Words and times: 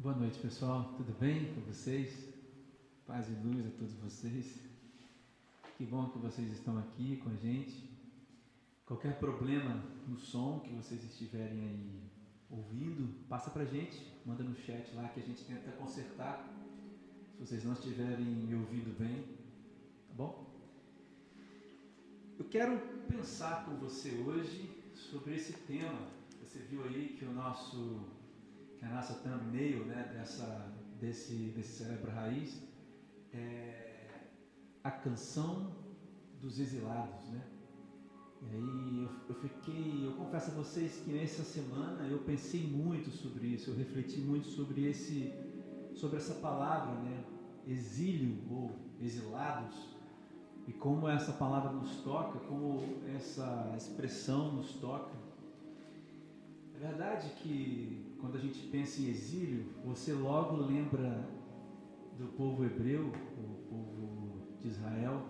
Boa 0.00 0.14
noite, 0.14 0.38
pessoal. 0.38 0.94
Tudo 0.96 1.12
bem 1.18 1.52
com 1.52 1.60
vocês? 1.62 2.32
Paz 3.04 3.28
e 3.28 3.32
luz 3.44 3.66
a 3.66 3.70
todos 3.70 3.94
vocês. 3.94 4.60
Que 5.76 5.84
bom 5.84 6.08
que 6.10 6.18
vocês 6.20 6.52
estão 6.52 6.78
aqui 6.78 7.16
com 7.16 7.30
a 7.30 7.34
gente. 7.34 7.90
Qualquer 8.86 9.18
problema 9.18 9.82
no 10.06 10.16
som 10.16 10.60
que 10.60 10.72
vocês 10.72 11.02
estiverem 11.02 11.60
aí 11.68 12.00
ouvindo, 12.48 13.12
passa 13.28 13.50
pra 13.50 13.64
gente, 13.64 14.00
manda 14.24 14.44
no 14.44 14.54
chat 14.54 14.88
lá 14.94 15.08
que 15.08 15.18
a 15.18 15.22
gente 15.24 15.42
tenta 15.44 15.72
consertar. 15.72 16.48
Se 17.32 17.44
vocês 17.44 17.64
não 17.64 17.72
estiverem 17.72 18.24
me 18.24 18.54
ouvindo 18.54 18.96
bem, 18.96 19.24
tá 20.06 20.14
bom? 20.14 20.46
Eu 22.38 22.44
quero 22.44 22.78
pensar 23.08 23.64
com 23.64 23.74
você 23.78 24.12
hoje 24.12 24.70
sobre 24.94 25.34
esse 25.34 25.54
tema. 25.54 26.06
Você 26.40 26.60
viu 26.60 26.84
aí 26.84 27.16
que 27.18 27.24
o 27.24 27.32
nosso 27.32 28.17
que 28.78 28.84
a 28.84 28.88
nossa 28.88 29.14
thumbnail 29.14 29.84
né, 29.86 30.10
dessa, 30.14 30.72
desse, 31.00 31.34
desse 31.56 31.84
Cérebro 31.84 32.10
Raiz 32.12 32.62
é 33.32 34.08
a 34.84 34.90
canção 34.90 35.76
dos 36.40 36.58
exilados, 36.60 37.28
né? 37.30 37.44
E 38.40 38.54
aí 38.54 39.02
eu, 39.02 39.10
eu, 39.28 39.34
fiquei, 39.34 40.06
eu 40.06 40.12
confesso 40.12 40.52
a 40.52 40.54
vocês 40.54 41.02
que 41.04 41.10
nessa 41.10 41.42
semana 41.42 42.06
eu 42.06 42.20
pensei 42.20 42.64
muito 42.64 43.10
sobre 43.10 43.48
isso, 43.48 43.70
eu 43.70 43.76
refleti 43.76 44.20
muito 44.20 44.46
sobre 44.46 44.88
esse, 44.88 45.32
sobre 45.94 46.18
essa 46.18 46.34
palavra, 46.34 46.94
né? 47.00 47.24
Exílio 47.66 48.38
ou 48.48 48.70
exilados 49.00 49.98
e 50.68 50.72
como 50.72 51.08
essa 51.08 51.32
palavra 51.32 51.72
nos 51.72 51.96
toca, 52.02 52.38
como 52.40 52.80
essa 53.16 53.74
expressão 53.76 54.52
nos 54.52 54.74
toca. 54.74 55.27
É 56.78 56.86
verdade 56.86 57.28
que 57.42 58.14
quando 58.20 58.36
a 58.36 58.40
gente 58.40 58.68
pensa 58.68 59.00
em 59.00 59.08
exílio, 59.08 59.64
você 59.84 60.12
logo 60.12 60.54
lembra 60.58 61.28
do 62.16 62.28
povo 62.36 62.64
hebreu, 62.64 63.08
o 63.36 63.68
povo 63.68 64.46
de 64.60 64.68
Israel, 64.68 65.26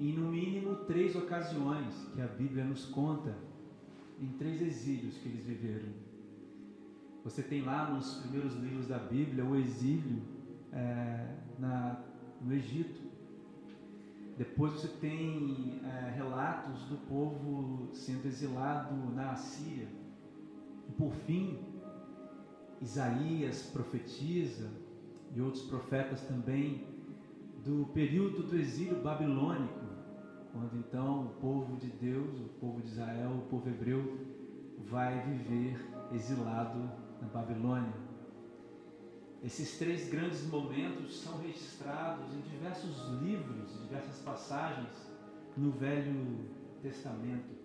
em 0.00 0.14
no 0.14 0.30
mínimo 0.30 0.76
três 0.86 1.14
ocasiões 1.14 2.08
que 2.14 2.22
a 2.22 2.26
Bíblia 2.26 2.64
nos 2.64 2.86
conta, 2.86 3.36
em 4.18 4.28
três 4.38 4.62
exílios 4.62 5.18
que 5.18 5.28
eles 5.28 5.44
viveram. 5.44 5.92
Você 7.24 7.42
tem 7.42 7.60
lá 7.60 7.90
nos 7.90 8.14
primeiros 8.22 8.54
livros 8.54 8.86
da 8.86 8.98
Bíblia 8.98 9.44
o 9.44 9.54
exílio 9.56 10.22
é, 10.72 11.36
na, 11.58 12.02
no 12.40 12.54
Egito. 12.54 13.02
Depois 14.38 14.72
você 14.72 14.88
tem 14.88 15.82
é, 15.84 16.10
relatos 16.16 16.84
do 16.84 16.96
povo 17.06 17.90
sendo 17.92 18.26
exilado 18.26 18.94
na 19.14 19.32
Assíria. 19.32 20.03
E 20.88 20.92
por 20.92 21.12
fim, 21.12 21.58
Isaías 22.80 23.62
profetiza, 23.72 24.70
e 25.34 25.40
outros 25.40 25.64
profetas 25.64 26.22
também, 26.22 26.86
do 27.64 27.86
período 27.92 28.44
do 28.44 28.56
exílio 28.56 29.02
babilônico, 29.02 29.84
quando 30.52 30.76
então 30.76 31.26
o 31.26 31.28
povo 31.40 31.76
de 31.76 31.88
Deus, 31.88 32.38
o 32.38 32.48
povo 32.60 32.80
de 32.80 32.88
Israel, 32.88 33.30
o 33.30 33.48
povo 33.48 33.68
hebreu, 33.68 34.18
vai 34.78 35.20
viver 35.22 35.76
exilado 36.12 36.78
na 37.20 37.26
Babilônia. 37.28 37.92
Esses 39.42 39.76
três 39.76 40.08
grandes 40.08 40.46
momentos 40.46 41.20
são 41.20 41.38
registrados 41.38 42.32
em 42.32 42.40
diversos 42.42 43.08
livros, 43.20 43.80
diversas 43.82 44.18
passagens 44.18 45.10
no 45.56 45.72
Velho 45.72 46.48
Testamento. 46.80 47.63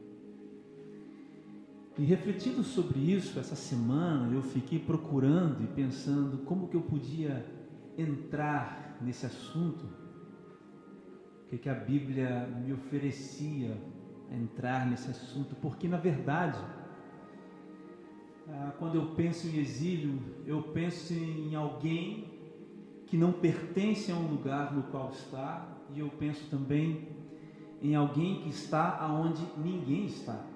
E 2.00 2.05
refletindo 2.05 2.64
sobre 2.64 2.97
isso 2.97 3.38
essa 3.38 3.58
semana, 3.58 4.33
eu 4.33 4.42
fiquei 4.42 4.80
procurando 4.80 5.61
e 5.61 5.67
pensando 5.67 6.38
como 6.45 6.69
que 6.69 6.78
eu 6.78 6.81
podia 6.81 7.45
entrar 7.97 8.97
nesse 9.02 9.25
assunto, 9.25 9.83
o 9.83 11.50
que, 11.50 11.58
que 11.58 11.67
a 11.67 11.73
Bíblia 11.73 12.47
me 12.65 12.71
oferecia 12.71 13.77
a 14.32 14.33
entrar 14.33 14.89
nesse 14.89 15.10
assunto, 15.10 15.55
porque 15.55 15.89
na 15.89 15.98
verdade, 15.98 16.58
ah, 18.48 18.71
quando 18.80 18.95
eu 18.95 19.08
penso 19.08 19.49
em 19.49 19.60
exílio, 19.60 20.21
eu 20.45 20.64
penso 20.64 21.14
em 21.14 21.54
alguém 21.54 22.31
que 23.08 23.17
não 23.17 23.33
pertence 23.33 24.10
a 24.10 24.16
um 24.16 24.26
lugar 24.26 24.73
no 24.73 24.83
qual 24.83 25.10
está, 25.10 25.67
e 25.93 25.99
eu 25.99 26.08
penso 26.08 26.49
também 26.49 27.10
em 27.81 27.93
alguém 27.93 28.39
que 28.43 28.48
está 28.48 28.98
aonde 28.99 29.45
ninguém 29.58 30.05
está. 30.05 30.48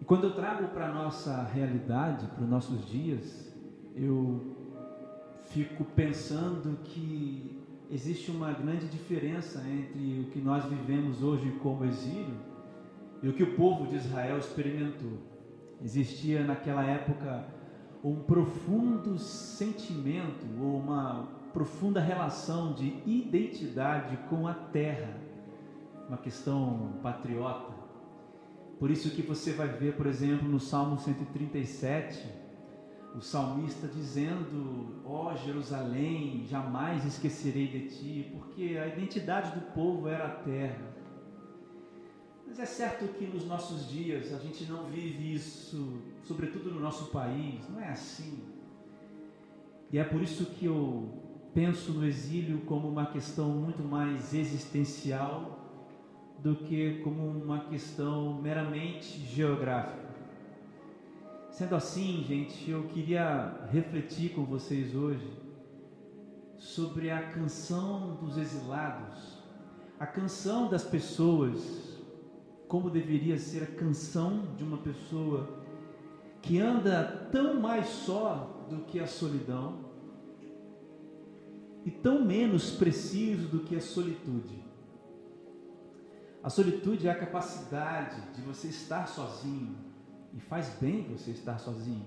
E 0.00 0.04
quando 0.04 0.24
eu 0.24 0.34
trago 0.34 0.68
para 0.68 0.88
a 0.88 0.92
nossa 0.92 1.42
realidade, 1.42 2.26
para 2.28 2.44
os 2.44 2.48
nossos 2.48 2.86
dias, 2.86 3.52
eu 3.94 4.56
fico 5.46 5.84
pensando 5.84 6.78
que 6.84 7.58
existe 7.90 8.30
uma 8.30 8.52
grande 8.52 8.86
diferença 8.86 9.62
entre 9.66 10.20
o 10.20 10.30
que 10.30 10.38
nós 10.40 10.64
vivemos 10.64 11.22
hoje 11.22 11.50
como 11.62 11.84
exílio 11.84 12.36
e 13.22 13.28
o 13.28 13.32
que 13.32 13.42
o 13.42 13.56
povo 13.56 13.86
de 13.86 13.96
Israel 13.96 14.38
experimentou. 14.38 15.18
Existia 15.82 16.44
naquela 16.44 16.84
época 16.84 17.46
um 18.02 18.16
profundo 18.16 19.18
sentimento 19.18 20.46
ou 20.60 20.78
uma 20.78 21.28
profunda 21.52 22.00
relação 22.00 22.72
de 22.74 23.02
identidade 23.06 24.16
com 24.28 24.46
a 24.46 24.54
terra, 24.54 25.16
uma 26.06 26.18
questão 26.18 26.92
patriota. 27.02 27.77
Por 28.78 28.90
isso 28.90 29.10
que 29.10 29.22
você 29.22 29.52
vai 29.52 29.68
ver, 29.68 29.96
por 29.96 30.06
exemplo, 30.06 30.48
no 30.48 30.60
Salmo 30.60 30.98
137, 30.98 32.24
o 33.14 33.20
salmista 33.20 33.88
dizendo: 33.88 35.02
Ó 35.04 35.32
oh, 35.32 35.36
Jerusalém, 35.36 36.46
jamais 36.48 37.04
esquecerei 37.04 37.66
de 37.66 37.88
ti, 37.88 38.30
porque 38.32 38.78
a 38.78 38.86
identidade 38.86 39.58
do 39.58 39.72
povo 39.72 40.06
era 40.06 40.26
a 40.26 40.30
terra. 40.30 40.96
Mas 42.46 42.60
é 42.60 42.66
certo 42.66 43.08
que 43.14 43.26
nos 43.26 43.44
nossos 43.44 43.88
dias 43.88 44.32
a 44.32 44.38
gente 44.38 44.64
não 44.64 44.84
vive 44.84 45.34
isso, 45.34 46.00
sobretudo 46.22 46.70
no 46.70 46.80
nosso 46.80 47.06
país, 47.10 47.68
não 47.68 47.80
é 47.80 47.88
assim. 47.88 48.44
E 49.90 49.98
é 49.98 50.04
por 50.04 50.22
isso 50.22 50.46
que 50.46 50.66
eu 50.66 51.08
penso 51.52 51.92
no 51.92 52.06
exílio 52.06 52.60
como 52.60 52.88
uma 52.88 53.06
questão 53.06 53.48
muito 53.48 53.82
mais 53.82 54.32
existencial 54.32 55.67
do 56.38 56.54
que 56.54 57.00
como 57.02 57.26
uma 57.26 57.60
questão 57.64 58.40
meramente 58.40 59.18
geográfica. 59.26 60.08
Sendo 61.50 61.74
assim, 61.74 62.24
gente, 62.26 62.70
eu 62.70 62.84
queria 62.84 63.66
refletir 63.72 64.32
com 64.34 64.44
vocês 64.44 64.94
hoje 64.94 65.28
sobre 66.56 67.10
a 67.10 67.20
canção 67.30 68.14
dos 68.16 68.36
exilados, 68.36 69.38
a 69.98 70.06
canção 70.06 70.68
das 70.68 70.84
pessoas, 70.84 71.98
como 72.68 72.90
deveria 72.90 73.36
ser 73.38 73.64
a 73.64 73.66
canção 73.66 74.54
de 74.56 74.62
uma 74.62 74.78
pessoa 74.78 75.58
que 76.40 76.60
anda 76.60 77.28
tão 77.32 77.60
mais 77.60 77.86
só 77.88 78.66
do 78.70 78.84
que 78.84 79.00
a 79.00 79.06
solidão 79.06 79.88
e 81.84 81.90
tão 81.90 82.24
menos 82.24 82.70
preciso 82.70 83.48
do 83.48 83.60
que 83.60 83.74
a 83.74 83.80
solitude. 83.80 84.67
A 86.42 86.50
solitude 86.50 87.08
é 87.08 87.10
a 87.10 87.18
capacidade 87.18 88.20
de 88.32 88.42
você 88.42 88.68
estar 88.68 89.06
sozinho. 89.06 89.76
E 90.32 90.40
faz 90.40 90.68
bem 90.80 91.02
você 91.02 91.32
estar 91.32 91.58
sozinho. 91.58 92.06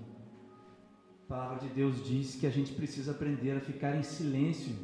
A 1.24 1.28
palavra 1.28 1.66
de 1.66 1.74
Deus 1.74 2.04
diz 2.04 2.36
que 2.36 2.46
a 2.46 2.50
gente 2.50 2.72
precisa 2.72 3.12
aprender 3.12 3.56
a 3.56 3.60
ficar 3.60 3.96
em 3.96 4.02
silêncio 4.02 4.74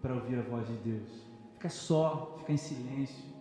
para 0.00 0.14
ouvir 0.14 0.38
a 0.38 0.42
voz 0.42 0.66
de 0.66 0.74
Deus. 0.74 1.08
Ficar 1.54 1.68
só, 1.68 2.36
ficar 2.38 2.52
em 2.52 2.56
silêncio. 2.56 3.32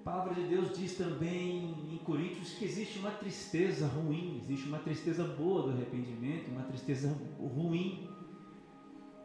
A 0.00 0.04
palavra 0.04 0.34
de 0.34 0.46
Deus 0.48 0.76
diz 0.76 0.96
também 0.96 1.74
em 1.90 1.98
Coríntios 2.04 2.52
que 2.52 2.64
existe 2.66 2.98
uma 2.98 3.10
tristeza 3.10 3.86
ruim, 3.86 4.38
existe 4.42 4.68
uma 4.68 4.78
tristeza 4.78 5.24
boa 5.24 5.62
do 5.62 5.70
arrependimento, 5.70 6.50
uma 6.50 6.62
tristeza 6.64 7.08
ruim. 7.38 8.06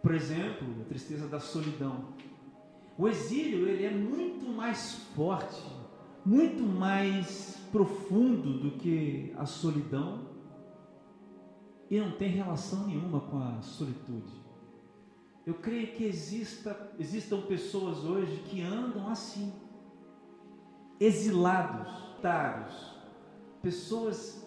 Por 0.01 0.13
exemplo, 0.13 0.67
a 0.81 0.85
tristeza 0.85 1.27
da 1.27 1.39
solidão. 1.39 2.13
O 2.99 3.07
exílio 3.07 3.65
ele 3.65 3.85
é 3.85 3.91
muito 3.91 4.45
mais 4.45 4.95
forte, 5.15 5.63
muito 6.25 6.61
mais 6.61 7.57
profundo 7.71 8.59
do 8.59 8.71
que 8.71 9.33
a 9.37 9.45
solidão 9.45 10.27
e 11.89 11.97
não 11.97 12.11
tem 12.17 12.27
relação 12.27 12.87
nenhuma 12.87 13.21
com 13.21 13.37
a 13.37 13.61
solitude. 13.61 14.33
Eu 15.45 15.53
creio 15.53 15.95
que 15.95 16.03
exista, 16.03 16.91
existam 16.99 17.39
pessoas 17.43 18.03
hoje 18.03 18.35
que 18.49 18.61
andam 18.61 19.07
assim, 19.07 19.53
exilados, 20.99 21.87
taros, 22.21 22.97
pessoas 23.61 24.45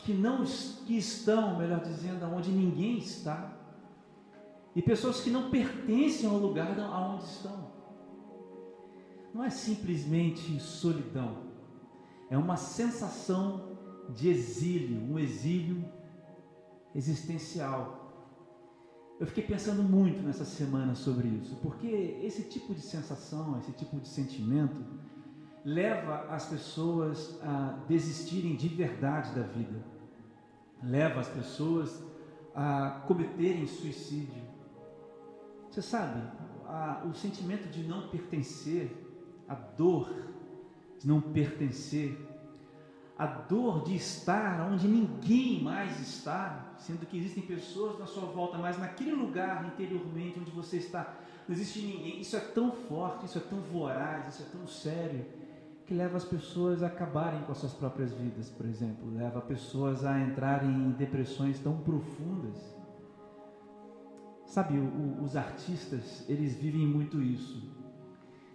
que 0.00 0.12
não 0.12 0.44
que 0.44 0.98
estão, 0.98 1.56
melhor 1.56 1.80
dizendo, 1.80 2.26
onde 2.26 2.50
ninguém 2.50 2.98
está, 2.98 3.54
e 4.76 4.82
pessoas 4.82 5.20
que 5.20 5.30
não 5.30 5.50
pertencem 5.50 6.28
ao 6.28 6.36
lugar 6.36 6.78
aonde. 6.78 7.23
Não 9.34 9.42
é 9.42 9.50
simplesmente 9.50 10.60
solidão, 10.60 11.38
é 12.30 12.38
uma 12.38 12.56
sensação 12.56 13.76
de 14.10 14.28
exílio, 14.28 15.02
um 15.12 15.18
exílio 15.18 15.84
existencial. 16.94 18.00
Eu 19.18 19.26
fiquei 19.26 19.42
pensando 19.42 19.82
muito 19.82 20.22
nessa 20.22 20.44
semana 20.44 20.94
sobre 20.94 21.26
isso, 21.26 21.56
porque 21.56 21.86
esse 22.22 22.44
tipo 22.44 22.72
de 22.74 22.80
sensação, 22.80 23.58
esse 23.58 23.72
tipo 23.72 23.98
de 23.98 24.06
sentimento, 24.06 24.80
leva 25.64 26.26
as 26.28 26.46
pessoas 26.46 27.36
a 27.42 27.84
desistirem 27.88 28.54
de 28.54 28.68
verdade 28.68 29.34
da 29.34 29.42
vida, 29.42 29.84
leva 30.80 31.18
as 31.18 31.28
pessoas 31.28 32.00
a 32.54 33.02
cometerem 33.08 33.66
suicídio. 33.66 34.42
Você 35.70 35.82
sabe, 35.82 36.22
a, 36.66 37.04
o 37.04 37.14
sentimento 37.14 37.68
de 37.68 37.82
não 37.82 38.08
pertencer, 38.08 39.03
a 39.48 39.54
dor 39.54 40.08
de 40.98 41.06
não 41.06 41.20
pertencer, 41.20 42.18
a 43.16 43.26
dor 43.26 43.84
de 43.84 43.94
estar 43.94 44.60
onde 44.68 44.88
ninguém 44.88 45.62
mais 45.62 46.00
está, 46.00 46.74
sendo 46.78 47.06
que 47.06 47.16
existem 47.16 47.44
pessoas 47.44 47.98
na 47.98 48.06
sua 48.06 48.24
volta, 48.24 48.58
mas 48.58 48.78
naquele 48.78 49.12
lugar 49.12 49.64
interiormente 49.66 50.40
onde 50.40 50.50
você 50.50 50.78
está, 50.78 51.14
não 51.46 51.54
existe 51.54 51.80
ninguém. 51.80 52.20
Isso 52.20 52.36
é 52.36 52.40
tão 52.40 52.72
forte, 52.72 53.26
isso 53.26 53.38
é 53.38 53.40
tão 53.40 53.60
voraz, 53.60 54.28
isso 54.28 54.42
é 54.42 54.46
tão 54.46 54.66
sério, 54.66 55.24
que 55.86 55.94
leva 55.94 56.16
as 56.16 56.24
pessoas 56.24 56.82
a 56.82 56.86
acabarem 56.86 57.42
com 57.42 57.52
as 57.52 57.58
suas 57.58 57.74
próprias 57.74 58.12
vidas, 58.14 58.48
por 58.48 58.66
exemplo, 58.66 59.14
leva 59.14 59.40
pessoas 59.40 60.04
a 60.04 60.18
entrarem 60.18 60.70
em 60.70 60.90
depressões 60.92 61.60
tão 61.60 61.76
profundas. 61.78 62.74
Sabe, 64.46 64.78
o, 64.78 65.22
os 65.22 65.36
artistas, 65.36 66.24
eles 66.28 66.56
vivem 66.56 66.86
muito 66.86 67.20
isso. 67.20 67.73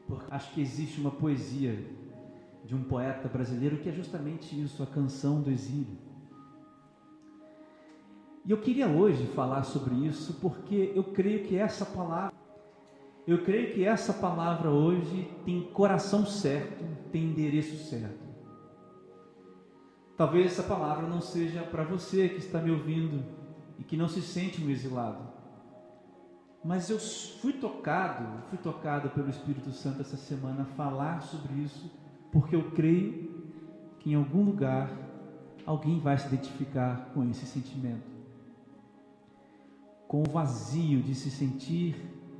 Porque 0.10 0.26
acho 0.34 0.52
que 0.54 0.60
existe 0.60 1.00
uma 1.00 1.12
poesia 1.12 1.86
de 2.66 2.74
um 2.74 2.84
poeta 2.84 3.30
brasileiro 3.30 3.78
que 3.78 3.88
é 3.88 3.92
justamente 3.92 4.60
isso, 4.60 4.82
a 4.82 4.88
canção 4.88 5.40
do 5.40 5.52
exílio. 5.52 5.98
E 8.44 8.50
eu 8.50 8.58
queria 8.58 8.88
hoje 8.88 9.28
falar 9.28 9.64
sobre 9.64 9.94
isso 9.94 10.34
porque 10.42 10.92
eu 10.96 11.04
creio 11.04 11.46
que 11.46 11.56
essa 11.56 11.86
palavra, 11.86 12.36
eu 13.28 13.44
creio 13.44 13.72
que 13.76 13.86
essa 13.86 14.12
palavra 14.12 14.72
hoje 14.72 15.30
tem 15.46 15.62
coração 15.62 16.26
certo, 16.26 16.84
tem 17.12 17.26
endereço 17.26 17.78
certo. 17.88 18.28
Talvez 20.18 20.48
essa 20.48 20.64
palavra 20.64 21.08
não 21.08 21.22
seja 21.22 21.62
para 21.62 21.84
você 21.84 22.28
que 22.28 22.40
está 22.40 22.60
me 22.60 22.72
ouvindo 22.72 23.24
e 23.78 23.84
que 23.84 23.96
não 23.96 24.08
se 24.08 24.24
sente 24.24 24.62
um 24.62 24.72
exilado. 24.72 25.29
Mas 26.64 26.90
eu 26.90 27.00
fui 27.00 27.54
tocado, 27.54 28.44
fui 28.50 28.58
tocado 28.58 29.10
pelo 29.10 29.30
Espírito 29.30 29.72
Santo 29.72 30.02
essa 30.02 30.18
semana 30.18 30.64
a 30.64 30.66
falar 30.66 31.22
sobre 31.22 31.54
isso 31.54 31.90
porque 32.32 32.56
eu 32.56 32.72
creio 32.72 33.30
que 34.00 34.12
em 34.12 34.16
algum 34.16 34.44
lugar 34.44 34.92
alguém 35.66 36.00
vai 36.00 36.18
se 36.18 36.28
identificar 36.28 37.12
com 37.14 37.24
esse 37.30 37.46
sentimento. 37.46 38.10
Com 40.08 40.22
o 40.22 40.32
vazio 40.32 41.02
de 41.02 41.14
se 41.14 41.30
sentir 41.30 41.96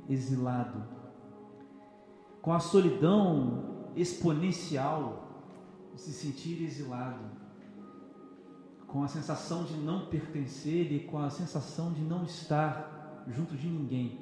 exilado, 0.08 0.82
com 2.42 2.52
a 2.52 2.58
solidão 2.58 3.90
exponencial 3.94 5.28
de 5.94 6.00
se 6.00 6.12
sentir 6.12 6.62
exilado, 6.62 7.20
com 8.86 9.04
a 9.04 9.08
sensação 9.08 9.62
de 9.64 9.74
não 9.74 10.06
pertencer 10.06 10.90
e 10.92 11.00
com 11.00 11.18
a 11.18 11.30
sensação 11.30 11.92
de 11.92 12.00
não 12.00 12.24
estar 12.24 12.99
junto 13.28 13.56
de 13.56 13.68
ninguém, 13.68 14.18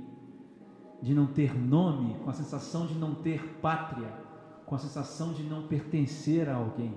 de 1.02 1.14
não 1.14 1.26
ter 1.26 1.56
nome, 1.56 2.14
com 2.24 2.30
a 2.30 2.32
sensação 2.34 2.86
de 2.86 2.94
não 2.94 3.14
ter 3.14 3.58
pátria 3.60 4.28
com 4.68 4.74
a 4.74 4.78
sensação 4.78 5.32
de 5.32 5.42
não 5.42 5.66
pertencer 5.66 6.46
a 6.46 6.56
alguém. 6.56 6.94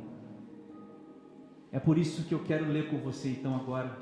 É 1.72 1.80
por 1.80 1.98
isso 1.98 2.26
que 2.26 2.34
eu 2.34 2.44
quero 2.44 2.68
ler 2.68 2.90
com 2.90 2.98
você 2.98 3.30
então 3.30 3.56
agora 3.56 3.98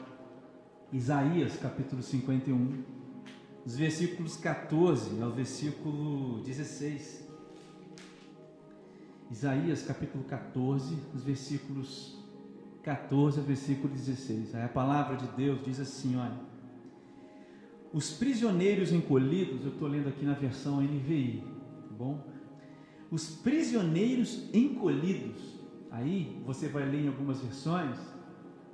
Isaías 0.91 1.55
capítulo 1.55 2.01
51, 2.01 2.83
os 3.63 3.75
versículos 3.77 4.35
14 4.37 5.21
ao 5.21 5.29
versículo 5.29 6.41
16. 6.41 7.29
Isaías 9.29 9.83
capítulo 9.83 10.23
14, 10.23 10.97
os 11.13 11.23
versículos 11.23 12.17
14 12.81 13.39
ao 13.39 13.45
versículo 13.45 13.93
16. 13.93 14.55
Aí 14.55 14.63
a 14.63 14.67
palavra 14.67 15.15
de 15.15 15.27
Deus 15.27 15.63
diz 15.63 15.79
assim: 15.79 16.15
olha. 16.15 16.58
Os 17.91 18.11
prisioneiros 18.11 18.91
encolhidos, 18.91 19.63
eu 19.63 19.71
estou 19.71 19.87
lendo 19.87 20.09
aqui 20.09 20.25
na 20.25 20.33
versão 20.33 20.81
NVI, 20.81 21.43
tá 21.89 21.95
bom? 21.97 22.23
os 23.11 23.29
prisioneiros 23.29 24.49
encolhidos. 24.53 25.59
Aí 25.91 26.41
você 26.45 26.67
vai 26.67 26.85
ler 26.85 27.05
em 27.05 27.07
algumas 27.07 27.41
versões 27.41 27.97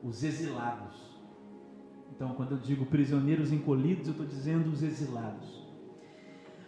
os 0.04 0.24
exilados. 0.24 0.96
Então, 2.14 2.34
quando 2.34 2.52
eu 2.52 2.58
digo 2.58 2.86
prisioneiros 2.86 3.52
encolhidos, 3.52 4.08
eu 4.08 4.12
estou 4.12 4.26
dizendo 4.26 4.70
os 4.70 4.84
exilados. 4.84 5.64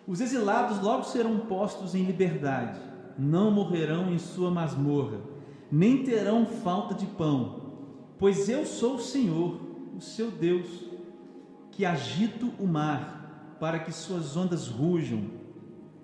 Os 0.08 0.22
exilados 0.22 0.82
logo 0.82 1.04
serão 1.04 1.40
postos 1.40 1.94
em 1.94 2.04
liberdade, 2.04 2.80
não 3.18 3.52
morrerão 3.52 4.14
em 4.14 4.18
sua 4.18 4.50
masmorra, 4.50 5.20
nem 5.70 6.04
terão 6.04 6.46
falta 6.46 6.96
de 6.96 7.06
pão, 7.06 7.76
pois 8.18 8.48
eu 8.48 8.66
sou 8.66 8.96
o 8.96 9.02
Senhor, 9.02 9.60
o 9.98 10.00
seu 10.00 10.32
Deus, 10.32 10.87
que 11.78 11.86
agito 11.86 12.52
o 12.60 12.66
mar 12.66 13.56
para 13.60 13.78
que 13.78 13.92
suas 13.92 14.36
ondas 14.36 14.68
rujam 14.68 15.30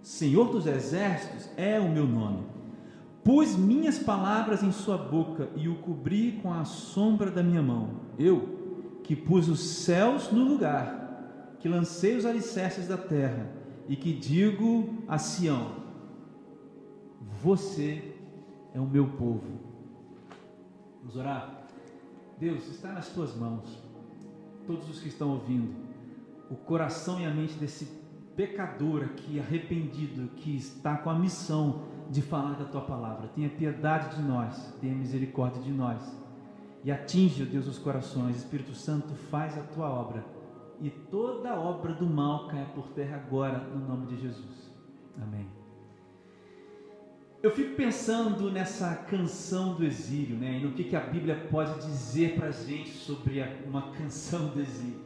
Senhor 0.03 0.51
dos 0.51 0.67
exércitos 0.67 1.49
é 1.57 1.79
o 1.79 1.89
meu 1.89 2.05
nome. 2.05 2.43
Pus 3.23 3.55
minhas 3.55 3.97
palavras 3.97 4.61
em 4.61 4.71
sua 4.71 4.97
boca 4.97 5.49
e 5.55 5.67
o 5.67 5.77
cobri 5.77 6.33
com 6.43 6.53
a 6.53 6.63
sombra 6.63 7.31
da 7.31 7.41
minha 7.41 7.61
mão. 7.61 8.01
Eu, 8.19 8.99
que 9.03 9.15
pus 9.15 9.47
os 9.49 9.61
céus 9.61 10.29
no 10.31 10.43
lugar, 10.43 11.55
que 11.59 11.67
lancei 11.67 12.15
os 12.15 12.25
alicerces 12.25 12.87
da 12.87 12.97
terra 12.97 13.49
e 13.87 13.95
que 13.95 14.13
digo 14.13 14.93
a 15.07 15.17
Sião: 15.17 15.71
Você 17.41 18.13
é 18.75 18.79
o 18.79 18.85
meu 18.85 19.07
povo. 19.07 19.59
Vamos 20.99 21.15
orar? 21.15 21.65
Deus, 22.37 22.67
está 22.67 22.91
nas 22.91 23.07
tuas 23.07 23.33
mãos. 23.35 23.92
Todos 24.65 24.89
os 24.89 24.99
que 24.99 25.09
estão 25.09 25.31
ouvindo, 25.31 25.75
o 26.49 26.55
coração 26.55 27.19
e 27.19 27.25
a 27.25 27.31
mente 27.31 27.55
desse 27.55 27.85
pecador 28.35 29.03
aqui, 29.03 29.39
arrependido, 29.39 30.29
que 30.35 30.55
está 30.55 30.97
com 30.97 31.09
a 31.09 31.17
missão 31.17 31.83
de 32.09 32.21
falar 32.21 32.53
da 32.53 32.65
tua 32.65 32.81
palavra. 32.81 33.27
Tenha 33.29 33.49
piedade 33.49 34.15
de 34.15 34.21
nós, 34.21 34.73
tenha 34.79 34.93
misericórdia 34.93 35.61
de 35.61 35.71
nós. 35.71 36.15
E 36.83 36.91
atinge, 36.91 37.43
ó 37.43 37.45
Deus, 37.45 37.67
os 37.67 37.79
corações. 37.79 38.37
Espírito 38.37 38.73
Santo, 38.73 39.13
faz 39.13 39.57
a 39.57 39.63
tua 39.63 39.89
obra. 39.89 40.25
E 40.81 40.89
toda 40.89 41.55
obra 41.55 41.93
do 41.93 42.05
mal 42.05 42.47
caia 42.47 42.65
por 42.65 42.87
terra 42.89 43.17
agora, 43.17 43.59
no 43.59 43.87
nome 43.87 44.07
de 44.07 44.19
Jesus. 44.19 44.71
Amém. 45.21 45.62
Eu 47.43 47.51
fico 47.51 47.75
pensando 47.75 48.49
nessa 48.49 48.95
canção 48.95 49.73
do 49.73 49.83
exílio, 49.83 50.37
né? 50.37 50.59
E 50.59 50.63
no 50.63 50.71
que, 50.71 50.85
que 50.85 50.95
a 50.95 51.01
Bíblia 51.01 51.35
pode 51.51 51.85
dizer 51.85 52.37
para 52.37 52.47
a 52.47 52.51
gente 52.51 52.91
sobre 52.91 53.43
uma 53.67 53.91
canção 53.91 54.47
do 54.47 54.61
exílio. 54.61 55.03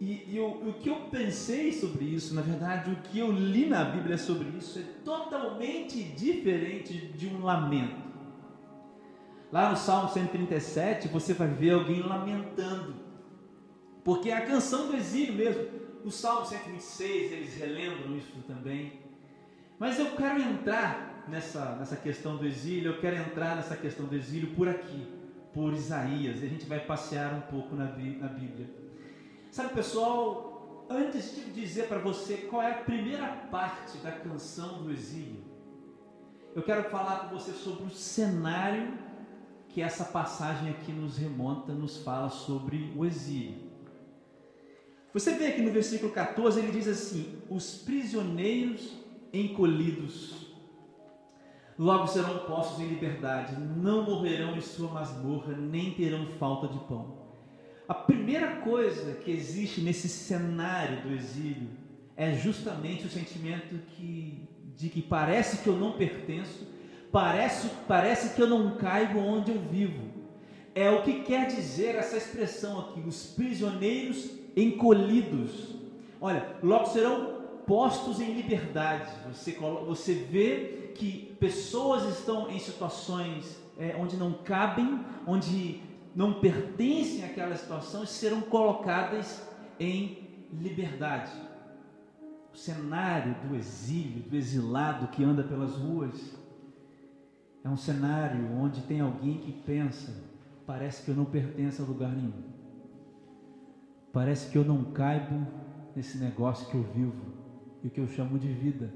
E, 0.00 0.36
e 0.36 0.38
o, 0.38 0.68
o 0.68 0.74
que 0.74 0.88
eu 0.88 1.08
pensei 1.10 1.72
sobre 1.72 2.04
isso, 2.04 2.32
na 2.32 2.42
verdade, 2.42 2.92
o 2.92 2.96
que 2.96 3.18
eu 3.18 3.32
li 3.32 3.66
na 3.66 3.82
Bíblia 3.82 4.16
sobre 4.16 4.56
isso 4.56 4.78
é 4.78 4.82
totalmente 5.04 6.00
diferente 6.00 7.08
de 7.08 7.26
um 7.26 7.42
lamento. 7.42 8.00
Lá 9.50 9.68
no 9.68 9.76
Salmo 9.76 10.10
137, 10.10 11.08
você 11.08 11.34
vai 11.34 11.48
ver 11.48 11.72
alguém 11.72 12.02
lamentando, 12.02 12.94
porque 14.04 14.30
é 14.30 14.36
a 14.36 14.46
canção 14.46 14.86
do 14.86 14.96
exílio 14.96 15.34
mesmo. 15.34 15.82
No 16.04 16.10
Salmo 16.12 16.46
126, 16.46 17.32
eles 17.32 17.56
relembram 17.56 18.16
isso 18.16 18.32
também. 18.46 19.01
Mas 19.82 19.98
eu 19.98 20.12
quero 20.12 20.40
entrar 20.40 21.24
nessa, 21.26 21.74
nessa 21.74 21.96
questão 21.96 22.36
do 22.36 22.46
exílio, 22.46 22.92
eu 22.92 23.00
quero 23.00 23.16
entrar 23.16 23.56
nessa 23.56 23.76
questão 23.76 24.06
do 24.06 24.14
exílio 24.14 24.54
por 24.54 24.68
aqui, 24.68 25.08
por 25.52 25.72
Isaías, 25.72 26.40
e 26.40 26.46
a 26.46 26.48
gente 26.48 26.66
vai 26.66 26.78
passear 26.78 27.34
um 27.34 27.40
pouco 27.40 27.74
na, 27.74 27.86
na 27.86 28.28
Bíblia. 28.28 28.70
Sabe, 29.50 29.74
pessoal, 29.74 30.86
antes 30.88 31.34
de 31.34 31.50
dizer 31.50 31.88
para 31.88 31.98
você 31.98 32.36
qual 32.48 32.62
é 32.62 32.70
a 32.70 32.74
primeira 32.76 33.26
parte 33.50 33.98
da 33.98 34.12
canção 34.12 34.84
do 34.84 34.92
exílio, 34.92 35.42
eu 36.54 36.62
quero 36.62 36.88
falar 36.88 37.28
com 37.28 37.36
você 37.36 37.50
sobre 37.50 37.86
o 37.86 37.90
cenário 37.90 38.96
que 39.68 39.82
essa 39.82 40.04
passagem 40.04 40.70
aqui 40.70 40.92
nos 40.92 41.18
remonta, 41.18 41.72
nos 41.72 41.96
fala 42.04 42.30
sobre 42.30 42.92
o 42.96 43.04
exílio. 43.04 43.72
Você 45.12 45.34
vê 45.34 45.48
aqui 45.48 45.60
no 45.60 45.72
versículo 45.72 46.12
14, 46.12 46.60
ele 46.60 46.70
diz 46.70 46.86
assim: 46.86 47.42
Os 47.50 47.78
prisioneiros 47.78 49.01
encolhidos 49.32 50.42
logo 51.78 52.06
serão 52.06 52.38
postos 52.40 52.80
em 52.80 52.88
liberdade, 52.88 53.56
não 53.58 54.04
morrerão 54.04 54.56
em 54.56 54.60
sua 54.60 54.88
masmorra, 54.88 55.56
nem 55.56 55.92
terão 55.92 56.26
falta 56.38 56.68
de 56.68 56.78
pão. 56.80 57.22
A 57.88 57.94
primeira 57.94 58.56
coisa 58.56 59.14
que 59.14 59.30
existe 59.30 59.80
nesse 59.80 60.08
cenário 60.08 61.02
do 61.02 61.12
exílio 61.12 61.68
é 62.16 62.32
justamente 62.34 63.06
o 63.06 63.10
sentimento 63.10 63.74
que, 63.96 64.48
de 64.76 64.88
que 64.88 65.02
parece 65.02 65.62
que 65.62 65.68
eu 65.68 65.76
não 65.76 65.92
pertenço, 65.92 66.68
parece, 67.10 67.68
parece 67.88 68.34
que 68.34 68.40
eu 68.40 68.46
não 68.46 68.76
caibo 68.76 69.18
onde 69.18 69.50
eu 69.50 69.58
vivo, 69.58 70.12
É 70.74 70.90
o 70.90 71.02
que 71.02 71.22
quer 71.24 71.48
dizer 71.48 71.96
essa 71.96 72.16
expressão 72.16 72.80
aqui, 72.80 73.00
os 73.00 73.26
prisioneiros 73.26 74.30
encolhidos. 74.56 75.74
Olha, 76.18 76.56
logo 76.62 76.86
serão 76.86 77.41
postos 77.66 78.20
em 78.20 78.32
liberdade. 78.32 79.10
Você, 79.32 79.52
você 79.86 80.14
vê 80.14 80.92
que 80.94 81.34
pessoas 81.38 82.18
estão 82.18 82.50
em 82.50 82.58
situações 82.58 83.60
é, 83.78 83.96
onde 83.98 84.16
não 84.16 84.32
cabem, 84.32 85.00
onde 85.26 85.80
não 86.14 86.34
pertencem 86.34 87.24
àquela 87.24 87.56
situação 87.56 88.04
e 88.04 88.06
serão 88.06 88.42
colocadas 88.42 89.46
em 89.80 90.46
liberdade. 90.52 91.32
O 92.52 92.56
cenário 92.56 93.34
do 93.46 93.56
exílio, 93.56 94.22
do 94.22 94.36
exilado 94.36 95.08
que 95.08 95.24
anda 95.24 95.42
pelas 95.42 95.74
ruas, 95.74 96.36
é 97.64 97.68
um 97.68 97.76
cenário 97.76 98.54
onde 98.58 98.82
tem 98.82 99.00
alguém 99.00 99.38
que 99.38 99.52
pensa: 99.52 100.12
parece 100.66 101.02
que 101.02 101.10
eu 101.10 101.14
não 101.14 101.24
pertenço 101.24 101.82
a 101.82 101.86
lugar 101.86 102.10
nenhum. 102.10 102.52
Parece 104.12 104.50
que 104.50 104.58
eu 104.58 104.64
não 104.64 104.84
caibo 104.92 105.46
nesse 105.96 106.18
negócio 106.18 106.68
que 106.68 106.74
eu 106.74 106.82
vivo 106.82 107.31
e 107.82 107.88
o 107.88 107.90
que 107.90 108.00
eu 108.00 108.06
chamo 108.08 108.38
de 108.38 108.48
vida. 108.48 108.92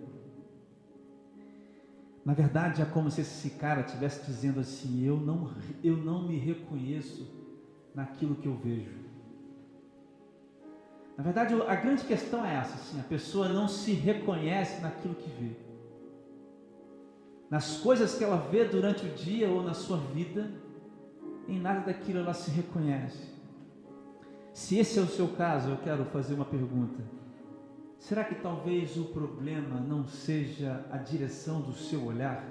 Na 2.24 2.34
verdade, 2.34 2.82
é 2.82 2.84
como 2.84 3.10
se 3.10 3.20
esse 3.20 3.50
cara 3.50 3.82
estivesse 3.82 4.26
dizendo 4.26 4.60
assim: 4.60 5.04
eu 5.04 5.16
não, 5.16 5.50
eu 5.82 5.96
não 5.96 6.26
me 6.26 6.36
reconheço 6.36 7.26
naquilo 7.94 8.34
que 8.36 8.46
eu 8.46 8.56
vejo. 8.56 9.06
Na 11.16 11.24
verdade, 11.24 11.54
a 11.54 11.74
grande 11.76 12.04
questão 12.04 12.44
é 12.44 12.54
essa: 12.54 12.74
assim, 12.74 13.00
a 13.00 13.04
pessoa 13.04 13.48
não 13.48 13.68
se 13.68 13.92
reconhece 13.92 14.82
naquilo 14.82 15.14
que 15.14 15.30
vê, 15.30 15.56
nas 17.48 17.78
coisas 17.78 18.16
que 18.16 18.24
ela 18.24 18.36
vê 18.36 18.64
durante 18.64 19.06
o 19.06 19.14
dia 19.14 19.48
ou 19.48 19.62
na 19.62 19.72
sua 19.72 19.98
vida, 19.98 20.50
em 21.46 21.60
nada 21.60 21.80
daquilo 21.80 22.18
ela 22.18 22.34
se 22.34 22.50
reconhece. 22.50 23.34
Se 24.52 24.78
esse 24.78 24.98
é 24.98 25.02
o 25.02 25.06
seu 25.06 25.28
caso, 25.28 25.70
eu 25.70 25.76
quero 25.76 26.04
fazer 26.06 26.34
uma 26.34 26.44
pergunta. 26.44 27.04
Será 27.98 28.24
que 28.24 28.36
talvez 28.36 28.96
o 28.96 29.06
problema 29.06 29.80
não 29.80 30.06
seja 30.06 30.84
a 30.90 30.96
direção 30.96 31.60
do 31.60 31.72
seu 31.72 32.04
olhar? 32.04 32.44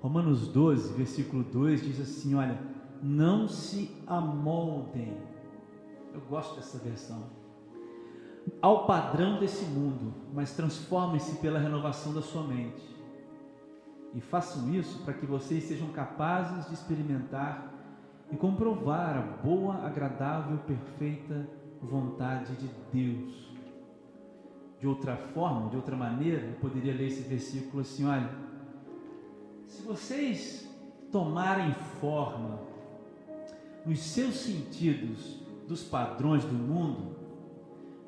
Romanos 0.00 0.48
12, 0.48 0.92
versículo 0.94 1.42
2 1.44 1.82
diz 1.82 2.00
assim: 2.00 2.34
Olha, 2.34 2.60
não 3.02 3.48
se 3.48 3.90
amoldem 4.06 5.30
eu 6.12 6.20
gosto 6.22 6.56
dessa 6.56 6.78
versão. 6.78 7.22
Ao 8.60 8.86
padrão 8.86 9.38
desse 9.38 9.64
mundo, 9.64 10.12
mas 10.32 10.54
transformem-se 10.54 11.36
pela 11.38 11.58
renovação 11.58 12.12
da 12.12 12.22
sua 12.22 12.42
mente. 12.42 12.82
E 14.14 14.20
façam 14.20 14.74
isso 14.74 15.02
para 15.04 15.14
que 15.14 15.24
vocês 15.24 15.64
sejam 15.64 15.88
capazes 15.88 16.66
de 16.66 16.74
experimentar 16.74 17.72
e 18.30 18.36
comprovar 18.36 19.16
a 19.16 19.22
boa, 19.42 19.86
agradável, 19.86 20.58
perfeita 20.58 21.48
vontade 21.82 22.54
de 22.56 22.70
Deus. 22.92 23.50
De 24.78 24.86
outra 24.86 25.16
forma, 25.16 25.68
de 25.68 25.76
outra 25.76 25.94
maneira, 25.96 26.46
eu 26.46 26.54
poderia 26.54 26.94
ler 26.94 27.08
esse 27.08 27.22
versículo 27.22 27.82
assim: 27.82 28.06
olha, 28.06 28.30
se 29.66 29.82
vocês 29.82 30.68
tomarem 31.12 31.72
forma 32.00 32.60
nos 33.84 34.00
seus 34.00 34.36
sentidos 34.36 35.40
dos 35.68 35.82
padrões 35.82 36.44
do 36.44 36.54
mundo, 36.54 37.16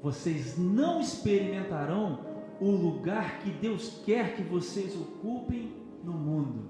vocês 0.02 0.58
não 0.58 1.00
experimentarão 1.00 2.18
o 2.60 2.70
lugar 2.70 3.40
que 3.40 3.50
Deus 3.50 4.02
quer 4.04 4.34
que 4.34 4.42
vocês 4.42 4.96
ocupem 4.96 5.72
no 6.02 6.12
mundo. 6.12 6.68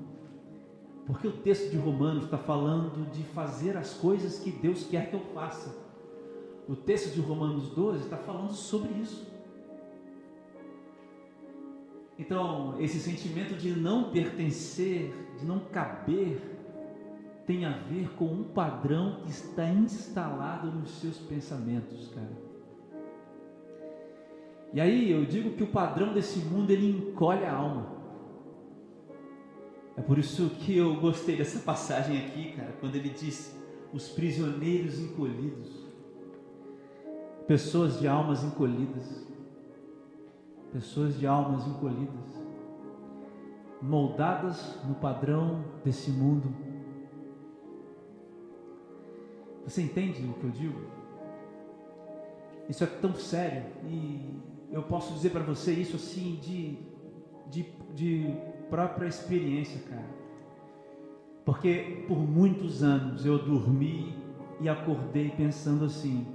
Porque 1.07 1.27
o 1.27 1.33
texto 1.33 1.71
de 1.71 1.77
Romanos 1.77 2.25
está 2.25 2.39
falando 2.39 3.11
de 3.11 3.23
fazer 3.25 3.77
as 3.77 3.95
coisas 3.95 4.39
que 4.39 4.51
Deus 4.51 4.85
quer 4.85 5.11
que 5.11 5.15
eu 5.15 5.21
faça. 5.35 5.82
O 6.69 6.77
texto 6.77 7.15
de 7.15 7.21
Romanos 7.21 7.69
12 7.71 8.05
está 8.05 8.17
falando 8.17 8.53
sobre 8.53 8.93
isso. 9.01 9.31
Então, 12.19 12.81
esse 12.81 13.01
sentimento 13.01 13.55
de 13.55 13.73
não 13.73 14.11
pertencer, 14.11 15.13
de 15.39 15.45
não 15.45 15.59
caber, 15.59 16.41
tem 17.47 17.65
a 17.65 17.71
ver 17.71 18.11
com 18.11 18.27
um 18.27 18.45
padrão 18.45 19.23
que 19.25 19.31
está 19.31 19.69
instalado 19.69 20.71
nos 20.71 20.91
seus 21.01 21.19
pensamentos, 21.19 22.09
cara. 22.15 22.53
E 24.73 24.81
aí 24.81 25.11
eu 25.11 25.25
digo 25.25 25.51
que 25.51 25.63
o 25.63 25.67
padrão 25.67 26.15
desse 26.15 26.39
mundo 26.39 26.71
ele 26.71 26.89
encolhe 26.89 27.45
a 27.45 27.53
alma. 27.53 27.93
É 29.97 30.01
por 30.01 30.19
isso 30.19 30.49
que 30.61 30.77
eu 30.77 30.97
gostei 31.01 31.37
dessa 31.37 31.59
passagem 31.59 32.19
aqui, 32.25 32.53
cara, 32.53 32.73
quando 32.81 32.95
ele 32.95 33.11
diz 33.11 33.55
os 33.93 34.09
prisioneiros 34.09 34.99
encolhidos. 34.99 35.82
Pessoas 37.47 37.99
de 37.99 38.09
almas 38.09 38.43
encolhidas. 38.45 39.27
Pessoas 40.73 41.19
de 41.19 41.27
almas 41.27 41.67
encolhidas. 41.67 42.43
Moldadas 43.81 44.79
no 44.87 44.95
padrão 44.95 45.65
desse 45.85 46.11
mundo 46.11 46.73
você 49.65 49.83
entende 49.83 50.27
o 50.27 50.35
que 50.35 50.45
eu 50.45 50.51
digo? 50.51 50.81
Isso 52.69 52.83
é 52.85 52.87
tão 52.87 53.15
sério 53.15 53.65
e 53.85 54.35
eu 54.71 54.83
posso 54.83 55.13
dizer 55.15 55.31
para 55.31 55.43
você 55.43 55.73
isso 55.73 55.97
assim 55.97 56.39
de, 56.43 56.79
de, 57.49 57.67
de 57.95 58.37
própria 58.69 59.07
experiência, 59.07 59.81
cara. 59.89 60.23
Porque 61.45 62.05
por 62.09 62.19
muitos 62.19 62.83
anos 62.83 63.25
eu 63.27 63.39
dormi 63.39 64.17
e 64.61 64.69
acordei 64.69 65.31
pensando 65.31 65.85
assim: 65.85 66.27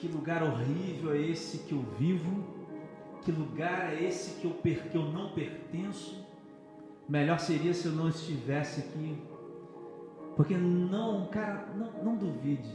que 0.00 0.08
lugar 0.08 0.42
horrível 0.42 1.12
é 1.12 1.20
esse 1.20 1.58
que 1.58 1.72
eu 1.72 1.84
vivo? 1.98 2.44
Que 3.22 3.30
lugar 3.30 3.92
é 3.92 4.02
esse 4.02 4.40
que 4.40 4.46
eu, 4.46 4.52
que 4.52 4.96
eu 4.96 5.04
não 5.04 5.32
pertenço? 5.32 6.24
Melhor 7.08 7.38
seria 7.38 7.74
se 7.74 7.86
eu 7.86 7.92
não 7.92 8.08
estivesse 8.08 8.80
aqui 8.80 9.16
porque 10.40 10.56
não, 10.56 11.26
cara, 11.26 11.68
não, 11.76 12.02
não 12.02 12.16
duvide. 12.16 12.74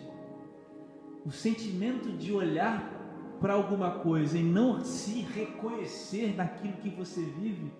O 1.25 1.32
sentimento 1.32 2.12
de 2.12 2.32
olhar 2.32 2.91
para 3.39 3.53
alguma 3.53 3.89
coisa 3.89 4.38
e 4.38 4.44
não 4.44 4.86
se 4.86 5.22
reconhecer 5.22 6.36
naquilo 6.36 6.74
que 6.74 6.89
você 6.89 7.22
vive, 7.22 7.72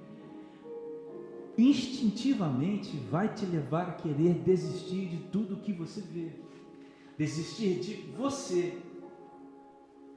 instintivamente 1.56 2.98
vai 3.12 3.32
te 3.32 3.46
levar 3.46 3.90
a 3.90 3.94
querer 3.94 4.34
desistir 4.40 5.06
de 5.08 5.18
tudo 5.30 5.58
que 5.58 5.72
você 5.72 6.02
vê. 6.02 6.32
Desistir 7.16 7.80
de 7.80 7.94
você 8.18 8.80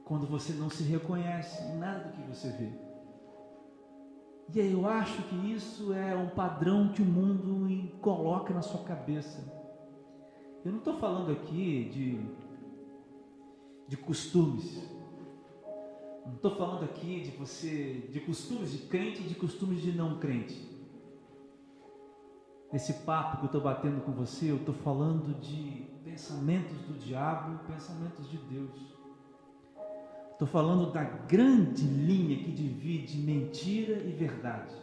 quando 0.09 0.25
você 0.25 0.53
não 0.53 0.71
se 0.71 0.81
reconhece 0.81 1.61
em 1.65 1.77
nada 1.77 2.05
do 2.05 2.13
que 2.13 2.27
você 2.27 2.49
vê. 2.49 2.71
E 4.51 4.59
aí 4.59 4.71
eu 4.71 4.87
acho 4.87 5.21
que 5.21 5.35
isso 5.53 5.93
é 5.93 6.15
um 6.15 6.29
padrão 6.29 6.91
que 6.91 7.03
o 7.03 7.05
mundo 7.05 7.95
coloca 8.01 8.51
na 8.51 8.63
sua 8.63 8.83
cabeça. 8.83 9.47
Eu 10.65 10.71
não 10.71 10.79
estou 10.79 10.97
falando 10.97 11.31
aqui 11.31 11.89
de, 11.93 12.27
de 13.87 13.97
costumes. 13.97 14.83
Não 16.25 16.33
estou 16.33 16.55
falando 16.55 16.85
aqui 16.85 17.21
de 17.21 17.29
você, 17.37 18.09
de 18.11 18.19
costumes 18.21 18.71
de 18.71 18.79
crente 18.87 19.21
e 19.21 19.27
de 19.27 19.35
costumes 19.35 19.79
de 19.79 19.91
não 19.91 20.17
crente. 20.17 20.59
Nesse 22.73 22.93
papo 23.05 23.37
que 23.37 23.43
eu 23.43 23.45
estou 23.45 23.61
batendo 23.61 24.01
com 24.01 24.11
você, 24.11 24.49
eu 24.49 24.57
estou 24.57 24.73
falando 24.73 25.39
de 25.39 25.87
pensamentos 26.03 26.79
do 26.79 26.97
diabo 26.97 27.53
e 27.53 27.71
pensamentos 27.71 28.27
de 28.27 28.37
Deus. 28.37 28.98
Estou 30.39 30.47
falando 30.47 30.89
da 30.93 31.03
grande 31.03 31.83
linha 31.83 32.41
que 32.41 32.49
divide 32.53 33.17
mentira 33.17 34.01
e 34.01 34.11
verdade. 34.13 34.73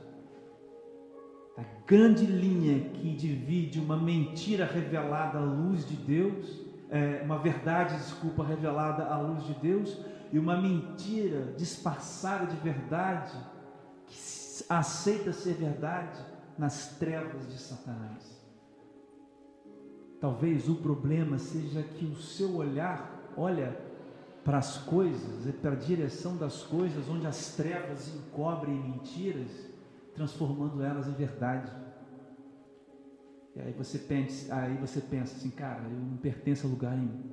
A 1.57 1.65
grande 1.87 2.27
linha 2.27 2.91
que 2.91 3.17
divide 3.17 3.81
uma 3.81 3.97
mentira 3.97 4.67
revelada 4.67 5.39
à 5.39 5.41
luz 5.41 5.89
de 5.89 5.97
Deus, 5.97 6.61
é, 6.91 7.23
uma 7.25 7.39
verdade, 7.39 7.97
desculpa, 7.97 8.45
revelada 8.45 9.07
à 9.07 9.19
luz 9.19 9.45
de 9.45 9.55
Deus, 9.55 9.99
e 10.31 10.39
uma 10.39 10.61
mentira 10.61 11.55
disfarçada 11.57 12.45
de 12.45 12.57
verdade, 12.57 13.33
que 14.09 14.15
aceita 14.69 15.33
ser 15.33 15.55
verdade 15.55 16.21
nas 16.59 16.99
trevas 16.99 17.51
de 17.51 17.59
Satanás. 17.59 18.45
Talvez 20.21 20.69
o 20.69 20.75
problema 20.75 21.39
seja 21.39 21.83
que 21.83 22.05
o 22.05 22.17
seu 22.17 22.57
olhar 22.57 23.33
olha 23.39 23.86
para 24.47 24.59
as 24.59 24.79
coisas, 24.79 25.53
para 25.57 25.73
a 25.73 25.75
direção 25.75 26.37
das 26.37 26.63
coisas, 26.63 27.09
onde 27.09 27.27
as 27.27 27.57
trevas 27.57 28.15
encobrem 28.15 28.81
mentiras, 28.81 29.51
transformando 30.15 30.85
elas 30.85 31.09
em 31.09 31.15
verdade. 31.15 31.73
E 33.57 33.61
aí 33.61 33.73
você 33.73 33.99
pensa, 33.99 34.55
aí 34.55 34.77
você 34.77 35.01
pensa 35.01 35.35
assim, 35.35 35.51
cara, 35.51 35.83
eu 35.83 35.99
não 35.99 36.17
pertenço 36.19 36.65
a 36.65 36.71
lugar 36.71 36.97
nenhum. 36.97 37.25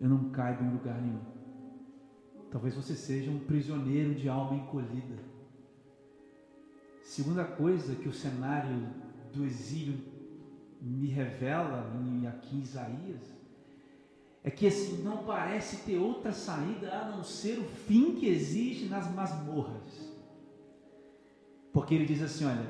Eu 0.00 0.08
não 0.08 0.30
caibo 0.30 0.64
em 0.64 0.70
lugar 0.70 0.98
nenhum. 1.02 1.20
Talvez 2.50 2.74
você 2.74 2.94
seja 2.94 3.30
um 3.30 3.40
prisioneiro 3.40 4.14
de 4.14 4.26
alma 4.26 4.56
encolhida. 4.56 5.18
Segunda 7.02 7.44
coisa 7.44 7.94
que 7.94 8.08
o 8.08 8.12
cenário 8.12 8.88
do 9.34 9.44
exílio 9.44 9.98
me 10.80 11.08
revela, 11.08 11.92
e 12.22 12.26
aqui 12.26 12.56
em 12.56 12.60
Isaías, 12.60 13.39
é 14.42 14.50
que 14.50 14.66
assim, 14.66 15.02
não 15.02 15.18
parece 15.18 15.84
ter 15.84 15.98
outra 15.98 16.32
saída 16.32 16.90
a 16.92 17.10
não 17.10 17.22
ser 17.22 17.58
o 17.58 17.64
fim 17.64 18.14
que 18.14 18.26
existe 18.26 18.86
nas 18.86 19.12
masmorras. 19.12 20.10
Porque 21.72 21.94
ele 21.94 22.06
diz 22.06 22.22
assim: 22.22 22.46
olha, 22.46 22.66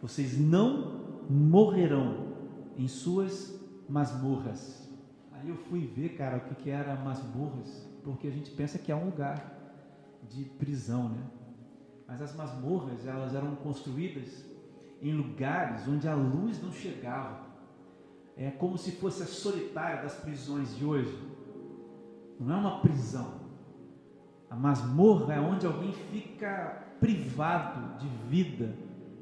vocês 0.00 0.38
não 0.38 1.22
morrerão 1.30 2.32
em 2.76 2.88
suas 2.88 3.58
masmorras. 3.88 4.90
Aí 5.32 5.48
eu 5.48 5.56
fui 5.56 5.86
ver, 5.86 6.10
cara, 6.16 6.38
o 6.38 6.40
que, 6.40 6.54
que 6.56 6.70
era 6.70 6.94
masmorras, 6.96 7.88
porque 8.02 8.26
a 8.26 8.30
gente 8.30 8.50
pensa 8.50 8.78
que 8.78 8.90
é 8.90 8.96
um 8.96 9.06
lugar 9.06 9.52
de 10.28 10.44
prisão, 10.44 11.08
né? 11.08 11.22
Mas 12.06 12.20
as 12.20 12.34
masmorras, 12.34 13.06
elas 13.06 13.34
eram 13.34 13.54
construídas 13.56 14.44
em 15.00 15.12
lugares 15.12 15.86
onde 15.88 16.06
a 16.06 16.14
luz 16.14 16.62
não 16.62 16.72
chegava. 16.72 17.51
É 18.36 18.50
como 18.50 18.78
se 18.78 18.92
fosse 18.92 19.22
a 19.22 19.26
solitária 19.26 20.02
das 20.02 20.14
prisões 20.14 20.76
de 20.76 20.84
hoje. 20.84 21.16
Não 22.40 22.54
é 22.54 22.56
uma 22.56 22.80
prisão. 22.80 23.42
A 24.48 24.56
masmorra 24.56 25.34
é 25.34 25.40
onde 25.40 25.66
alguém 25.66 25.92
fica 25.92 26.82
privado 27.00 27.98
de 27.98 28.08
vida, 28.28 28.74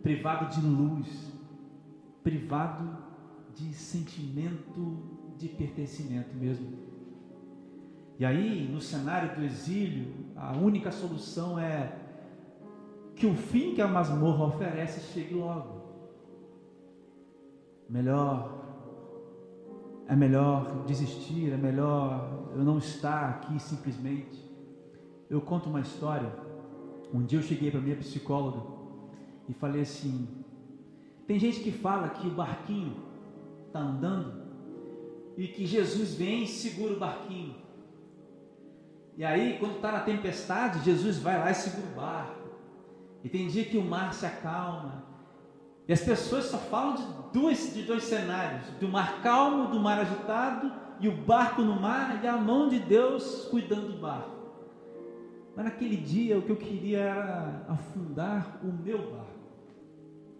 privado 0.03 0.55
de 0.55 0.67
luz, 0.67 1.33
privado 2.23 2.99
de 3.55 3.73
sentimento 3.75 5.19
de 5.37 5.49
pertencimento 5.49 6.35
mesmo. 6.37 6.91
E 8.19 8.25
aí, 8.25 8.69
no 8.71 8.81
cenário 8.81 9.35
do 9.35 9.45
exílio, 9.45 10.13
a 10.37 10.53
única 10.57 10.93
solução 10.93 11.59
é 11.59 11.97
que 13.17 13.27
o 13.27 13.35
fim 13.35 13.75
que 13.75 13.81
a 13.81 13.89
masmorra 13.89 14.45
oferece 14.45 15.13
chegue 15.13 15.35
logo. 15.35 15.81
Melhor 17.89 18.60
é 20.11 20.17
melhor 20.17 20.85
desistir, 20.87 21.53
é 21.53 21.57
melhor 21.57 22.51
eu 22.57 22.65
não 22.65 22.79
estar 22.79 23.31
aqui 23.31 23.61
simplesmente. 23.61 24.45
Eu 25.31 25.41
conto 25.41 25.71
uma 25.71 25.81
história. 25.81 26.33
Um 27.15 27.25
dia 27.25 27.39
eu 27.39 27.43
cheguei 27.45 27.71
para 27.71 27.81
minha 27.81 27.95
psicóloga 27.95 28.61
e 29.49 29.55
falei 29.55 29.83
assim: 29.83 30.27
tem 31.29 31.39
gente 31.39 31.61
que 31.61 31.71
fala 31.71 32.09
que 32.09 32.27
o 32.27 32.33
barquinho 32.33 32.97
está 33.69 33.79
andando 33.79 34.43
e 35.37 35.47
que 35.47 35.65
Jesus 35.65 36.17
vem 36.17 36.43
e 36.43 36.49
segura 36.49 36.95
o 36.95 36.99
barquinho. 36.99 37.55
E 39.17 39.25
aí, 39.25 39.59
quando 39.61 39.77
está 39.77 39.93
na 39.93 40.01
tempestade, 40.01 40.85
Jesus 40.85 41.19
vai 41.19 41.39
lá 41.39 41.53
e 41.53 41.55
segura 41.55 41.87
o 41.87 41.95
barco. 41.95 42.51
E 43.23 43.29
tem 43.29 43.47
dia 43.47 43.65
que 43.65 43.79
o 43.79 43.85
mar 43.85 44.13
se 44.13 44.27
acalma. 44.27 45.05
E 45.91 45.93
as 45.93 46.03
pessoas 46.03 46.45
só 46.45 46.57
falam 46.57 46.95
de 46.95 47.03
dois, 47.33 47.75
de 47.75 47.83
dois 47.83 48.05
cenários: 48.05 48.65
do 48.79 48.87
mar 48.87 49.21
calmo, 49.25 49.73
do 49.73 49.81
mar 49.81 49.99
agitado, 49.99 50.71
e 51.01 51.09
o 51.09 51.17
barco 51.17 51.63
no 51.63 51.81
mar, 51.81 52.23
e 52.23 52.29
a 52.29 52.37
mão 52.37 52.69
de 52.69 52.79
Deus 52.79 53.49
cuidando 53.51 53.95
do 53.95 53.99
barco. 53.99 54.31
Mas 55.57 55.65
naquele 55.65 55.97
dia 55.97 56.39
o 56.39 56.43
que 56.43 56.51
eu 56.51 56.57
queria 56.57 57.01
era 57.01 57.67
afundar 57.69 58.61
o 58.63 58.69
meu 58.69 58.99
barco. 58.99 59.41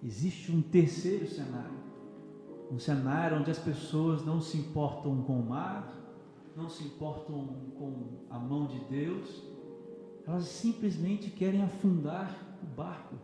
Existe 0.05 0.53
um 0.53 0.63
terceiro 0.63 1.27
cenário. 1.27 1.81
Um 2.71 2.79
cenário 2.79 3.37
onde 3.37 3.51
as 3.51 3.59
pessoas 3.59 4.25
não 4.25 4.41
se 4.41 4.57
importam 4.57 5.21
com 5.25 5.33
o 5.33 5.45
mar, 5.45 5.93
não 6.57 6.69
se 6.69 6.85
importam 6.85 7.49
com 7.77 8.21
a 8.31 8.39
mão 8.39 8.69
de 8.69 8.79
Deus, 8.85 9.43
elas 10.25 10.45
simplesmente 10.45 11.29
querem 11.29 11.61
afundar 11.65 12.37
o 12.63 12.67
barco, 12.67 13.17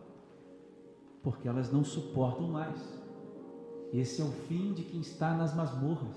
porque 1.27 1.45
elas 1.45 1.69
não 1.73 1.83
suportam 1.83 2.47
mais. 2.47 2.81
Esse 3.91 4.21
é 4.21 4.23
o 4.23 4.31
fim 4.31 4.71
de 4.71 4.81
quem 4.83 5.01
está 5.01 5.35
nas 5.35 5.53
masmorras. 5.53 6.15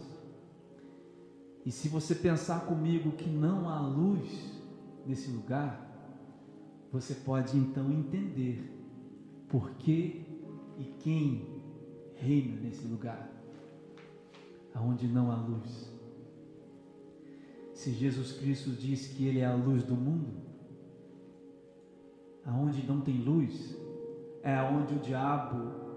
E 1.66 1.72
se 1.72 1.88
você 1.88 2.14
pensar 2.14 2.64
comigo 2.64 3.10
que 3.10 3.28
não 3.28 3.68
há 3.68 3.80
luz 3.80 4.30
nesse 5.04 5.32
lugar, 5.32 5.84
você 6.92 7.12
pode 7.12 7.56
então 7.56 7.90
entender 7.90 8.72
por 9.48 9.72
que 9.72 10.24
e 10.78 10.84
quem 11.00 11.60
reina 12.14 12.60
nesse 12.60 12.86
lugar, 12.86 13.32
aonde 14.72 15.08
não 15.08 15.32
há 15.32 15.34
luz. 15.34 15.92
Se 17.74 17.90
Jesus 17.90 18.30
Cristo 18.30 18.70
diz 18.70 19.08
que 19.08 19.26
Ele 19.26 19.40
é 19.40 19.46
a 19.46 19.56
luz 19.56 19.82
do 19.82 19.96
mundo, 19.96 20.40
aonde 22.44 22.86
não 22.86 23.00
tem 23.00 23.20
luz, 23.20 23.79
é 24.42 24.60
onde 24.62 24.94
o 24.94 24.98
diabo 24.98 25.90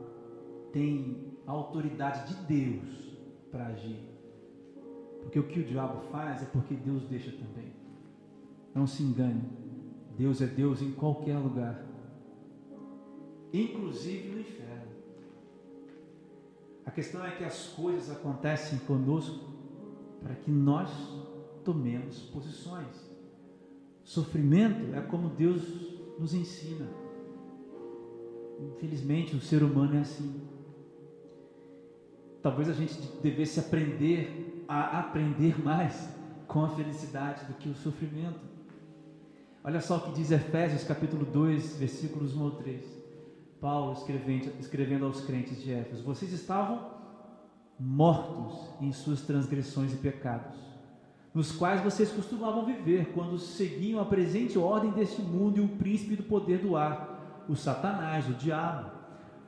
tem 0.72 1.38
a 1.46 1.52
autoridade 1.52 2.34
de 2.34 2.44
Deus 2.46 3.18
para 3.52 3.68
agir. 3.68 4.00
Porque 5.22 5.40
o 5.40 5.48
que 5.48 5.60
o 5.60 5.64
diabo 5.64 6.02
faz 6.12 6.42
é 6.42 6.46
porque 6.46 6.74
Deus 6.74 7.04
deixa 7.04 7.32
também. 7.32 7.72
Não 8.74 8.88
se 8.88 9.04
engane, 9.04 9.44
Deus 10.18 10.42
é 10.42 10.48
Deus 10.48 10.82
em 10.82 10.92
qualquer 10.92 11.38
lugar, 11.38 11.84
inclusive 13.54 14.30
no 14.30 14.40
inferno. 14.42 14.92
A 16.86 16.92
questão 16.92 17.24
é 17.26 17.32
que 17.32 17.44
as 17.44 17.68
coisas 17.68 18.10
acontecem 18.12 18.80
conosco 18.80 19.54
para 20.22 20.36
que 20.36 20.52
nós 20.52 20.90
tomemos 21.64 22.20
posições. 22.24 23.12
Sofrimento 24.04 24.94
é 24.94 25.02
como 25.02 25.30
Deus 25.30 25.64
nos 26.20 26.34
ensina. 26.34 27.03
Infelizmente, 28.76 29.36
o 29.36 29.42
ser 29.42 29.64
humano 29.64 29.96
é 29.96 30.00
assim. 30.00 30.42
Talvez 32.42 32.70
a 32.70 32.74
gente 32.74 32.96
devesse 33.22 33.60
aprender 33.60 34.66
a 34.68 35.00
aprender 35.00 35.62
mais 35.62 36.10
com 36.48 36.64
a 36.64 36.70
felicidade 36.70 37.46
do 37.46 37.54
que 37.56 37.70
o 37.70 37.76
sofrimento. 37.76 38.40
Olha 39.64 39.80
só 39.80 39.98
o 39.98 40.02
que 40.02 40.14
diz 40.14 40.32
Efésios 40.32 40.84
capítulo 40.84 41.26
2, 41.26 41.78
versículos 41.78 42.36
1 42.36 42.44
ao 42.44 42.52
3. 42.52 43.04
Paulo 43.62 43.94
escrevendo, 43.94 44.52
escrevendo 44.60 45.06
aos 45.06 45.22
crentes 45.22 45.62
de 45.62 45.72
Éfeso: 45.72 46.04
Vocês 46.04 46.34
estavam 46.34 46.92
mortos 47.80 48.70
em 48.82 48.92
suas 48.92 49.22
transgressões 49.22 49.94
e 49.94 49.98
pecados 49.98 50.74
nos 51.34 51.52
quais 51.52 51.82
vocês 51.82 52.12
costumavam 52.12 52.66
viver 52.66 53.12
quando 53.14 53.40
seguiam 53.40 54.00
a 54.00 54.06
presente 54.06 54.58
ordem 54.58 54.92
deste 54.92 55.22
mundo 55.22 55.58
e 55.58 55.62
o 55.62 55.68
príncipe 55.68 56.16
do 56.16 56.24
poder 56.24 56.60
do 56.60 56.76
ar, 56.76 57.13
o 57.48 57.56
Satanás, 57.56 58.28
o 58.28 58.34
diabo, 58.34 58.92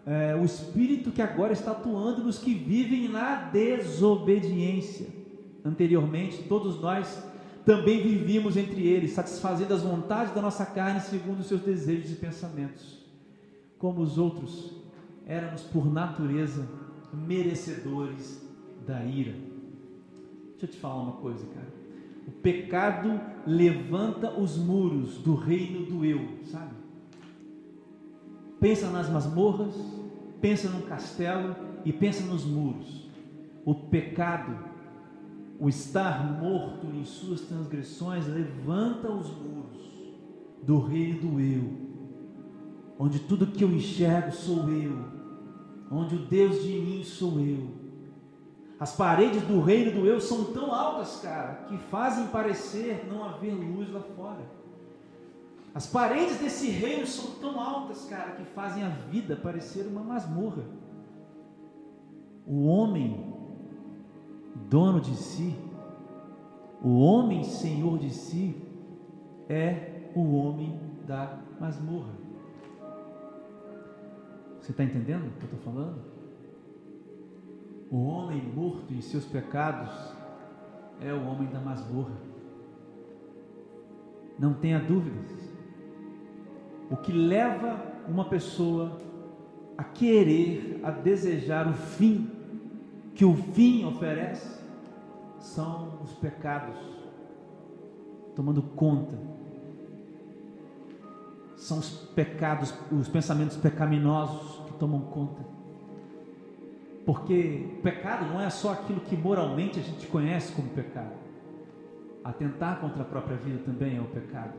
é, 0.05 0.35
o 0.35 0.45
espírito 0.45 1.11
que 1.11 1.21
agora 1.21 1.53
está 1.53 1.71
atuando 1.71 2.23
nos 2.23 2.37
que 2.37 2.53
vivem 2.53 3.07
na 3.07 3.35
desobediência. 3.35 5.07
Anteriormente, 5.63 6.43
todos 6.43 6.79
nós 6.79 7.23
também 7.65 8.01
vivíamos 8.03 8.55
entre 8.55 8.85
eles, 8.85 9.11
satisfazendo 9.11 9.73
as 9.73 9.81
vontades 9.81 10.33
da 10.33 10.41
nossa 10.41 10.65
carne 10.65 10.99
segundo 10.99 11.39
os 11.39 11.47
seus 11.47 11.61
desejos 11.61 12.11
e 12.11 12.15
pensamentos. 12.15 13.03
Como 13.79 14.01
os 14.01 14.19
outros, 14.19 14.71
éramos 15.25 15.63
por 15.63 15.91
natureza 15.91 16.67
merecedores 17.11 18.45
da 18.85 19.03
ira. 19.03 19.33
Deixa 20.51 20.65
eu 20.65 20.69
te 20.69 20.77
falar 20.77 21.01
uma 21.01 21.13
coisa, 21.13 21.43
cara. 21.47 21.73
O 22.27 22.31
pecado 22.31 23.19
levanta 23.47 24.31
os 24.39 24.57
muros 24.57 25.17
do 25.17 25.33
reino 25.33 25.85
do 25.85 26.05
eu, 26.05 26.39
sabe? 26.45 26.74
Pensa 28.59 28.89
nas 28.89 29.09
masmorras, 29.09 29.75
pensa 30.41 30.69
num 30.69 30.81
castelo 30.81 31.55
e 31.83 31.91
pensa 31.91 32.23
nos 32.25 32.45
muros. 32.45 33.09
O 33.65 33.73
pecado, 33.73 34.57
o 35.59 35.69
estar 35.69 36.39
morto 36.39 36.87
em 36.87 37.03
suas 37.03 37.41
transgressões, 37.41 38.27
levanta 38.27 39.11
os 39.11 39.29
muros 39.29 39.85
do 40.63 40.79
reino 40.79 41.19
do 41.19 41.39
eu, 41.39 41.71
onde 42.97 43.19
tudo 43.19 43.47
que 43.47 43.63
eu 43.63 43.71
enxergo 43.71 44.31
sou 44.31 44.69
eu, 44.69 44.97
onde 45.91 46.15
o 46.15 46.25
Deus 46.25 46.63
de 46.63 46.71
mim 46.73 47.03
sou 47.03 47.39
eu 47.39 47.85
as 48.79 48.93
paredes 48.93 49.41
do 49.43 49.61
reino 49.61 49.91
do 49.91 50.05
eu 50.05 50.19
são 50.19 50.45
tão 50.45 50.73
altas, 50.73 51.19
cara, 51.21 51.65
que 51.67 51.77
fazem 51.77 52.27
parecer 52.27 53.07
não 53.09 53.23
haver 53.23 53.53
luz 53.53 53.89
lá 53.89 54.01
fora. 54.01 54.45
As 55.75 55.85
paredes 55.85 56.39
desse 56.39 56.69
reino 56.69 57.05
são 57.05 57.31
tão 57.41 57.59
altas, 57.59 58.05
cara, 58.05 58.31
que 58.31 58.45
fazem 58.45 58.81
a 58.81 58.87
vida 58.87 59.35
parecer 59.35 59.85
uma 59.85 60.01
masmorra. 60.01 60.63
O 62.47 62.65
homem, 62.65 63.33
dono 64.69 65.01
de 65.01 65.13
si, 65.17 65.53
o 66.81 66.97
homem 67.01 67.43
senhor 67.43 67.99
de 67.99 68.09
si, 68.09 68.55
é 69.49 70.11
o 70.15 70.33
homem 70.37 70.79
da 71.05 71.39
masmorra. 71.59 72.13
Você 74.61 74.71
está 74.71 74.81
entendendo 74.81 75.27
o 75.27 75.31
que 75.31 75.43
eu 75.43 75.57
estou 75.57 75.59
falando? 75.59 76.01
O 77.91 78.05
homem 78.05 78.41
morto 78.41 78.93
em 78.93 79.01
seus 79.01 79.25
pecados 79.25 79.91
é 81.01 81.13
o 81.13 81.27
homem 81.27 81.49
da 81.49 81.59
masmorra. 81.59 82.15
Não 84.39 84.53
tenha 84.53 84.79
dúvidas. 84.79 85.44
O 86.89 86.97
que 86.97 87.11
leva 87.11 87.79
uma 88.07 88.25
pessoa 88.25 88.99
a 89.77 89.83
querer, 89.83 90.79
a 90.83 90.91
desejar 90.91 91.67
o 91.67 91.73
fim 91.73 92.29
que 93.13 93.23
o 93.23 93.33
fim 93.33 93.85
oferece, 93.85 94.59
são 95.39 95.99
os 96.03 96.11
pecados 96.13 96.75
tomando 98.35 98.61
conta. 98.61 99.17
São 101.55 101.79
os 101.79 101.89
pecados, 101.89 102.73
os 102.91 103.07
pensamentos 103.07 103.55
pecaminosos 103.55 104.59
que 104.65 104.73
tomam 104.73 104.99
conta. 105.01 105.41
Porque 107.05 107.79
pecado 107.81 108.25
não 108.25 108.41
é 108.41 108.49
só 108.49 108.73
aquilo 108.73 108.99
que 108.99 109.15
moralmente 109.15 109.79
a 109.79 109.83
gente 109.83 110.05
conhece 110.07 110.51
como 110.53 110.69
pecado. 110.69 111.13
Atentar 112.23 112.81
contra 112.81 113.03
a 113.03 113.05
própria 113.05 113.37
vida 113.37 113.59
também 113.63 113.97
é 113.97 114.01
o 114.01 114.05
pecado. 114.05 114.53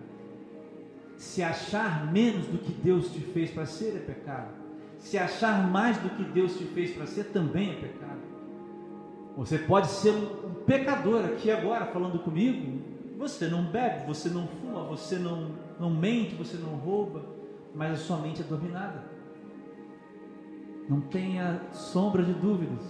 Se 1.16 1.42
achar 1.42 2.12
menos 2.12 2.46
do 2.46 2.58
que 2.58 2.72
Deus 2.72 3.10
te 3.10 3.20
fez 3.20 3.50
para 3.50 3.66
ser 3.66 3.96
é 3.96 3.98
pecado. 3.98 4.48
Se 4.98 5.16
achar 5.16 5.70
mais 5.70 5.96
do 5.98 6.10
que 6.10 6.24
Deus 6.24 6.56
te 6.56 6.64
fez 6.64 6.92
para 6.92 7.06
ser 7.06 7.24
também 7.24 7.70
é 7.70 7.74
pecado. 7.74 8.20
Você 9.36 9.58
pode 9.58 9.88
ser 9.88 10.12
um 10.12 10.54
pecador 10.66 11.24
aqui 11.24 11.50
agora 11.50 11.86
falando 11.86 12.18
comigo. 12.18 12.80
Você 13.18 13.48
não 13.48 13.64
bebe, 13.64 14.06
você 14.06 14.28
não 14.28 14.46
fuma, 14.46 14.82
você 14.84 15.18
não, 15.18 15.52
não 15.80 15.90
mente, 15.90 16.34
você 16.34 16.56
não 16.56 16.76
rouba, 16.76 17.24
mas 17.74 17.92
a 17.92 17.96
sua 17.96 18.18
mente 18.18 18.42
é 18.42 18.44
dominada. 18.44 19.04
Não 20.88 21.00
tenha 21.00 21.60
sombra 21.72 22.22
de 22.22 22.32
dúvidas. 22.32 22.84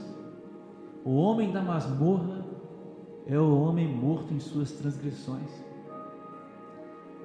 O 1.04 1.16
homem 1.16 1.52
da 1.52 1.62
masmorra 1.62 2.44
é 3.26 3.38
o 3.38 3.60
homem 3.60 3.86
morto 3.88 4.34
em 4.34 4.40
suas 4.40 4.72
transgressões. 4.72 5.65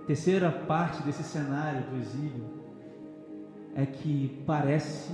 Terceira 0.07 0.51
parte 0.51 1.03
desse 1.03 1.23
cenário 1.23 1.83
do 1.89 1.97
exílio 1.97 2.45
é 3.75 3.85
que 3.85 4.41
parece 4.45 5.13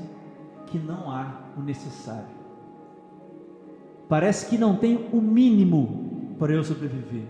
que 0.67 0.77
não 0.77 1.11
há 1.11 1.41
o 1.57 1.61
necessário. 1.61 2.37
Parece 4.07 4.49
que 4.49 4.57
não 4.57 4.75
tem 4.75 5.09
o 5.11 5.21
mínimo 5.21 6.35
para 6.39 6.53
eu 6.53 6.63
sobreviver. 6.63 7.25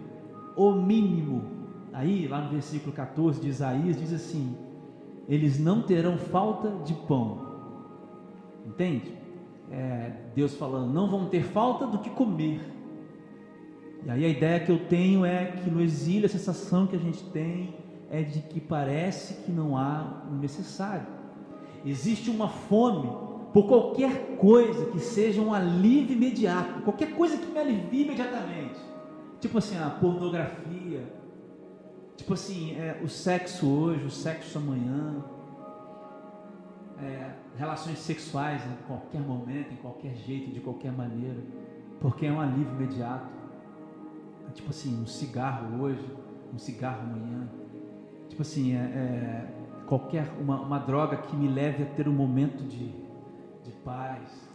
O 0.56 0.72
mínimo. 0.72 1.44
Aí, 1.92 2.28
lá 2.28 2.42
no 2.42 2.50
versículo 2.50 2.92
14 2.92 3.42
de 3.42 3.48
Isaías, 3.48 4.00
diz 4.00 4.14
assim: 4.14 4.56
Eles 5.28 5.60
não 5.60 5.82
terão 5.82 6.18
falta 6.18 6.70
de 6.86 6.94
pão. 6.94 7.48
Entende? 8.66 9.12
É, 9.72 10.12
Deus 10.36 10.56
falando, 10.56 10.94
não 10.94 11.10
vão 11.10 11.26
ter 11.26 11.44
falta 11.44 11.88
do 11.88 11.98
que 11.98 12.10
comer. 12.12 12.62
E 14.06 14.12
aí 14.12 14.26
a 14.26 14.30
ideia 14.30 14.60
que 14.60 14.72
eu 14.72 14.80
tenho 14.88 15.26
é 15.26 15.46
que 15.46 15.70
no 15.70 15.82
exílio 15.82 16.26
a 16.26 16.30
sensação 16.30 16.88
que 16.88 16.96
a 16.96 17.00
gente 17.00 17.24
tem 17.26 17.76
é 18.10 18.22
de 18.22 18.40
que 18.42 18.62
parece 18.62 19.44
que 19.44 19.52
não 19.52 19.78
há 19.78 20.24
o 20.30 20.36
necessário. 20.36 21.08
Existe 21.86 22.30
uma 22.30 22.48
fome 22.48 23.10
por 23.54 23.68
qualquer 23.68 24.38
coisa 24.38 24.86
que 24.92 25.00
seja 25.00 25.42
um 25.42 25.54
alívio 25.54 26.16
imediato, 26.16 26.82
qualquer 26.82 27.16
coisa 27.16 27.38
que 27.38 27.46
me 27.46 27.60
alivie 27.60 28.04
imediatamente. 28.04 28.80
Tipo 29.40 29.58
assim, 29.58 29.78
a 29.78 29.90
pornografia, 29.90 31.04
tipo 32.16 32.34
assim, 32.34 32.76
é, 32.76 33.00
o 33.04 33.08
sexo 33.08 33.68
hoje, 33.68 34.04
o 34.04 34.10
sexo 34.10 34.58
amanhã, 34.58 35.24
é, 37.02 37.32
relações 37.58 38.00
sexuais 38.00 38.62
em 38.66 38.88
qualquer 38.88 39.22
momento, 39.22 39.72
em 39.72 39.78
qualquer 39.78 40.16
jeito, 40.16 40.52
de 40.52 40.60
qualquer 40.60 40.92
maneira, 40.92 41.38
porque 42.00 42.26
é 42.26 42.32
um 42.32 42.42
alívio 42.42 42.74
imediato. 42.74 43.37
É 44.48 44.52
tipo 44.52 44.70
assim, 44.70 45.02
um 45.02 45.06
cigarro 45.06 45.82
hoje, 45.82 46.06
um 46.54 46.58
cigarro 46.58 47.02
amanhã. 47.02 47.48
Tipo 48.30 48.42
assim, 48.42 48.76
é, 48.76 48.80
é 48.80 49.48
qualquer 49.86 50.28
uma, 50.40 50.60
uma, 50.62 50.80
droga 50.80 51.18
que 51.18 51.36
me 51.36 51.48
leve 51.48 51.84
a 51.84 51.86
ter 51.86 52.08
um 52.08 52.14
momento 52.14 52.64
de, 52.64 52.90
de 53.64 53.72
paz. 53.84 54.50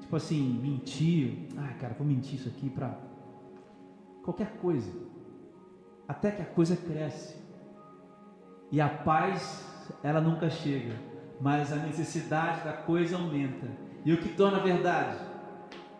Tipo 0.00 0.16
assim, 0.16 0.58
mentir. 0.60 1.48
Ah, 1.56 1.74
cara, 1.80 1.94
vou 1.94 2.06
mentir 2.06 2.34
isso 2.34 2.48
aqui 2.48 2.68
para 2.70 2.98
qualquer 4.22 4.56
coisa. 4.58 4.90
Até 6.06 6.30
que 6.30 6.42
a 6.42 6.46
coisa 6.46 6.76
cresce. 6.76 7.42
E 8.70 8.80
a 8.80 8.88
paz, 8.88 9.64
ela 10.02 10.20
nunca 10.20 10.50
chega 10.50 11.14
mas 11.40 11.72
a 11.72 11.76
necessidade 11.76 12.64
da 12.64 12.72
coisa 12.72 13.16
aumenta. 13.16 13.66
E 14.04 14.12
o 14.12 14.18
que 14.18 14.30
torna 14.30 14.60
verdade? 14.60 15.18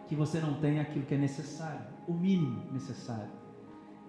Que 0.07 0.15
você 0.15 0.39
não 0.39 0.55
tem 0.55 0.81
aquilo 0.81 1.05
que 1.07 1.15
é 1.15 1.19
necessário, 1.19 1.81
o 2.07 2.13
mínimo 2.13 2.73
necessário. 2.73 3.31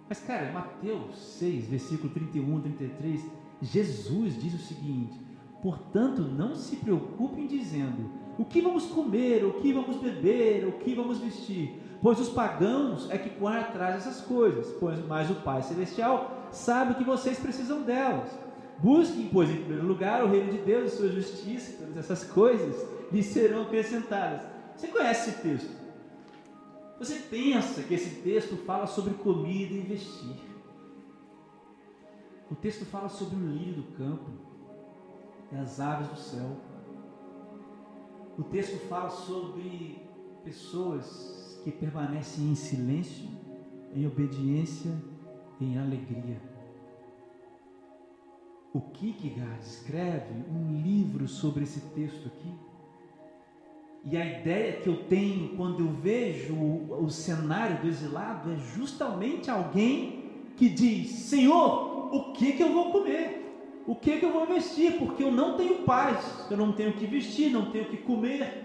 Mas, 0.08 0.20
cara, 0.20 0.52
Mateus 0.52 1.18
6, 1.40 1.68
versículo 1.68 2.14
31, 2.14 2.62
33, 2.62 3.26
Jesus 3.62 4.40
diz 4.40 4.54
o 4.54 4.60
seguinte: 4.60 5.20
Portanto, 5.62 6.22
não 6.22 6.56
se 6.56 6.76
preocupem 6.76 7.48
dizendo 7.48 8.12
o 8.38 8.46
que 8.46 8.62
vamos 8.62 8.86
comer, 8.88 9.44
o 9.46 9.54
que 9.54 9.74
vamos 9.74 9.98
beber, 9.98 10.68
o 10.68 10.74
que 10.74 10.94
vamos 10.94 11.20
vestir, 11.20 11.80
pois 12.02 12.20
os 12.20 12.30
pagãos 12.30 13.10
é 13.10 13.18
que 13.18 13.30
correm 13.30 13.62
atrás 13.62 13.96
dessas 13.96 14.22
coisas, 14.22 14.72
pois 14.80 15.04
mais 15.08 15.30
o 15.32 15.36
Pai 15.36 15.64
Celestial 15.64 16.50
sabe 16.52 16.96
que 16.96 17.04
vocês 17.04 17.40
precisam 17.40 17.82
delas. 17.82 18.30
Busquem, 18.78 19.30
pois, 19.32 19.50
em 19.50 19.56
primeiro 19.56 19.88
lugar 19.88 20.24
o 20.24 20.30
reino 20.30 20.52
de 20.52 20.58
Deus 20.60 20.94
e 20.94 20.98
sua 20.98 21.10
justiça, 21.10 21.78
todas 21.80 21.98
essas 21.98 22.26
coisas 22.26 22.86
lhe 23.12 23.24
serão 23.24 23.64
acrescentadas. 23.64 24.42
Você 24.76 24.88
conhece 24.90 25.30
esse 25.30 25.42
texto? 25.42 25.85
Você 26.98 27.16
pensa 27.30 27.84
que 27.84 27.94
esse 27.94 28.22
texto 28.22 28.56
fala 28.58 28.88
sobre 28.88 29.14
comida 29.16 29.74
e 29.74 29.82
vestir. 29.82 30.40
O 32.50 32.56
texto 32.56 32.86
fala 32.86 33.10
sobre 33.10 33.36
o 33.36 33.48
lírio 33.48 33.82
do 33.82 33.84
campo 33.98 34.32
e 35.52 35.56
as 35.56 35.80
aves 35.80 36.08
do 36.08 36.18
céu. 36.18 36.58
O 38.38 38.44
texto 38.44 38.78
fala 38.88 39.10
sobre 39.10 39.98
pessoas 40.44 41.60
que 41.64 41.72
permanecem 41.72 42.52
em 42.52 42.56
silêncio, 42.56 43.28
em 43.94 44.06
obediência, 44.06 44.92
em 45.60 45.78
alegria 45.78 46.56
o 48.76 48.82
Kierkegaard 48.82 49.64
escreve 49.64 50.34
um 50.52 50.82
livro 50.82 51.30
sobre 51.30 51.64
esse 51.64 51.80
texto 51.92 52.28
aqui. 52.28 52.54
E 54.06 54.16
a 54.16 54.24
ideia 54.24 54.74
que 54.74 54.88
eu 54.88 55.04
tenho 55.06 55.56
quando 55.56 55.80
eu 55.80 55.92
vejo 55.92 56.54
o, 56.54 57.10
cenário 57.10 57.82
do 57.82 57.88
exilado 57.88 58.52
é 58.52 58.58
justamente 58.58 59.50
alguém 59.50 60.26
que 60.56 60.70
diz: 60.70 61.10
Senhor, 61.10 62.16
o 62.16 62.34
que, 62.34 62.54
que 62.54 62.62
eu 62.62 62.72
vou 62.72 62.92
comer? 62.92 63.42
O 63.88 63.96
que, 63.96 64.18
que 64.18 64.26
eu 64.26 64.32
vou 64.32 64.46
vestir? 64.46 64.98
Porque 65.00 65.24
eu 65.24 65.32
não 65.32 65.58
tenho 65.58 65.84
paz, 65.84 66.48
eu 66.50 66.58
não 66.58 66.72
tenho 66.72 66.92
o 66.92 66.94
que 66.94 67.06
vestir, 67.06 67.52
não 67.52 67.72
tenho 67.72 67.86
o 67.86 67.90
que 67.90 67.98
comer, 67.98 68.64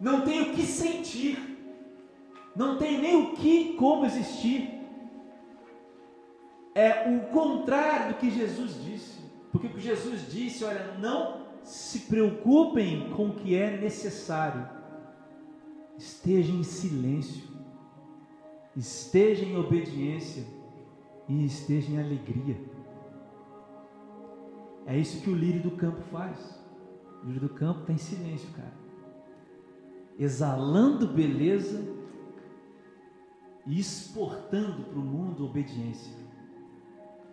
não 0.00 0.22
tenho 0.22 0.50
o 0.50 0.54
que 0.54 0.62
sentir, 0.62 1.38
não 2.56 2.78
tenho 2.78 3.00
nem 3.00 3.16
o 3.16 3.32
que 3.32 3.74
como 3.74 4.06
existir 4.06 4.80
é 6.74 7.08
o 7.08 7.28
contrário 7.32 8.14
do 8.14 8.18
que 8.18 8.30
Jesus 8.30 8.82
disse. 8.82 9.20
Porque 9.52 9.66
o 9.66 9.70
que 9.70 9.80
Jesus 9.80 10.30
disse, 10.30 10.64
olha, 10.64 10.94
não 10.98 11.39
se 11.62 12.00
preocupem 12.00 13.10
com 13.10 13.28
o 13.28 13.34
que 13.34 13.54
é 13.54 13.76
necessário. 13.76 14.66
Esteja 15.96 16.52
em 16.52 16.62
silêncio, 16.62 17.44
esteja 18.76 19.44
em 19.44 19.56
obediência 19.56 20.46
e 21.28 21.44
esteja 21.44 21.92
em 21.92 21.98
alegria. 21.98 22.58
É 24.86 24.96
isso 24.96 25.22
que 25.22 25.30
o 25.30 25.34
lírio 25.34 25.62
do 25.62 25.72
campo 25.72 26.00
faz. 26.10 26.58
O 27.22 27.26
lírio 27.26 27.42
do 27.42 27.54
campo 27.54 27.80
está 27.80 27.92
em 27.92 27.98
silêncio, 27.98 28.50
cara. 28.52 28.72
Exalando 30.18 31.06
beleza 31.06 31.82
e 33.66 33.78
exportando 33.78 34.84
para 34.84 34.98
o 34.98 35.02
mundo 35.02 35.44
obediência. 35.44 36.14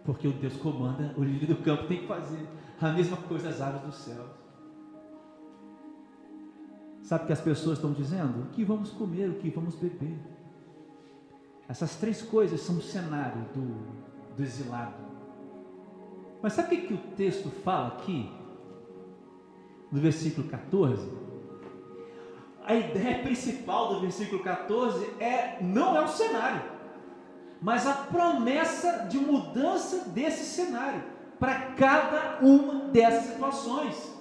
Porque 0.03 0.27
o 0.27 0.33
Deus 0.33 0.55
comanda, 0.57 1.13
o 1.17 1.23
lírio 1.23 1.47
do 1.47 1.63
campo 1.63 1.87
tem 1.87 2.01
que 2.01 2.07
fazer 2.07 2.47
a 2.81 2.89
mesma 2.91 3.17
coisa 3.17 3.49
as 3.49 3.61
aves 3.61 3.81
dos 3.81 3.95
céus. 3.95 4.29
Sabe 7.01 7.23
o 7.23 7.27
que 7.27 7.33
as 7.33 7.41
pessoas 7.41 7.77
estão 7.77 7.93
dizendo? 7.93 8.43
O 8.43 8.45
que 8.47 8.63
vamos 8.63 8.91
comer, 8.91 9.29
o 9.29 9.35
que 9.35 9.49
vamos 9.49 9.75
beber. 9.75 10.17
Essas 11.67 11.95
três 11.95 12.21
coisas 12.21 12.61
são 12.61 12.77
o 12.77 12.81
cenário 12.81 13.43
do, 13.53 14.35
do 14.35 14.43
exilado. 14.43 14.95
Mas 16.41 16.53
sabe 16.53 16.67
o 16.75 16.81
que, 16.81 16.87
que 16.87 16.93
o 16.93 16.97
texto 17.15 17.49
fala 17.49 17.87
aqui? 17.87 18.31
No 19.91 19.99
versículo 19.99 20.47
14? 20.47 21.09
A 22.63 22.75
ideia 22.75 23.23
principal 23.23 23.95
do 23.95 24.01
versículo 24.01 24.43
14 24.43 25.05
é 25.21 25.61
não 25.61 25.95
é 25.95 26.01
o 26.01 26.07
cenário 26.07 26.77
mas 27.61 27.87
a 27.87 27.93
promessa 27.93 29.07
de 29.09 29.17
mudança 29.17 30.09
desse 30.09 30.45
cenário 30.45 31.03
para 31.39 31.55
cada 31.77 32.39
uma 32.41 32.89
dessas 32.89 33.33
situações. 33.33 34.17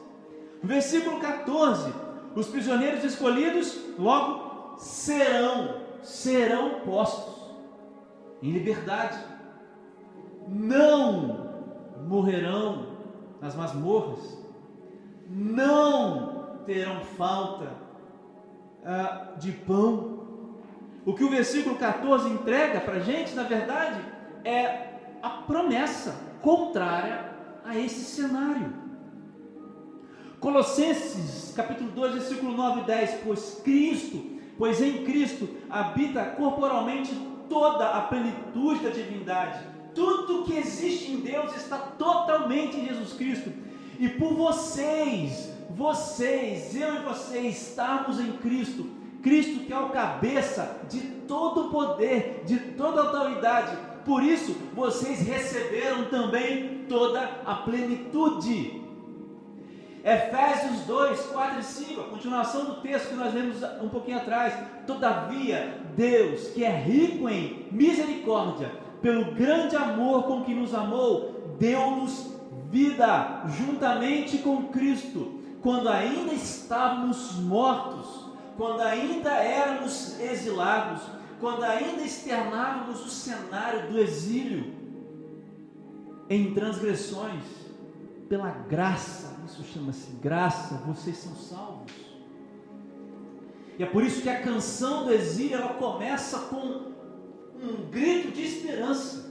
Versículo 0.63 1.21
14: 1.21 1.93
os 2.35 2.49
prisioneiros 2.49 3.05
escolhidos 3.05 3.79
logo 3.99 4.77
serão, 4.79 5.81
serão 6.03 6.81
postos 6.81 7.35
em 8.43 8.51
liberdade, 8.51 9.19
não 10.49 11.47
morrerão 12.07 12.97
nas 13.41 13.55
masmorras, 13.55 14.39
não 15.29 16.61
terão 16.67 17.01
falta 17.01 17.73
uh, 18.83 19.39
de 19.39 19.53
pão. 19.53 20.17
O 21.05 21.15
que 21.15 21.25
o 21.25 21.31
versículo 21.31 21.77
14 21.77 22.29
entrega 22.29 22.81
para 22.81 22.95
a 22.97 23.01
gente, 23.01 23.35
na 23.35 23.45
verdade, 23.45 24.01
é 24.45 25.19
a 25.23 25.31
promessa 25.31 26.26
contrária 26.43 27.31
a 27.65 27.77
esse 27.77 28.05
cenário. 28.05 28.73
Colossenses 30.41 31.53
capítulo 31.57 31.91
2, 31.91 32.15
versículo 32.15 32.57
9 32.57 32.83
e 32.83 32.85
10, 32.85 33.21
pois 33.25 33.61
Cristo, 33.65 34.23
pois 34.59 34.81
em 34.81 35.05
Cristo 35.05 35.49
habita 35.69 36.25
corporalmente 36.25 37.15
toda 37.49 37.89
a 37.91 38.03
plenitude 38.03 38.85
da 38.85 38.91
divindade. 38.91 39.59
Tudo 39.95 40.45
que 40.45 40.55
existe 40.55 41.13
em 41.13 41.21
Deus 41.21 41.57
está 41.57 41.79
totalmente 41.79 42.77
em 42.77 42.87
Jesus 42.87 43.15
Cristo. 43.15 43.51
E 43.99 44.09
por 44.11 44.35
vocês, 44.35 45.51
vocês, 45.71 46.77
eu 46.77 46.97
e 46.97 46.99
vocês 46.99 47.69
estarmos 47.69 48.21
em 48.21 48.33
Cristo, 48.33 48.87
Cristo 49.23 49.65
que 49.65 49.73
é 49.73 49.79
o 49.79 49.89
cabeça 49.89 50.83
de 50.89 51.01
todo 51.27 51.71
poder, 51.71 52.43
de 52.45 52.59
toda 52.59 53.01
autoridade. 53.01 53.77
Por 54.07 54.23
isso, 54.23 54.57
vocês 54.73 55.27
receberam 55.27 56.05
também 56.05 56.85
toda 56.89 57.29
a 57.45 57.55
plenitude. 57.57 58.81
Efésios 60.05 60.83
2, 60.87 61.21
4 61.23 61.59
e 61.59 61.63
5, 61.65 62.01
a 62.01 62.05
continuação 62.05 62.65
do 62.67 62.75
texto 62.77 63.09
que 63.09 63.15
nós 63.17 63.35
lemos 63.35 63.61
um 63.83 63.89
pouquinho 63.89 64.19
atrás. 64.19 64.55
Todavia, 64.87 65.81
Deus, 65.97 66.51
que 66.51 66.63
é 66.63 66.71
rico 66.71 67.29
em 67.29 67.67
misericórdia, 67.73 68.71
pelo 69.03 69.35
grande 69.35 69.75
amor 69.75 70.23
com 70.23 70.45
que 70.45 70.55
nos 70.55 70.73
amou, 70.73 71.57
deu-nos 71.59 72.33
vida 72.71 73.43
juntamente 73.59 74.39
com 74.39 74.69
Cristo, 74.69 75.41
quando 75.61 75.89
ainda 75.89 76.33
estávamos 76.33 77.35
mortos, 77.41 78.31
quando 78.57 78.83
ainda 78.83 79.31
éramos 79.31 80.21
exilados, 80.21 81.03
quando 81.41 81.63
ainda 81.65 82.03
externávamos 82.03 83.05
o 83.05 83.09
cenário 83.09 83.91
do 83.91 83.99
exílio 83.99 84.75
em 86.29 86.55
transgressões, 86.55 87.43
pela 88.29 88.51
graça 88.51 89.37
isso 89.47 89.63
chama-se 89.73 90.11
graça, 90.17 90.75
vocês 90.87 91.17
são 91.19 91.35
salvos. 91.37 91.93
E 93.79 93.83
é 93.83 93.87
por 93.87 94.03
isso 94.03 94.23
que 94.23 94.29
a 94.29 94.41
canção 94.41 95.05
do 95.05 95.13
exílio 95.13 95.57
ela 95.57 95.75
começa 95.75 96.39
com 96.41 96.93
um 97.63 97.91
grito 97.91 98.33
de 98.33 98.43
esperança. 98.43 99.31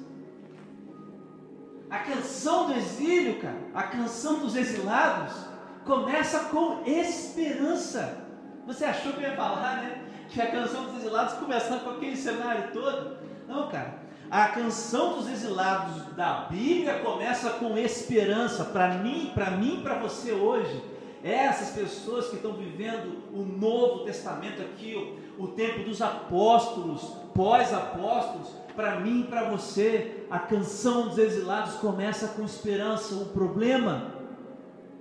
A 1.89 1.99
canção 1.99 2.67
do 2.67 2.73
exílio, 2.73 3.39
cara, 3.41 3.59
a 3.73 3.83
canção 3.83 4.39
dos 4.39 4.55
exilados, 4.55 5.35
começa 5.83 6.45
com 6.45 6.83
esperança. 6.85 8.25
Você 8.65 8.85
achou 8.85 9.13
que 9.13 9.19
eu 9.19 9.29
ia 9.29 9.35
falar, 9.35 9.81
né? 9.81 10.04
Que 10.29 10.41
a 10.41 10.51
canção 10.51 10.85
dos 10.85 10.97
exilados 10.97 11.33
começava 11.35 11.79
com 11.81 11.91
aquele 11.91 12.15
cenário 12.15 12.71
todo? 12.73 13.17
Não, 13.47 13.67
cara. 13.69 14.05
A 14.29 14.47
canção 14.47 15.13
dos 15.13 15.29
exilados 15.29 16.03
da 16.15 16.47
Bíblia 16.49 16.99
começa 16.99 17.51
com 17.51 17.77
esperança 17.77 18.65
para 18.65 18.95
mim, 18.95 19.31
para 19.33 19.51
mim, 19.51 19.81
para 19.83 19.99
você 19.99 20.31
hoje. 20.31 20.83
Essas 21.23 21.69
pessoas 21.69 22.27
que 22.27 22.35
estão 22.35 22.53
vivendo 22.53 23.23
o 23.33 23.43
Novo 23.43 24.03
Testamento 24.03 24.61
aqui, 24.61 25.17
o, 25.38 25.43
o 25.43 25.47
tempo 25.49 25.83
dos 25.83 26.01
apóstolos, 26.01 27.01
pós-apóstolos, 27.33 28.49
para 28.75 28.99
mim 28.99 29.25
para 29.29 29.49
você, 29.49 30.25
a 30.29 30.38
canção 30.38 31.07
dos 31.07 31.17
exilados 31.17 31.75
começa 31.75 32.27
com 32.29 32.43
esperança. 32.43 33.15
O 33.15 33.27
problema 33.27 34.11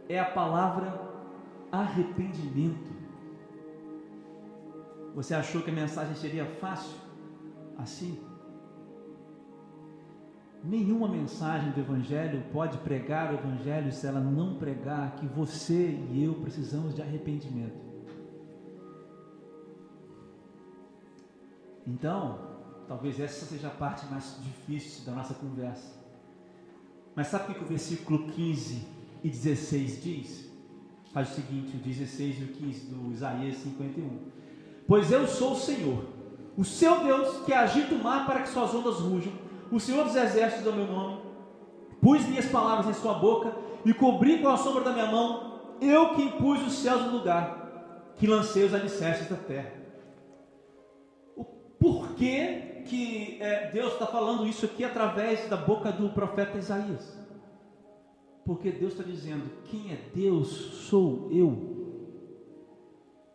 é 0.09 0.19
a 0.19 0.25
palavra 0.25 0.99
arrependimento. 1.73 2.94
Você 5.15 5.35
achou 5.35 5.63
que 5.63 5.71
a 5.71 5.75
mensagem 5.75 6.15
seria 6.17 6.45
fácil? 6.45 6.97
Assim? 7.79 8.19
Nenhuma 10.63 11.07
mensagem 11.07 11.71
do 11.73 11.81
Evangelho 11.81 12.43
pode 12.53 12.79
pregar 12.79 13.31
o 13.31 13.35
Evangelho 13.35 13.93
se 13.93 14.07
ela 14.07 14.19
não 14.19 14.57
pregar 14.57 15.15
que 15.17 15.27
você 15.27 15.91
e 16.11 16.25
eu 16.25 16.35
precisamos 16.35 16.95
de 16.95 17.03
arrependimento. 17.03 17.85
Então, 21.87 22.39
talvez 22.89 23.21
essa 23.21 23.45
seja 23.45 23.69
a 23.69 23.71
parte 23.71 24.07
mais 24.07 24.41
difícil 24.43 25.05
da 25.05 25.13
nossa 25.13 25.35
conversa. 25.35 26.03
Mas 27.15 27.29
sabe 27.29 27.53
o 27.53 27.55
que 27.55 27.65
o 27.65 27.69
versículo 27.69 28.27
15 28.29 28.89
e 29.23 29.29
16 29.29 30.03
diz? 30.03 30.51
Faz 31.13 31.31
o 31.31 31.35
seguinte: 31.35 31.77
o 31.77 31.81
16 31.81 32.41
e 32.41 32.45
o 32.45 32.49
15 32.49 32.87
do 32.87 33.13
Isaías 33.13 33.57
51. 33.59 34.34
Pois 34.87 35.11
eu 35.11 35.27
sou 35.27 35.53
o 35.53 35.57
Senhor, 35.57 36.05
o 36.57 36.65
seu 36.65 37.01
Deus, 37.01 37.45
que 37.45 37.53
agita 37.53 37.95
o 37.95 38.03
mar 38.03 38.27
para 38.27 38.43
que 38.43 38.49
suas 38.49 38.75
ondas 38.75 38.97
rujam 38.97 39.33
o 39.75 39.81
Senhor 39.81 40.05
dos 40.05 40.15
Exércitos 40.15 40.67
é 40.67 40.71
o 40.71 40.73
meu 40.73 40.87
nome. 40.87 41.21
Pus 42.01 42.25
minhas 42.29 42.47
palavras 42.47 42.87
em 42.87 43.01
sua 43.01 43.15
boca 43.15 43.57
e 43.85 43.93
cobri 43.93 44.41
com 44.41 44.49
a 44.49 44.57
sombra 44.57 44.85
da 44.85 44.93
minha 44.93 45.07
mão. 45.07 45.61
Eu 45.81 46.15
que 46.15 46.23
impus 46.23 46.65
os 46.65 46.75
céus 46.75 47.03
no 47.07 47.19
lugar, 47.19 48.13
que 48.17 48.27
lancei 48.27 48.65
os 48.65 48.73
alicerces 48.73 49.29
da 49.29 49.37
terra. 49.37 49.73
O 51.37 51.45
porquê 51.45 52.85
que 52.87 53.39
é, 53.41 53.71
Deus 53.73 53.95
está 53.95 54.07
falando 54.07 54.47
isso 54.47 54.65
aqui 54.65 54.85
através 54.85 55.49
da 55.49 55.57
boca 55.57 55.91
do 55.91 56.11
profeta 56.11 56.57
Isaías? 56.57 57.19
Porque 58.45 58.71
Deus 58.71 58.93
está 58.93 59.03
dizendo: 59.03 59.51
quem 59.65 59.91
é 59.93 59.99
Deus 60.15 60.49
sou 60.89 61.29
eu. 61.33 61.74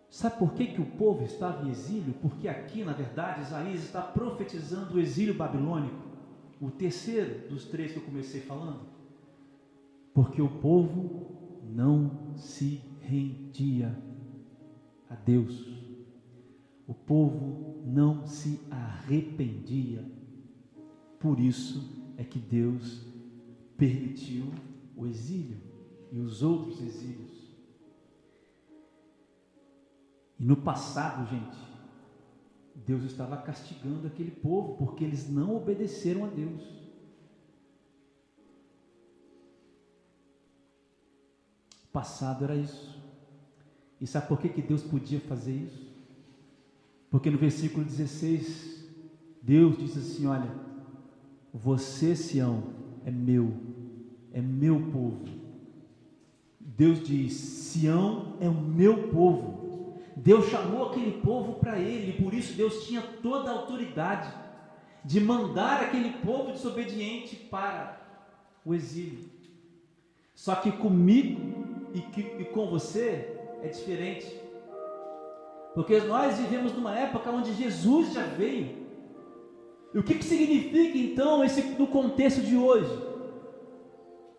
Sabe 0.10 0.40
por 0.40 0.54
que, 0.54 0.68
que 0.68 0.82
o 0.82 0.86
povo 0.86 1.24
estava 1.24 1.66
em 1.66 1.70
exílio? 1.70 2.14
Porque 2.22 2.48
aqui, 2.48 2.84
na 2.84 2.94
verdade, 2.94 3.42
Isaías 3.42 3.84
está 3.84 4.02
profetizando 4.02 4.96
o 4.96 5.00
exílio 5.00 5.36
babilônico 5.36 6.10
o 6.62 6.70
terceiro 6.70 7.48
dos 7.48 7.66
três 7.66 7.94
que 7.94 8.00
eu 8.00 8.04
comecei 8.04 8.42
falando? 8.42 8.82
Porque 10.14 10.42
o 10.42 10.50
povo 10.50 11.62
não 11.64 12.36
se 12.36 12.82
rendia 13.02 13.98
a 15.10 15.16
Deus. 15.16 15.68
O 16.86 16.94
povo 16.94 17.82
não 17.86 18.26
se 18.26 18.60
arrependia. 18.70 20.04
Por 21.20 21.40
isso 21.40 22.14
é 22.18 22.24
que 22.24 22.40
Deus 22.40 23.06
permitiu 23.78 24.52
o 24.98 25.06
exílio 25.06 25.58
e 26.12 26.20
os 26.20 26.44
outros 26.44 26.82
exílios. 26.82 27.29
E 30.40 30.44
no 30.46 30.56
passado, 30.56 31.30
gente, 31.30 31.58
Deus 32.74 33.04
estava 33.04 33.36
castigando 33.38 34.08
aquele 34.08 34.32
povo 34.32 34.78
porque 34.78 35.04
eles 35.04 35.30
não 35.30 35.56
obedeceram 35.56 36.26
a 36.26 36.28
Deus. 36.30 36.64
O 41.84 41.88
passado 41.92 42.46
era 42.46 42.56
isso. 42.56 42.98
E 44.00 44.08
sabe 44.08 44.28
por 44.28 44.40
que, 44.40 44.48
que 44.48 44.62
Deus 44.62 44.82
podia 44.82 45.20
fazer 45.20 45.54
isso? 45.54 45.90
Porque 47.10 47.30
no 47.30 47.38
versículo 47.38 47.84
16, 47.84 48.88
Deus 49.42 49.78
diz 49.78 49.98
assim: 49.98 50.26
Olha, 50.28 50.50
você, 51.54 52.16
Sião, 52.16 52.64
é 53.04 53.12
meu, 53.12 53.52
é 54.32 54.42
meu 54.42 54.80
povo. 54.92 55.26
Deus 56.60 57.04
diz: 57.04 57.34
Sião 57.34 58.38
é 58.40 58.48
o 58.48 58.54
meu 58.54 59.10
povo. 59.10 59.59
Deus 60.20 60.48
chamou 60.50 60.90
aquele 60.90 61.22
povo 61.22 61.54
para 61.54 61.80
ele, 61.80 62.22
por 62.22 62.34
isso 62.34 62.54
Deus 62.54 62.86
tinha 62.86 63.02
toda 63.02 63.50
a 63.50 63.54
autoridade 63.54 64.32
de 65.04 65.20
mandar 65.22 65.82
aquele 65.82 66.12
povo 66.18 66.52
desobediente 66.52 67.38
para 67.38 68.02
o 68.66 68.74
exílio. 68.74 69.30
Só 70.36 70.56
que 70.56 70.74
comigo 70.74 71.40
e, 71.94 72.02
que, 72.02 72.22
e 72.22 72.46
com 72.46 72.68
você 72.68 73.38
é 73.64 73.68
diferente. 73.70 74.28
Porque 75.74 76.02
nós 76.02 76.38
vivemos 76.38 76.74
numa 76.74 76.98
época 76.98 77.30
onde 77.30 77.54
Jesus 77.54 78.14
já 78.14 78.26
veio. 78.26 78.78
E 79.94 80.00
o 80.00 80.04
que, 80.04 80.16
que 80.16 80.26
significa 80.26 80.98
então 80.98 81.44
esse 81.46 81.62
no 81.62 81.88
contexto 81.88 82.42
de 82.42 82.58
hoje? 82.58 83.09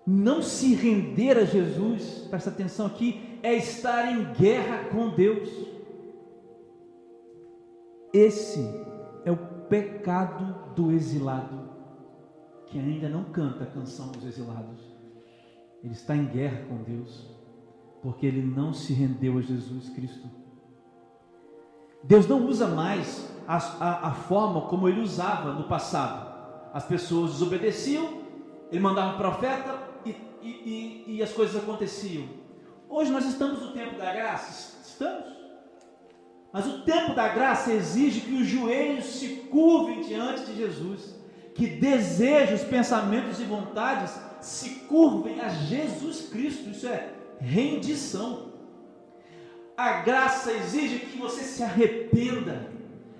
Não 0.06 0.42
se 0.42 0.74
render 0.74 1.36
a 1.36 1.44
Jesus, 1.44 2.26
presta 2.28 2.50
atenção 2.50 2.86
aqui, 2.86 3.38
é 3.42 3.54
estar 3.54 4.10
em 4.10 4.32
guerra 4.32 4.84
com 4.90 5.10
Deus. 5.10 5.48
Esse 8.12 8.60
é 9.24 9.30
o 9.30 9.36
pecado 9.68 10.74
do 10.74 10.90
exilado, 10.90 11.70
que 12.66 12.78
ainda 12.78 13.08
não 13.08 13.24
canta 13.24 13.64
a 13.64 13.66
canção 13.66 14.08
dos 14.08 14.24
exilados. 14.24 14.80
Ele 15.82 15.92
está 15.92 16.16
em 16.16 16.26
guerra 16.26 16.64
com 16.68 16.82
Deus, 16.82 17.26
porque 18.02 18.26
ele 18.26 18.42
não 18.42 18.72
se 18.72 18.92
rendeu 18.92 19.38
a 19.38 19.40
Jesus 19.40 19.88
Cristo. 19.90 20.28
Deus 22.02 22.26
não 22.26 22.46
usa 22.46 22.66
mais 22.66 23.30
a, 23.46 23.56
a, 23.56 24.08
a 24.08 24.12
forma 24.12 24.62
como 24.62 24.88
ele 24.88 25.00
usava 25.00 25.52
no 25.52 25.64
passado. 25.64 26.30
As 26.72 26.84
pessoas 26.84 27.32
desobedeciam, 27.32 28.20
ele 28.70 28.80
mandava 28.80 29.14
um 29.14 29.18
profeta 29.18 29.79
e, 30.42 30.48
e, 30.48 31.16
e, 31.16 31.22
as 31.22 31.33
coisas 31.33 31.57
aconteciam. 31.57 32.29
Hoje 32.88 33.11
nós 33.11 33.24
estamos 33.24 33.61
no 33.61 33.72
tempo 33.72 33.96
da 33.98 34.12
graça? 34.12 34.79
Estamos. 34.85 35.40
Mas 36.53 36.66
o 36.66 36.83
tempo 36.83 37.14
da 37.14 37.29
graça 37.29 37.72
exige 37.72 38.22
que 38.22 38.35
os 38.35 38.46
joelhos 38.46 39.05
se 39.05 39.29
curvem 39.50 40.03
diante 40.03 40.42
de 40.46 40.57
Jesus, 40.57 41.14
que 41.55 41.66
desejos, 41.66 42.62
pensamentos 42.62 43.38
e 43.40 43.44
vontades 43.44 44.12
se 44.40 44.70
curvem 44.88 45.40
a 45.40 45.48
Jesus 45.48 46.29
Cristo. 46.29 46.70
Isso 46.70 46.88
é 46.88 47.11
rendição. 47.38 48.50
A 49.76 50.00
graça 50.03 50.53
exige 50.53 50.98
que 50.98 51.18
você 51.18 51.42
se 51.42 51.62
arrependa 51.62 52.68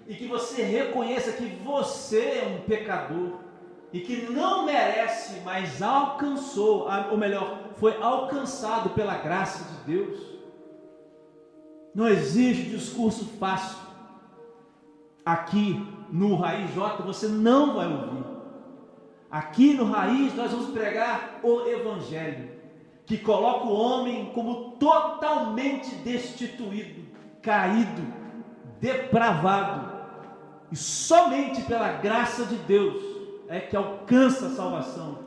e 0.09 0.15
que 0.15 0.27
você 0.27 0.63
reconheça 0.63 1.33
que 1.33 1.47
você 1.65 2.43
é 2.43 2.59
um 2.59 2.69
pecador 2.69 3.39
e 3.93 4.01
que 4.01 4.31
não 4.31 4.65
merece, 4.65 5.41
mas 5.45 5.83
alcançou, 5.83 6.89
ou 7.11 7.17
melhor, 7.17 7.59
foi 7.77 7.97
alcançado 8.01 8.91
pela 8.91 9.17
graça 9.17 9.65
de 9.65 9.93
Deus. 9.93 10.21
Não 11.95 12.07
existe 12.07 12.71
discurso 12.71 13.25
fácil. 13.39 13.79
Aqui 15.25 15.85
no 16.11 16.37
Raiz 16.37 16.73
J 16.73 17.03
você 17.03 17.27
não 17.27 17.75
vai 17.75 17.93
ouvir. 17.93 18.25
Aqui 19.31 19.75
no 19.75 19.85
Raiz 19.85 20.35
nós 20.35 20.53
vamos 20.53 20.71
pregar 20.71 21.41
o 21.43 21.67
Evangelho 21.67 22.61
que 23.11 23.19
coloca 23.19 23.67
o 23.67 23.75
homem 23.75 24.31
como 24.33 24.77
totalmente 24.79 25.97
destituído, 25.97 27.09
caído, 27.43 28.03
depravado, 28.81 29.91
e 30.71 30.77
somente 30.77 31.61
pela 31.63 31.91
graça 31.95 32.45
de 32.45 32.55
Deus 32.55 33.10
é 33.51 33.61
que 33.61 33.77
alcança 33.77 34.47
a 34.47 34.51
salvação. 34.51 35.19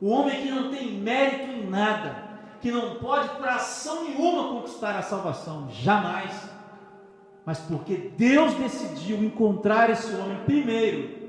O 0.00 0.08
homem 0.08 0.42
que 0.42 0.50
não 0.50 0.70
tem 0.70 0.92
mérito 0.92 1.50
em 1.50 1.68
nada, 1.68 2.30
que 2.60 2.70
não 2.70 2.96
pode 2.96 3.30
por 3.30 3.48
ação 3.48 4.04
nenhuma 4.04 4.50
conquistar 4.50 4.96
a 4.96 5.02
salvação, 5.02 5.68
jamais. 5.70 6.30
Mas 7.46 7.58
porque 7.60 8.12
Deus 8.16 8.54
decidiu 8.54 9.24
encontrar 9.24 9.88
esse 9.90 10.14
homem 10.14 10.44
primeiro, 10.44 11.22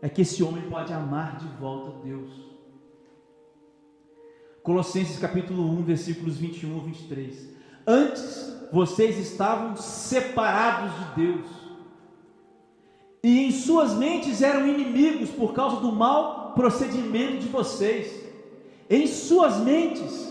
é 0.00 0.08
que 0.08 0.22
esse 0.22 0.42
homem 0.42 0.62
pode 0.70 0.92
amar 0.92 1.36
de 1.36 1.46
volta 1.58 1.98
Deus. 2.02 2.30
Colossenses 4.62 5.18
capítulo 5.18 5.68
1, 5.80 5.82
versículos 5.82 6.38
21 6.38 6.76
e 6.76 6.80
23. 6.80 7.56
Antes 7.86 8.68
vocês 8.72 9.18
estavam 9.18 9.74
separados 9.74 10.92
de 10.96 11.26
Deus, 11.26 11.59
e 13.22 13.46
em 13.46 13.50
suas 13.50 13.92
mentes 13.94 14.40
eram 14.40 14.66
inimigos 14.66 15.30
por 15.30 15.52
causa 15.52 15.76
do 15.76 15.92
mau 15.92 16.52
procedimento 16.54 17.38
de 17.38 17.48
vocês. 17.48 18.18
Em 18.88 19.06
suas 19.06 19.58
mentes. 19.58 20.30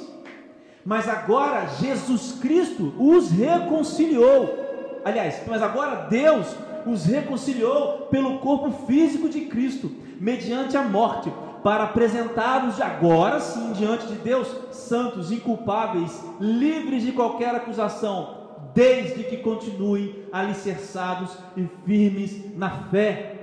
Mas 0.84 1.08
agora 1.08 1.67
Jesus 1.80 2.38
Cristo 2.41 2.93
os 2.97 3.30
reconciliou. 3.30 4.58
Aliás, 5.06 5.41
mas 5.47 5.62
agora 5.62 6.08
Deus 6.10 6.47
os 6.86 7.06
reconciliou 7.06 8.08
pelo 8.10 8.39
corpo 8.39 8.71
físico 8.86 9.30
de 9.30 9.41
Cristo, 9.41 9.91
mediante 10.19 10.75
a 10.75 10.84
morte 10.84 11.32
para 11.63 11.84
apresentá-los 11.84 12.80
agora 12.80 13.39
sim 13.39 13.73
diante 13.73 14.08
de 14.08 14.15
Deus 14.15 14.47
santos, 14.71 15.32
inculpáveis, 15.32 16.23
livres 16.39 17.04
de 17.04 17.12
qualquer 17.12 17.54
acusação, 17.54 18.38
desde 18.73 19.23
que 19.23 19.38
continuem 19.38 20.25
alicerçados 20.32 21.38
e 21.55 21.67
firmes 21.86 22.55
na 22.55 22.89
fé. 22.89 23.36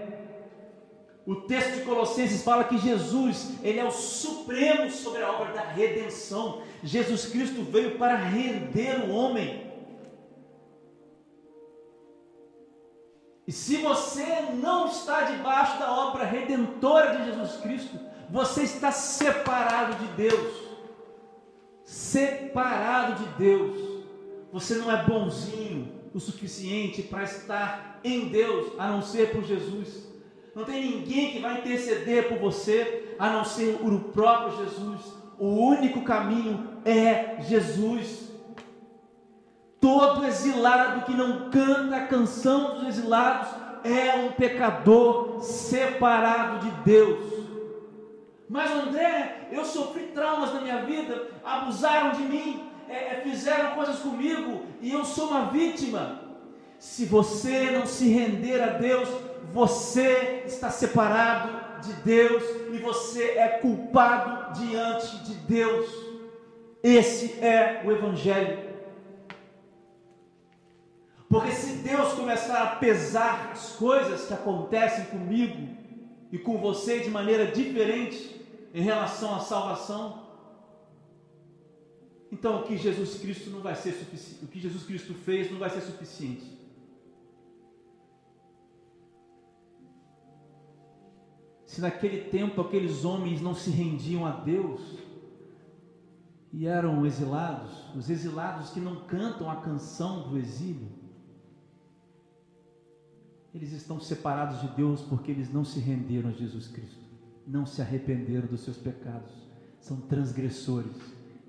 O 1.27 1.35
texto 1.35 1.79
de 1.79 1.81
Colossenses 1.83 2.45
fala 2.45 2.65
que 2.65 2.79
Jesus, 2.79 3.55
ele 3.63 3.81
é 3.81 3.85
o 3.85 3.91
supremo 3.91 4.89
sobre 4.91 5.23
a 5.23 5.33
obra 5.33 5.53
da 5.53 5.63
redenção. 5.63 6.63
Jesus 6.85 7.27
Cristo 7.27 7.65
veio 7.65 7.99
para 7.99 8.15
render 8.15 9.09
o 9.09 9.11
homem. 9.11 9.67
E 13.45 13.51
se 13.53 13.79
você 13.79 14.25
não 14.55 14.87
está 14.87 15.23
debaixo 15.23 15.79
da 15.81 15.91
obra 15.91 16.25
redentora 16.25 17.17
de 17.17 17.25
Jesus 17.25 17.61
Cristo, 17.61 17.99
você 18.31 18.63
está 18.63 18.93
separado 18.93 19.95
de 19.95 20.13
Deus. 20.13 20.67
Separado 21.85 23.25
de 23.25 23.31
Deus. 23.35 23.86
Você 24.57 24.77
não 24.77 24.91
é 24.91 25.05
bonzinho 25.05 25.93
o 26.15 26.19
suficiente 26.19 27.03
para 27.03 27.25
estar 27.25 28.01
em 28.03 28.29
Deus, 28.31 28.73
a 28.79 28.89
não 28.89 29.03
ser 29.03 29.31
por 29.31 29.45
Jesus. 29.45 30.09
Não 30.55 30.65
tem 30.65 30.83
ninguém 30.83 31.33
que 31.33 31.41
vai 31.41 31.59
interceder 31.59 32.27
por 32.27 32.39
você, 32.39 33.15
a 33.19 33.29
não 33.29 33.45
ser 33.45 33.79
o 33.83 34.01
próprio 34.01 34.65
Jesus. 34.65 35.13
O 35.39 35.49
único 35.49 36.01
caminho 36.05 36.81
é 36.87 37.37
Jesus. 37.43 38.31
Todo 39.79 40.25
exilado 40.25 41.05
que 41.05 41.13
não 41.13 41.51
canta 41.51 41.97
a 41.97 42.07
canção 42.07 42.77
dos 42.77 42.89
exilados 42.89 43.51
é 43.85 44.17
um 44.25 44.33
pecador 44.33 45.43
separado 45.43 46.65
de 46.65 46.71
Deus. 46.83 47.45
Mas 48.49 48.71
André, 48.71 49.49
eu 49.53 49.67
sofri 49.67 50.05
traumas 50.15 50.55
na 50.55 50.63
minha 50.63 50.83
vida, 50.83 51.29
abusaram 51.45 52.13
de 52.13 52.23
mim, 52.23 52.66
é, 52.89 52.95
é, 52.95 53.21
fizeram 53.23 53.75
coisas 53.75 53.99
comigo 53.99 54.63
e 54.81 54.93
eu 54.93 55.05
sou 55.05 55.29
uma 55.29 55.47
vítima. 55.47 56.23
Se 56.79 57.05
você 57.07 57.71
não 57.71 57.87
se 57.87 58.09
render 58.09 58.61
a 58.63 58.69
Deus, 58.69 59.09
você 59.53 60.43
está 60.47 60.71
separado 60.71 61.81
de 61.87 61.93
Deus 61.95 62.43
e 62.73 62.79
você 62.79 63.39
é 63.39 63.49
culpado 63.61 64.59
diante 64.61 65.17
de 65.25 65.35
Deus. 65.35 65.89
Esse 66.83 67.43
é 67.45 67.83
o 67.85 67.91
Evangelho. 67.91 68.67
Porque 71.29 71.51
se 71.51 71.79
Deus 71.79 72.13
começar 72.13 72.63
a 72.63 72.77
pesar 72.77 73.51
as 73.53 73.71
coisas 73.73 74.27
que 74.27 74.35
acontecem 74.35 75.07
comigo 75.07 75.69
e 76.31 76.39
com 76.39 76.59
você 76.59 77.01
de 77.01 77.11
maneira 77.11 77.47
diferente, 77.47 78.37
em 78.77 78.83
relação 78.83 79.35
à 79.35 79.41
salvação. 79.41 80.26
Então, 82.31 82.61
o 82.61 82.65
que 82.65 82.77
Jesus 82.77 83.19
Cristo 83.19 83.51
não 83.51 83.61
vai 83.61 83.75
ser 83.75 83.93
suficiente, 83.93 84.45
o 84.45 84.49
que 84.49 84.61
Jesus 84.61 84.83
Cristo 84.85 85.15
fez 85.15 85.51
não 85.51 85.59
vai 85.59 85.71
ser 85.71 85.81
suficiente. 85.81 86.57
Se 91.65 91.81
naquele 91.81 92.31
tempo 92.31 92.61
aqueles 92.61 93.05
homens 93.05 93.41
não 93.41 93.55
se 93.55 93.71
rendiam 93.71 94.25
a 94.27 94.33
Deus 94.33 94.81
e 96.53 96.67
eram 96.67 97.05
exilados, 97.05 97.95
os 97.95 98.09
exilados 98.09 98.71
que 98.71 98.81
não 98.81 99.05
cantam 99.07 99.51
a 99.51 99.57
canção 99.57 100.29
do 100.29 100.39
exílio, 100.39 100.89
eles 103.55 103.73
estão 103.73 104.01
separados 104.01 104.61
de 104.61 104.69
Deus 104.69 105.03
porque 105.03 105.31
eles 105.31 105.53
não 105.53 105.65
se 105.65 105.79
renderam 105.79 106.31
a 106.31 106.33
Jesus 106.33 106.67
Cristo 106.69 107.07
não 107.47 107.65
se 107.65 107.81
arrependeram 107.81 108.49
dos 108.49 108.61
seus 108.63 108.77
pecados, 108.77 109.31
são 109.79 110.01
transgressores 110.01 110.97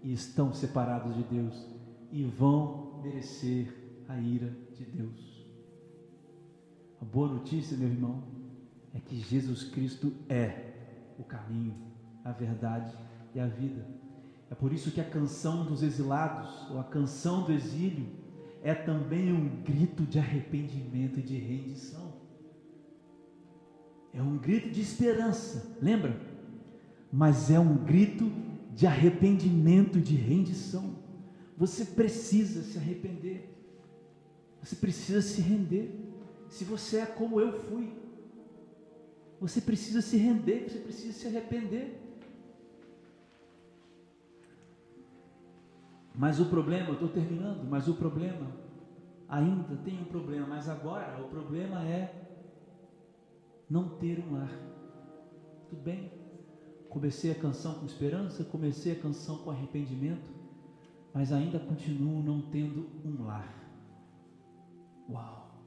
e 0.08 0.14
estão 0.14 0.54
separados 0.54 1.14
de 1.18 1.24
Deus 1.24 1.68
e 2.14 2.24
vão 2.24 3.02
merecer 3.04 3.68
a 4.08 4.18
ira 4.18 4.56
de 4.74 4.86
Deus. 4.86 5.46
A 7.02 7.04
boa 7.04 7.28
notícia, 7.28 7.76
meu 7.76 7.90
irmão, 7.90 8.24
é 8.94 9.02
que 9.02 9.20
Jesus 9.20 9.66
Cristo 9.66 10.14
é 10.30 11.12
o 11.20 11.26
caminho, 11.26 11.76
a 12.24 12.32
verdade 12.32 12.98
e 13.36 13.40
a 13.42 13.48
vida. 13.48 13.86
É 14.50 14.56
por 14.56 14.72
isso 14.72 14.92
que 14.92 15.02
a 15.02 15.10
canção 15.10 15.66
dos 15.66 15.84
exilados, 15.84 16.72
ou 16.72 16.80
a 16.80 16.86
canção 16.86 17.44
do 17.44 17.52
exílio, 17.52 18.08
é 18.64 18.74
também 18.74 19.34
um 19.34 19.62
grito 19.62 20.04
de 20.04 20.20
arrependimento 20.20 21.20
e 21.20 21.24
de 21.24 21.36
rendição. 21.36 22.14
É 24.14 24.22
um 24.22 24.38
grito 24.38 24.70
de 24.70 24.80
esperança, 24.80 25.78
lembra? 25.82 26.18
Mas 27.12 27.52
é 27.52 27.60
um 27.60 27.76
grito 27.76 28.47
de 28.78 28.86
arrependimento, 28.86 30.00
de 30.00 30.16
rendição. 30.16 31.00
Você 31.58 31.84
precisa 31.84 32.62
se 32.62 32.78
arrepender. 32.78 33.52
Você 34.62 34.76
precisa 34.76 35.20
se 35.20 35.42
render. 35.42 36.00
Se 36.48 36.64
você 36.64 36.98
é 36.98 37.06
como 37.08 37.42
eu 37.42 37.52
fui, 37.52 37.92
você 39.42 39.60
precisa 39.60 40.00
se 40.00 40.16
render, 40.16 40.70
você 40.70 40.78
precisa 40.78 41.12
se 41.12 41.26
arrepender. 41.26 42.00
Mas 46.14 46.40
o 46.40 46.46
problema, 46.46 46.90
eu 46.90 46.94
estou 46.94 47.10
terminando, 47.10 47.68
mas 47.68 47.88
o 47.88 47.96
problema, 47.96 48.56
ainda 49.28 49.76
tem 49.78 50.00
um 50.00 50.06
problema, 50.06 50.46
mas 50.46 50.70
agora 50.70 51.20
o 51.20 51.30
problema 51.30 51.84
é 51.84 52.14
não 53.68 53.90
ter 53.98 54.20
um 54.20 54.34
lar. 54.34 54.52
Tudo 55.68 55.82
bem? 55.82 56.17
Comecei 56.98 57.30
a 57.30 57.36
canção 57.36 57.76
com 57.76 57.86
esperança, 57.86 58.44
comecei 58.44 58.94
a 58.94 59.00
canção 59.00 59.38
com 59.38 59.52
arrependimento, 59.52 60.32
mas 61.14 61.32
ainda 61.32 61.60
continuo 61.60 62.24
não 62.24 62.42
tendo 62.42 62.90
um 63.06 63.24
lar. 63.24 63.54
Uau! 65.08 65.62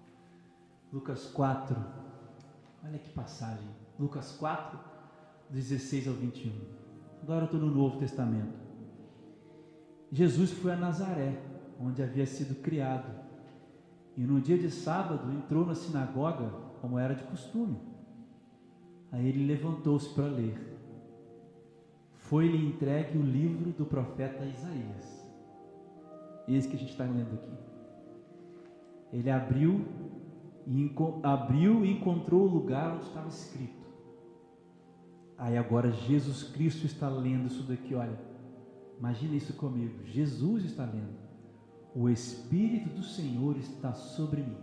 Lucas 0.92 1.26
4, 1.26 1.76
olha 2.82 2.98
que 2.98 3.10
passagem. 3.10 3.68
Lucas 3.96 4.32
4, 4.32 4.76
16 5.50 6.08
ao 6.08 6.14
21. 6.14 6.50
Agora 7.22 7.44
estou 7.44 7.60
no 7.60 7.72
Novo 7.72 8.00
Testamento. 8.00 8.58
Jesus 10.10 10.50
foi 10.50 10.72
a 10.72 10.76
Nazaré, 10.76 11.40
onde 11.80 12.02
havia 12.02 12.26
sido 12.26 12.60
criado. 12.60 13.08
E 14.16 14.22
no 14.22 14.40
dia 14.40 14.58
de 14.58 14.68
sábado 14.68 15.30
entrou 15.30 15.64
na 15.64 15.76
sinagoga, 15.76 16.50
como 16.80 16.98
era 16.98 17.14
de 17.14 17.22
costume. 17.22 17.78
Aí 19.12 19.28
ele 19.28 19.46
levantou-se 19.46 20.12
para 20.12 20.26
ler. 20.26 20.79
Foi-lhe 22.30 22.64
entregue 22.64 23.18
o 23.18 23.22
livro 23.22 23.72
do 23.72 23.84
profeta 23.84 24.44
Isaías. 24.44 25.28
Esse 26.46 26.68
que 26.68 26.76
a 26.76 26.78
gente 26.78 26.92
está 26.92 27.02
lendo 27.02 27.34
aqui. 27.34 27.50
Ele 29.12 29.28
abriu 29.28 29.84
e, 30.64 30.94
abriu 31.24 31.84
e 31.84 31.90
encontrou 31.90 32.42
o 32.42 32.48
lugar 32.48 32.94
onde 32.94 33.06
estava 33.06 33.26
escrito. 33.26 33.84
Aí 35.36 35.58
agora 35.58 35.90
Jesus 35.90 36.44
Cristo 36.44 36.86
está 36.86 37.08
lendo 37.08 37.48
isso 37.48 37.64
daqui, 37.64 37.96
olha. 37.96 38.16
Imagina 38.96 39.34
isso 39.34 39.54
comigo. 39.54 40.04
Jesus 40.04 40.64
está 40.66 40.84
lendo. 40.84 41.18
O 41.96 42.08
Espírito 42.08 42.90
do 42.90 43.02
Senhor 43.02 43.56
está 43.56 43.92
sobre 43.92 44.42
mim. 44.42 44.58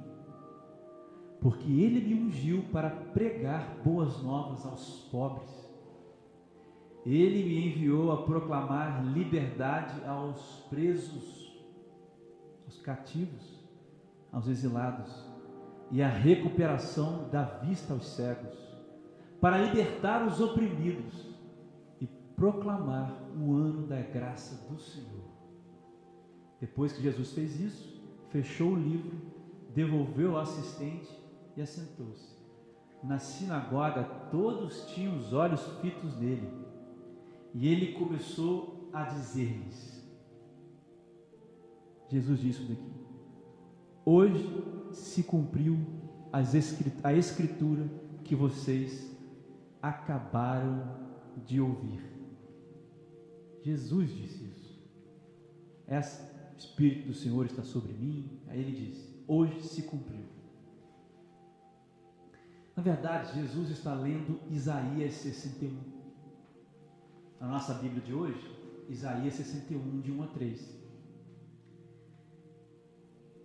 Porque 1.42 1.70
ele 1.70 2.00
me 2.00 2.28
ungiu 2.28 2.64
para 2.72 2.90
pregar 2.90 3.82
boas 3.84 4.24
novas 4.24 4.66
aos 4.66 5.10
pobres. 5.12 5.67
Ele 7.08 7.42
me 7.42 7.68
enviou 7.68 8.12
a 8.12 8.24
proclamar 8.24 9.02
liberdade 9.14 10.04
aos 10.06 10.66
presos, 10.70 11.58
aos 12.66 12.82
cativos, 12.82 13.66
aos 14.30 14.50
exilados, 14.50 15.26
e 15.90 16.04
a 16.04 16.10
recuperação 16.10 17.30
da 17.30 17.44
vista 17.44 17.94
aos 17.94 18.10
cegos, 18.10 18.54
para 19.40 19.58
libertar 19.58 20.28
os 20.28 20.42
oprimidos 20.42 21.34
e 22.02 22.08
proclamar 22.36 23.14
o 23.40 23.54
ano 23.54 23.88
da 23.88 24.02
graça 24.02 24.68
do 24.70 24.78
Senhor. 24.78 25.32
Depois 26.60 26.92
que 26.92 27.02
Jesus 27.02 27.32
fez 27.32 27.58
isso, 27.58 28.04
fechou 28.32 28.74
o 28.74 28.76
livro, 28.76 29.16
devolveu 29.74 30.36
ao 30.36 30.42
assistente 30.42 31.10
e 31.56 31.62
assentou-se. 31.62 32.36
Na 33.02 33.18
sinagoga, 33.18 34.04
todos 34.30 34.88
tinham 34.88 35.18
os 35.18 35.32
olhos 35.32 35.66
fitos 35.80 36.20
nele. 36.20 36.67
E 37.54 37.68
ele 37.68 37.94
começou 37.94 38.90
a 38.94 39.04
dizer-lhes: 39.04 40.04
Jesus 42.10 42.40
disse 42.40 42.64
daqui: 42.64 42.92
Hoje 44.06 44.48
se 44.92 45.24
cumpriu 45.24 45.78
a 47.04 47.14
escritura 47.14 47.90
que 48.24 48.36
vocês 48.36 49.16
acabaram 49.82 51.08
de 51.46 51.60
ouvir. 51.60 52.02
Jesus 53.62 54.10
disse 54.10 54.46
isso. 54.46 54.80
Esse 55.88 56.22
Espírito 56.58 57.08
do 57.08 57.14
Senhor 57.14 57.46
está 57.46 57.64
sobre 57.64 57.94
mim. 57.94 58.40
Aí 58.48 58.60
ele 58.60 58.72
diz: 58.72 59.08
Hoje 59.28 59.62
se 59.62 59.84
cumpriu. 59.84 60.26
Na 62.76 62.84
verdade, 62.84 63.42
Jesus 63.42 63.72
está 63.72 63.94
lendo 63.94 64.40
Isaías 64.50 65.14
61. 65.16 65.97
Na 67.40 67.48
nossa 67.48 67.76
Bíblia 67.76 68.02
de 68.02 68.14
hoje, 68.14 68.58
Isaías 68.90 69.36
61, 69.36 70.02
de 70.02 70.12
1 70.12 70.24
a 70.24 70.28
3. 70.28 70.78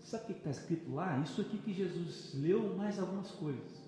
Sabe 0.00 0.24
o 0.24 0.26
que 0.26 0.32
está 0.32 0.50
escrito 0.50 0.94
lá? 0.94 1.18
Isso 1.18 1.40
aqui 1.40 1.58
que 1.58 1.72
Jesus 1.72 2.32
leu, 2.34 2.74
mais 2.76 2.98
algumas 2.98 3.30
coisas. 3.32 3.82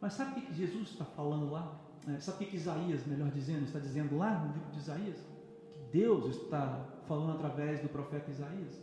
Mas 0.00 0.14
sabe 0.14 0.40
o 0.40 0.42
que 0.42 0.54
Jesus 0.54 0.90
está 0.90 1.04
falando 1.04 1.50
lá? 1.50 1.80
É, 2.08 2.18
sabe 2.18 2.44
o 2.44 2.48
que 2.48 2.56
Isaías, 2.56 3.06
melhor 3.06 3.30
dizendo, 3.30 3.64
está 3.64 3.78
dizendo 3.78 4.16
lá 4.16 4.38
no 4.38 4.54
livro 4.54 4.70
de 4.70 4.78
Isaías? 4.78 5.18
Que 5.72 5.98
Deus 5.98 6.36
está 6.36 7.02
falando 7.06 7.32
através 7.32 7.80
do 7.80 7.88
profeta 7.88 8.30
Isaías. 8.30 8.82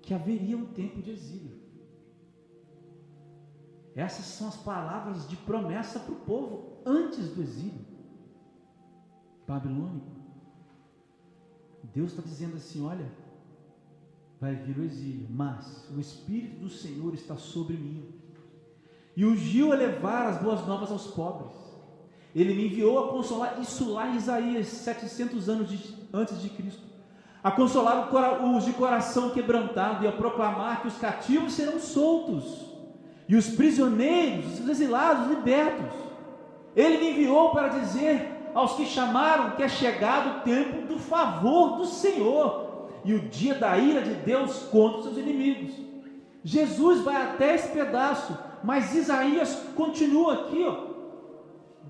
Que 0.00 0.14
haveria 0.14 0.56
um 0.56 0.66
tempo 0.66 1.02
de 1.02 1.10
exílio. 1.10 1.60
Essas 3.96 4.26
são 4.26 4.48
as 4.48 4.56
palavras 4.56 5.28
de 5.28 5.36
promessa 5.36 6.00
para 6.00 6.12
o 6.12 6.20
povo 6.20 6.82
antes 6.86 7.28
do 7.30 7.42
exílio 7.42 7.93
babilônico. 9.46 10.24
Deus 11.94 12.10
está 12.10 12.22
dizendo 12.22 12.56
assim: 12.56 12.84
olha, 12.84 13.06
vai 14.40 14.54
vir 14.54 14.78
o 14.78 14.84
exílio, 14.84 15.26
mas 15.30 15.88
o 15.94 16.00
Espírito 16.00 16.60
do 16.60 16.68
Senhor 16.68 17.14
está 17.14 17.36
sobre 17.36 17.76
mim. 17.76 18.04
E 19.16 19.24
ungiu 19.24 19.72
a 19.72 19.76
levar 19.76 20.26
as 20.26 20.42
boas 20.42 20.66
novas 20.66 20.90
aos 20.90 21.06
pobres. 21.08 21.52
Ele 22.34 22.52
me 22.52 22.66
enviou 22.66 22.98
a 22.98 23.08
consolar, 23.12 23.60
isso 23.60 23.92
lá 23.92 24.08
em 24.08 24.16
Isaías, 24.16 24.66
700 24.66 25.48
anos 25.48 25.68
de, 25.68 25.94
antes 26.12 26.40
de 26.42 26.48
Cristo. 26.48 26.82
A 27.42 27.50
consolar 27.50 28.10
os 28.42 28.64
de 28.64 28.72
coração 28.72 29.30
quebrantado 29.30 30.04
e 30.04 30.08
a 30.08 30.12
proclamar 30.12 30.82
que 30.82 30.88
os 30.88 30.98
cativos 30.98 31.52
serão 31.52 31.78
soltos 31.78 32.74
e 33.28 33.36
os 33.36 33.50
prisioneiros, 33.50 34.58
os 34.58 34.68
exilados, 34.68 35.28
libertos. 35.28 35.94
Ele 36.74 36.98
me 36.98 37.10
enviou 37.10 37.50
para 37.50 37.68
dizer 37.68 38.33
aos 38.54 38.74
que 38.74 38.86
chamaram 38.86 39.56
que 39.56 39.62
é 39.62 39.68
chegado 39.68 40.38
o 40.38 40.40
tempo 40.42 40.86
do 40.86 40.98
favor 40.98 41.76
do 41.76 41.84
Senhor 41.84 42.88
e 43.04 43.12
o 43.12 43.28
dia 43.28 43.54
da 43.54 43.76
ira 43.76 44.00
de 44.00 44.14
Deus 44.14 44.58
contra 44.70 44.98
os 44.98 45.04
seus 45.04 45.18
inimigos. 45.18 45.74
Jesus 46.42 47.02
vai 47.02 47.20
até 47.20 47.54
esse 47.54 47.68
pedaço, 47.68 48.38
mas 48.62 48.94
Isaías 48.94 49.60
continua 49.74 50.34
aqui, 50.34 50.64
ó. 50.66 50.94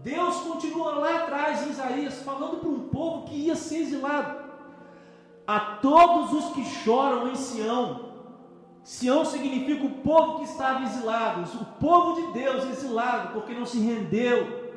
Deus 0.02 0.36
continua 0.38 0.92
lá 0.96 1.16
atrás 1.20 1.66
em 1.66 1.70
Isaías, 1.70 2.22
falando 2.22 2.58
para 2.58 2.68
um 2.68 2.88
povo 2.88 3.26
que 3.26 3.34
ia 3.34 3.54
ser 3.54 3.78
exilado. 3.78 4.44
A 5.46 5.60
todos 5.60 6.32
os 6.32 6.54
que 6.54 6.64
choram 6.64 7.28
em 7.28 7.34
Sião, 7.34 8.12
Sião 8.82 9.24
significa 9.24 9.84
o 9.84 9.90
povo 9.90 10.38
que 10.38 10.44
estava 10.44 10.84
exilado, 10.84 11.42
o 11.58 11.64
povo 11.80 12.20
de 12.20 12.32
Deus 12.38 12.64
exilado, 12.68 13.32
porque 13.32 13.54
não 13.54 13.64
se 13.64 13.78
rendeu. 13.78 14.72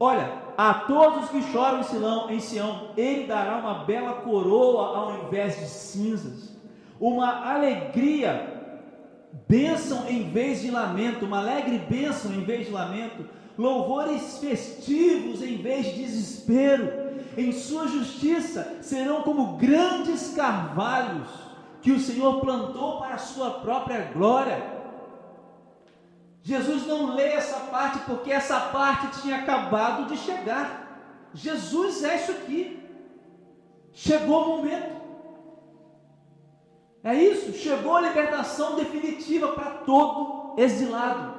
Olha, 0.00 0.45
a 0.56 0.72
todos 0.72 1.24
os 1.24 1.30
que 1.30 1.42
choram 1.52 1.80
em 1.80 1.82
Sião, 1.82 2.30
em 2.30 2.40
Sião, 2.40 2.88
ele 2.96 3.26
dará 3.26 3.58
uma 3.58 3.84
bela 3.84 4.14
coroa 4.14 4.96
ao 4.96 5.26
invés 5.26 5.58
de 5.58 5.66
cinzas, 5.66 6.56
uma 6.98 7.52
alegria, 7.52 8.54
bênção 9.46 10.08
em 10.08 10.30
vez 10.30 10.62
de 10.62 10.70
lamento, 10.70 11.26
uma 11.26 11.40
alegre 11.40 11.78
bênção 11.78 12.32
em 12.32 12.42
vez 12.42 12.66
de 12.66 12.72
lamento, 12.72 13.26
louvores 13.58 14.38
festivos 14.38 15.42
em 15.42 15.56
vez 15.58 15.86
de 15.86 16.04
desespero. 16.04 17.06
Em 17.36 17.52
sua 17.52 17.86
justiça 17.86 18.78
serão 18.80 19.22
como 19.22 19.58
grandes 19.58 20.34
carvalhos 20.34 21.28
que 21.82 21.92
o 21.92 22.00
Senhor 22.00 22.40
plantou 22.40 22.98
para 22.98 23.14
a 23.14 23.18
sua 23.18 23.50
própria 23.50 24.10
glória. 24.12 24.75
Jesus 26.46 26.86
não 26.86 27.12
lê 27.12 27.24
essa 27.24 27.58
parte 27.58 27.98
porque 28.06 28.30
essa 28.30 28.60
parte 28.60 29.20
tinha 29.20 29.38
acabado 29.38 30.06
de 30.06 30.16
chegar. 30.16 31.28
Jesus 31.34 32.04
é 32.04 32.14
isso 32.14 32.30
aqui. 32.30 32.78
Chegou 33.92 34.44
o 34.44 34.56
momento. 34.58 34.94
É 37.02 37.16
isso, 37.16 37.52
chegou 37.52 37.96
a 37.96 38.00
libertação 38.00 38.76
definitiva 38.76 39.48
para 39.48 39.70
todo 39.78 40.54
exilado. 40.56 41.34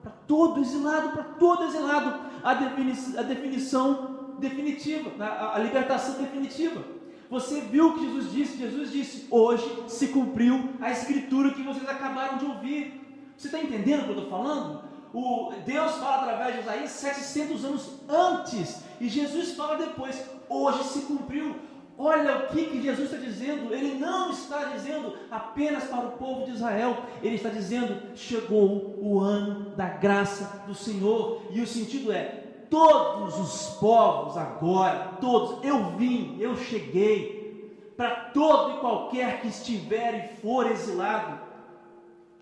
Para 0.00 0.12
todo 0.28 0.60
exilado, 0.60 1.08
para 1.08 1.24
todo 1.24 1.64
exilado. 1.64 2.20
A, 2.44 2.54
defini 2.54 3.18
a 3.18 3.22
definição 3.22 4.36
definitiva, 4.38 5.24
a, 5.24 5.56
a 5.56 5.58
libertação 5.58 6.22
definitiva. 6.22 6.84
Você 7.28 7.62
viu 7.62 7.88
o 7.88 7.94
que 7.94 8.06
Jesus 8.06 8.32
disse? 8.32 8.58
Jesus 8.58 8.92
disse: 8.92 9.26
Hoje 9.28 9.68
se 9.88 10.06
cumpriu 10.08 10.70
a 10.80 10.92
escritura 10.92 11.50
que 11.50 11.64
vocês 11.64 11.88
acabaram 11.88 12.38
de 12.38 12.44
ouvir. 12.44 13.05
Você 13.36 13.48
está 13.48 13.60
entendendo 13.60 14.00
o 14.00 14.04
que 14.04 14.10
eu 14.10 14.18
estou 14.18 14.30
falando? 14.30 14.82
O 15.12 15.52
Deus 15.64 15.92
fala 15.96 16.22
através 16.22 16.54
de 16.54 16.60
Isaías 16.62 16.90
700 16.90 17.64
anos 17.64 17.90
antes, 18.08 18.82
e 19.00 19.08
Jesus 19.08 19.54
fala 19.54 19.76
depois: 19.76 20.22
Hoje 20.48 20.84
se 20.84 21.00
cumpriu. 21.02 21.56
Olha 21.98 22.36
o 22.36 22.46
que, 22.48 22.66
que 22.66 22.82
Jesus 22.82 23.10
está 23.10 23.16
dizendo. 23.16 23.72
Ele 23.72 23.98
não 23.98 24.30
está 24.30 24.64
dizendo 24.64 25.14
apenas 25.30 25.84
para 25.84 26.08
o 26.08 26.12
povo 26.12 26.44
de 26.44 26.52
Israel, 26.52 26.98
ele 27.22 27.36
está 27.36 27.48
dizendo: 27.48 28.14
chegou 28.14 28.96
o 28.98 29.20
ano 29.20 29.70
da 29.76 29.88
graça 29.88 30.64
do 30.66 30.74
Senhor. 30.74 31.42
E 31.50 31.60
o 31.60 31.66
sentido 31.66 32.12
é: 32.12 32.46
todos 32.68 33.38
os 33.38 33.76
povos 33.78 34.36
agora, 34.36 35.12
todos, 35.20 35.64
eu 35.64 35.96
vim, 35.96 36.36
eu 36.40 36.56
cheguei, 36.56 37.92
para 37.96 38.10
todo 38.34 38.76
e 38.76 38.80
qualquer 38.80 39.40
que 39.40 39.48
estiver 39.48 40.14
e 40.14 40.36
for 40.42 40.70
exilado, 40.70 41.45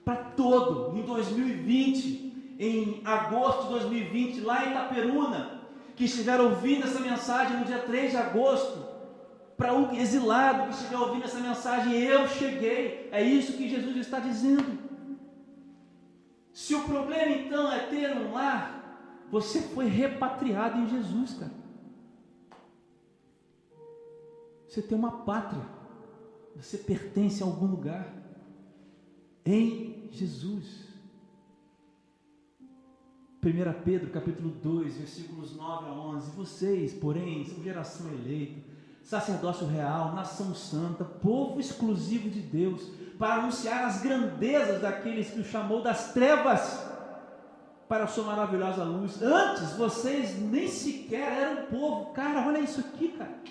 para 0.04 0.16
todo, 0.16 0.96
em 0.96 1.02
2020, 1.02 2.56
em 2.58 3.00
agosto 3.04 3.64
de 3.64 3.68
2020, 3.70 4.40
lá 4.40 4.66
em 4.66 4.70
Itaperuna, 4.70 5.62
que 5.96 6.04
estiver 6.04 6.40
ouvindo 6.40 6.84
essa 6.84 7.00
mensagem 7.00 7.58
no 7.58 7.64
dia 7.64 7.78
3 7.78 8.10
de 8.10 8.16
agosto, 8.16 8.94
para 9.56 9.72
o 9.72 9.94
exilado 9.94 10.64
que 10.64 10.74
estiver 10.74 10.98
ouvindo 10.98 11.24
essa 11.24 11.38
mensagem, 11.38 11.94
eu 11.94 12.26
cheguei, 12.28 13.08
é 13.12 13.22
isso 13.22 13.56
que 13.56 13.68
Jesus 13.68 13.96
está 13.96 14.18
dizendo. 14.18 14.78
Se 16.52 16.74
o 16.74 16.84
problema 16.84 17.32
então 17.32 17.72
é 17.72 17.80
ter 17.80 18.16
um 18.16 18.32
lar, 18.32 19.26
você 19.30 19.60
foi 19.60 19.86
repatriado 19.86 20.78
em 20.80 20.88
Jesus, 20.88 21.34
cara. 21.34 21.52
Você 24.68 24.82
tem 24.82 24.98
uma 24.98 25.24
pátria. 25.24 25.64
Você 26.56 26.78
pertence 26.78 27.42
a 27.42 27.46
algum 27.46 27.66
lugar. 27.66 28.12
Em 29.46 29.93
Jesus. 30.14 30.84
1 33.42 33.82
Pedro 33.84 34.10
capítulo 34.10 34.50
2, 34.50 34.96
versículos 34.96 35.54
9 35.54 35.86
a 35.86 35.92
11. 35.92 36.30
Vocês, 36.30 36.94
porém, 36.94 37.44
são 37.44 37.62
geração 37.62 38.10
eleita, 38.10 38.62
sacerdócio 39.02 39.66
real, 39.66 40.14
nação 40.14 40.54
santa, 40.54 41.04
povo 41.04 41.60
exclusivo 41.60 42.30
de 42.30 42.40
Deus, 42.40 42.88
para 43.18 43.42
anunciar 43.42 43.84
as 43.84 44.00
grandezas 44.00 44.80
daqueles 44.80 45.30
que 45.30 45.40
o 45.40 45.44
chamou 45.44 45.82
das 45.82 46.14
trevas 46.14 46.82
para 47.86 48.04
a 48.04 48.08
sua 48.08 48.24
maravilhosa 48.24 48.82
luz. 48.82 49.20
Antes 49.20 49.72
vocês 49.72 50.40
nem 50.40 50.68
sequer 50.68 51.32
eram 51.32 51.66
povo. 51.66 52.12
Cara, 52.12 52.46
olha 52.46 52.60
isso 52.60 52.80
aqui, 52.80 53.08
cara. 53.08 53.42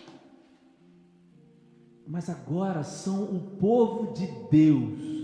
Mas 2.07 2.29
agora 2.29 2.83
são 2.83 3.23
o 3.23 3.39
povo 3.57 4.11
de 4.13 4.27
Deus. 4.49 5.22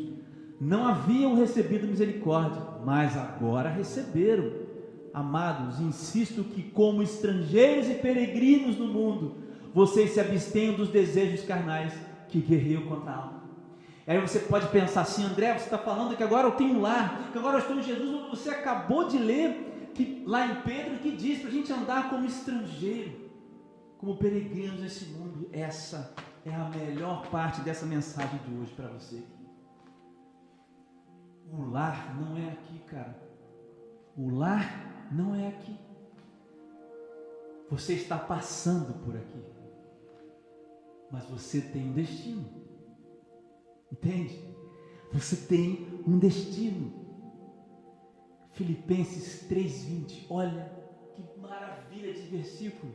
Não 0.59 0.85
haviam 0.85 1.35
recebido 1.35 1.87
misericórdia, 1.87 2.61
mas 2.85 3.15
agora 3.15 3.69
receberam. 3.69 4.51
Amados, 5.13 5.79
insisto 5.79 6.43
que, 6.43 6.61
como 6.61 7.01
estrangeiros 7.01 7.87
e 7.89 7.95
peregrinos 7.95 8.77
no 8.77 8.87
mundo, 8.87 9.37
vocês 9.73 10.11
se 10.11 10.19
abstenham 10.19 10.75
dos 10.75 10.89
desejos 10.89 11.45
carnais 11.45 11.93
que 12.27 12.39
guerreiam 12.39 12.85
contra 12.85 13.11
a 13.11 13.15
alma. 13.15 13.43
Aí 14.05 14.19
você 14.19 14.39
pode 14.39 14.67
pensar 14.67 15.01
assim, 15.01 15.23
André, 15.23 15.53
você 15.53 15.65
está 15.65 15.77
falando 15.77 16.17
que 16.17 16.23
agora 16.23 16.47
eu 16.47 16.51
tenho 16.51 16.75
um 16.75 16.81
lar, 16.81 17.29
que 17.31 17.37
agora 17.37 17.57
eu 17.57 17.59
estou 17.61 17.77
em 17.77 17.83
Jesus, 17.83 18.11
mas 18.11 18.39
você 18.39 18.49
acabou 18.49 19.07
de 19.07 19.17
ler 19.17 19.91
que, 19.93 20.23
lá 20.25 20.47
em 20.47 20.55
Pedro 20.61 20.97
que 20.97 21.11
diz 21.11 21.39
para 21.39 21.49
a 21.49 21.53
gente 21.53 21.71
andar 21.71 22.09
como 22.09 22.25
estrangeiro, 22.25 23.29
como 23.97 24.17
peregrinos 24.17 24.79
nesse 24.79 25.05
mundo. 25.05 25.47
Essa 25.53 26.13
é 26.45 26.53
a 26.53 26.69
melhor 26.69 27.27
parte 27.27 27.61
dessa 27.61 27.85
mensagem 27.85 28.39
de 28.47 28.55
hoje 28.55 28.73
para 28.75 28.87
você. 28.87 29.23
O 31.51 31.63
lar 31.69 32.19
não 32.19 32.37
é 32.37 32.51
aqui, 32.51 32.79
cara. 32.79 33.19
O 34.15 34.29
lar 34.29 35.09
não 35.11 35.35
é 35.35 35.47
aqui. 35.47 35.77
Você 37.69 37.93
está 37.93 38.17
passando 38.17 39.03
por 39.03 39.15
aqui. 39.15 39.43
Mas 41.11 41.25
você 41.25 41.61
tem 41.61 41.89
um 41.89 41.93
destino. 41.93 42.45
Entende? 43.91 44.43
Você 45.11 45.35
tem 45.35 46.01
um 46.07 46.19
destino. 46.19 46.93
Filipenses 48.51 49.47
3:20. 49.47 50.27
Olha 50.29 50.71
que 51.13 51.23
maravilha 51.39 52.13
de 52.13 52.21
versículo. 52.21 52.93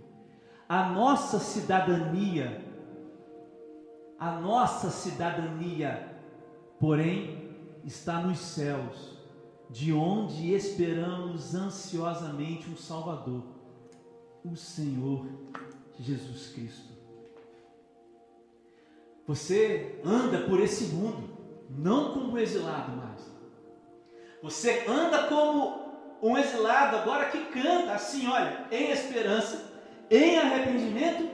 A 0.68 0.90
nossa 0.90 1.38
cidadania 1.38 2.74
a 4.24 4.40
nossa 4.40 4.88
cidadania, 4.90 6.16
porém, 6.80 7.43
está 7.84 8.20
nos 8.20 8.38
céus, 8.38 9.18
de 9.70 9.92
onde 9.92 10.52
esperamos 10.54 11.54
ansiosamente 11.54 12.68
um 12.70 12.76
Salvador, 12.76 13.42
o 14.44 14.56
Senhor 14.56 15.26
Jesus 15.98 16.48
Cristo. 16.48 16.94
Você 19.26 20.00
anda 20.04 20.40
por 20.40 20.60
esse 20.60 20.94
mundo, 20.94 21.30
não 21.70 22.12
como 22.12 22.38
exilado 22.38 22.92
mais. 22.96 23.34
Você 24.42 24.84
anda 24.86 25.26
como 25.28 25.84
um 26.22 26.36
exilado 26.36 26.96
agora 26.96 27.30
que 27.30 27.46
canta 27.46 27.92
assim, 27.92 28.26
olha, 28.26 28.66
em 28.70 28.90
esperança, 28.90 29.72
em 30.10 30.38
arrependimento, 30.38 31.28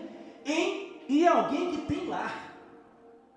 em 0.44 0.90
e 1.08 1.26
alguém 1.26 1.72
que 1.72 1.86
tem 1.92 2.06
lar. 2.06 2.49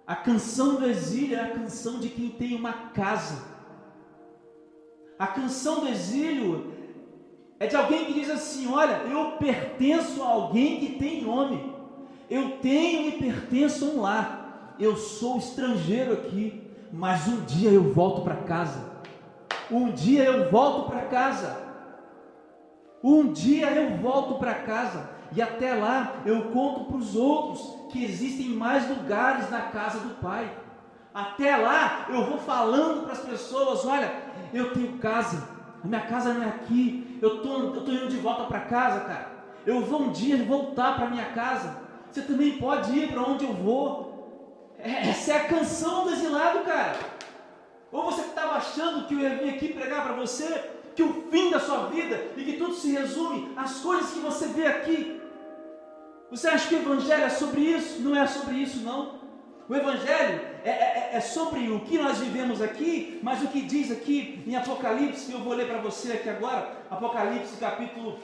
A 0.06 0.16
canção 0.16 0.76
do 0.76 0.86
exílio 0.86 1.38
é 1.38 1.42
a 1.42 1.52
canção 1.52 2.00
de 2.00 2.10
quem 2.10 2.30
tem 2.30 2.56
uma 2.56 2.74
casa. 2.74 3.42
A 5.18 5.28
canção 5.28 5.80
do 5.80 5.88
exílio 5.88 6.74
é 7.60 7.68
de 7.68 7.76
alguém 7.76 8.06
que 8.06 8.14
diz 8.14 8.30
assim: 8.30 8.68
Olha, 8.68 9.04
eu 9.10 9.38
pertenço 9.38 10.22
a 10.22 10.28
alguém 10.28 10.80
que 10.80 11.00
tem 11.00 11.24
nome. 11.24 11.74
Eu 12.30 12.58
tenho 12.58 13.08
e 13.08 13.12
pertenço 13.14 13.86
a 13.86 13.88
um 13.90 14.02
lar. 14.02 14.76
Eu 14.78 14.98
sou 14.98 15.38
estrangeiro 15.38 16.14
aqui, 16.14 16.62
mas 16.92 17.28
um 17.28 17.46
dia 17.46 17.70
eu 17.70 17.94
volto 17.94 18.22
para 18.22 18.36
casa. 18.36 18.92
Um 19.72 19.92
dia 19.92 20.26
eu 20.26 20.52
volto 20.52 20.90
para 20.90 21.04
casa. 21.04 21.58
Um 23.02 23.32
dia 23.32 23.72
eu 23.72 23.98
volto 23.98 24.36
para 24.36 24.56
casa. 24.56 25.10
E 25.36 25.42
até 25.42 25.74
lá 25.74 26.16
eu 26.26 26.52
conto 26.52 26.86
para 26.86 26.98
os 26.98 27.16
outros 27.16 27.76
que 27.90 28.04
existem 28.04 28.50
mais 28.50 28.88
lugares 28.88 29.50
na 29.50 29.62
casa 29.62 30.00
do 30.00 30.16
Pai. 30.22 30.52
Até 31.14 31.56
lá 31.56 32.08
eu 32.10 32.26
vou 32.26 32.38
falando 32.38 33.04
para 33.04 33.14
as 33.14 33.20
pessoas: 33.20 33.86
olha, 33.86 34.12
eu 34.54 34.74
tenho 34.74 34.98
casa, 34.98 35.48
a 35.84 35.88
minha 35.88 36.02
casa 36.02 36.34
não 36.34 36.44
é 36.44 36.50
aqui, 36.50 37.20
eu 37.22 37.42
tô, 37.42 37.72
tô 37.72 37.92
indo 37.92 38.10
de 38.10 38.18
volta 38.18 38.44
para 38.44 38.62
casa, 38.62 39.02
cara. 39.02 39.34
Eu 39.66 39.82
vou 39.82 40.04
um 40.04 40.12
dia 40.12 40.44
voltar 40.44 40.96
para 40.96 41.10
minha 41.10 41.26
casa. 41.26 41.82
Você 42.12 42.22
também 42.22 42.58
pode 42.58 42.92
ir 42.92 43.12
para 43.12 43.24
onde 43.24 43.46
eu 43.46 43.54
vou. 43.54 44.74
É, 44.78 45.10
essa 45.10 45.32
é 45.32 45.38
a 45.38 45.48
canção 45.48 46.04
do 46.04 46.12
exilado, 46.12 46.60
cara. 46.60 46.96
Ou 47.92 48.04
você 48.04 48.22
estava 48.22 48.56
achando 48.56 49.08
que 49.08 49.14
eu 49.14 49.20
ia 49.20 49.36
vir 49.38 49.50
aqui 49.52 49.74
pregar 49.74 50.04
para 50.04 50.14
você 50.14 50.72
que 50.96 51.02
o 51.02 51.24
fim 51.32 51.50
da 51.50 51.60
sua 51.60 51.88
vida 51.88 52.22
e 52.36 52.44
que 52.44 52.54
tudo 52.54 52.74
se 52.74 52.92
resume 52.92 53.52
às 53.56 53.80
coisas 53.80 54.12
que 54.12 54.20
você 54.20 54.48
vê 54.48 54.68
aqui. 54.68 55.22
Você 56.34 56.48
acha 56.48 56.68
que 56.68 56.74
o 56.74 56.80
Evangelho 56.80 57.26
é 57.26 57.30
sobre 57.30 57.62
isso? 57.62 58.02
Não 58.02 58.16
é 58.16 58.26
sobre 58.26 58.56
isso, 58.56 58.80
não. 58.80 59.20
O 59.70 59.76
Evangelho 59.76 60.42
é, 60.66 60.70
é, 60.70 61.10
é, 61.14 61.22
sobre 61.22 61.70
o 61.70 61.82
que 61.82 61.96
nós 62.00 62.18
vivemos 62.18 62.60
aqui, 62.60 63.20
mas 63.22 63.44
o 63.44 63.50
que 63.50 63.62
diz 63.62 63.92
aqui 63.92 64.44
em 64.48 64.56
Apocalipse, 64.56 65.28
que 65.28 65.34
eu 65.34 65.42
vou 65.42 65.54
ler 65.54 65.68
para 65.68 65.78
você 65.78 66.14
aqui 66.14 66.28
agora, 66.28 66.86
Apocalipse 66.90 67.58
capítulo 67.58 68.18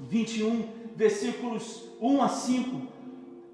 21, 0.00 0.66
versículos 0.96 1.82
1 2.00 2.22
a 2.22 2.28
5. 2.28 2.80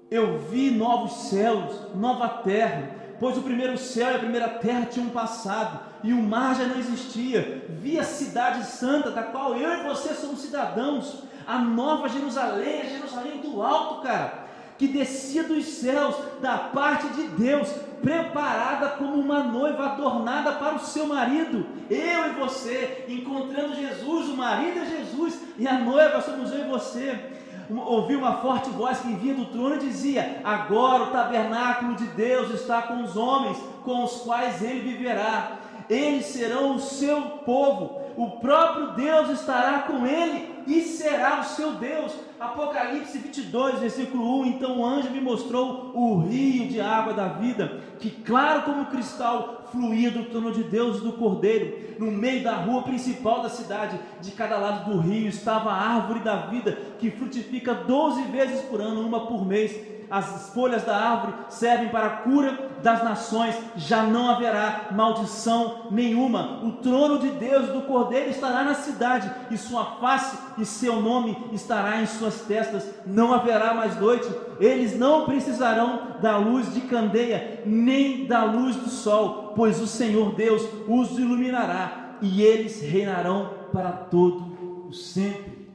Eu 0.09 0.39
vi 0.39 0.71
novos 0.71 1.27
céus, 1.29 1.93
nova 1.93 2.29
terra, 2.29 2.95
pois 3.19 3.37
o 3.37 3.41
primeiro 3.41 3.77
céu 3.77 4.13
e 4.13 4.15
a 4.15 4.19
primeira 4.19 4.47
terra 4.47 4.85
tinham 4.85 5.09
passado, 5.09 5.81
e 6.01 6.13
o 6.13 6.23
mar 6.23 6.55
já 6.55 6.63
não 6.63 6.79
existia. 6.79 7.65
Vi 7.67 7.99
a 7.99 8.05
cidade 8.05 8.65
santa, 8.67 9.11
da 9.11 9.23
qual 9.23 9.53
eu 9.57 9.69
e 9.69 9.83
você 9.89 10.13
somos 10.13 10.39
cidadãos 10.39 11.29
a 11.47 11.59
nova 11.59 12.09
Jerusalém, 12.09 12.81
a 12.81 12.85
Jerusalém 12.85 13.37
do 13.41 13.61
alto, 13.61 14.01
cara, 14.01 14.45
que 14.77 14.87
descia 14.87 15.43
dos 15.43 15.65
céus 15.65 16.15
da 16.41 16.57
parte 16.57 17.07
de 17.09 17.27
Deus, 17.27 17.69
preparada 18.01 18.89
como 18.89 19.13
uma 19.13 19.43
noiva 19.43 19.85
adornada 19.85 20.53
para 20.53 20.75
o 20.75 20.79
seu 20.79 21.05
marido. 21.05 21.65
Eu 21.87 22.31
e 22.31 22.39
você, 22.39 23.05
encontrando 23.07 23.75
Jesus, 23.75 24.29
o 24.29 24.35
marido 24.35 24.79
é 24.79 24.85
Jesus 24.85 25.39
e 25.57 25.67
a 25.67 25.77
noiva 25.79 26.21
somos 26.21 26.51
eu 26.51 26.65
e 26.65 26.69
você. 26.69 27.31
Ouvi 27.69 28.15
uma 28.15 28.37
forte 28.37 28.69
voz 28.71 28.99
que 28.99 29.13
vinha 29.13 29.35
do 29.35 29.45
trono 29.45 29.75
e 29.75 29.79
dizia: 29.79 30.41
Agora 30.43 31.03
o 31.03 31.11
tabernáculo 31.11 31.95
de 31.95 32.05
Deus 32.07 32.49
está 32.49 32.81
com 32.81 33.03
os 33.03 33.15
homens, 33.15 33.57
com 33.83 34.03
os 34.03 34.21
quais 34.21 34.61
ele 34.61 34.79
viverá. 34.79 35.57
Eles 35.87 36.25
serão 36.25 36.75
o 36.75 36.79
seu 36.79 37.21
povo, 37.45 38.00
o 38.17 38.31
próprio 38.39 38.93
Deus 38.93 39.29
estará 39.29 39.79
com 39.79 40.05
ele 40.05 40.49
e 40.67 40.81
será 40.81 41.39
o 41.39 41.43
seu 41.43 41.73
Deus. 41.73 42.13
Apocalipse 42.39 43.17
22, 43.17 43.79
versículo 43.79 44.41
1. 44.41 44.45
Então 44.45 44.79
o 44.79 44.85
anjo 44.85 45.09
me 45.09 45.21
mostrou 45.21 45.91
o 45.93 46.19
rio 46.19 46.67
de 46.67 46.81
água 46.81 47.13
da 47.13 47.27
vida, 47.27 47.79
que 47.99 48.09
claro 48.09 48.63
como 48.63 48.85
cristal 48.85 49.67
fluía 49.71 50.11
do 50.11 50.25
trono 50.25 50.51
de 50.51 50.63
Deus 50.63 50.97
e 50.97 51.01
do 51.01 51.13
Cordeiro. 51.13 51.95
No 51.99 52.11
meio 52.11 52.43
da 52.43 52.55
rua 52.55 52.83
principal 52.83 53.41
da 53.41 53.49
cidade, 53.49 53.99
de 54.21 54.31
cada 54.31 54.57
lado 54.57 54.91
do 54.91 54.99
rio, 54.99 55.27
estava 55.27 55.71
a 55.71 55.95
árvore 55.95 56.19
da 56.19 56.47
vida, 56.47 56.77
que 56.99 57.11
frutifica 57.11 57.73
doze 57.73 58.23
vezes 58.23 58.61
por 58.61 58.81
ano, 58.81 59.01
uma 59.01 59.27
por 59.27 59.45
mês 59.45 59.71
as 60.11 60.49
folhas 60.49 60.83
da 60.83 60.93
árvore 60.93 61.33
servem 61.47 61.87
para 61.87 62.07
a 62.07 62.17
cura 62.17 62.69
das 62.83 63.01
nações, 63.01 63.55
já 63.77 64.03
não 64.03 64.29
haverá 64.29 64.89
maldição 64.91 65.87
nenhuma. 65.89 66.61
O 66.63 66.73
trono 66.73 67.17
de 67.17 67.29
Deus 67.29 67.69
do 67.69 67.83
Cordeiro 67.83 68.29
estará 68.29 68.61
na 68.63 68.73
cidade, 68.73 69.31
e 69.49 69.57
sua 69.57 69.85
face 70.01 70.37
e 70.57 70.65
seu 70.65 71.01
nome 71.01 71.37
estará 71.53 72.01
em 72.01 72.05
suas 72.05 72.41
testas. 72.41 72.85
Não 73.05 73.33
haverá 73.33 73.73
mais 73.73 73.97
noite. 73.97 74.27
Eles 74.59 74.99
não 74.99 75.25
precisarão 75.25 76.17
da 76.21 76.35
luz 76.37 76.73
de 76.73 76.81
candeia, 76.81 77.63
nem 77.65 78.25
da 78.25 78.43
luz 78.43 78.75
do 78.75 78.89
sol, 78.89 79.53
pois 79.55 79.79
o 79.79 79.87
Senhor 79.87 80.35
Deus 80.35 80.61
os 80.89 81.17
iluminará, 81.17 82.17
e 82.21 82.41
eles 82.41 82.81
reinarão 82.81 83.49
para 83.71 83.91
todo 83.91 84.87
o 84.89 84.93
sempre. 84.93 85.69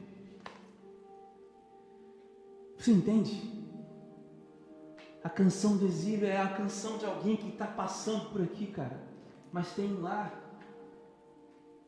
Você 2.77 2.91
entende? 2.91 3.56
A 5.27 5.29
canção 5.29 5.75
do 5.75 5.85
exílio 5.85 6.25
é 6.25 6.37
a 6.37 6.47
canção 6.47 6.97
de 6.97 7.05
alguém 7.05 7.35
que 7.35 7.49
está 7.49 7.67
passando 7.67 8.29
por 8.29 8.41
aqui, 8.41 8.65
cara, 8.67 8.97
mas 9.51 9.73
tem 9.73 9.93
lar. 9.99 10.31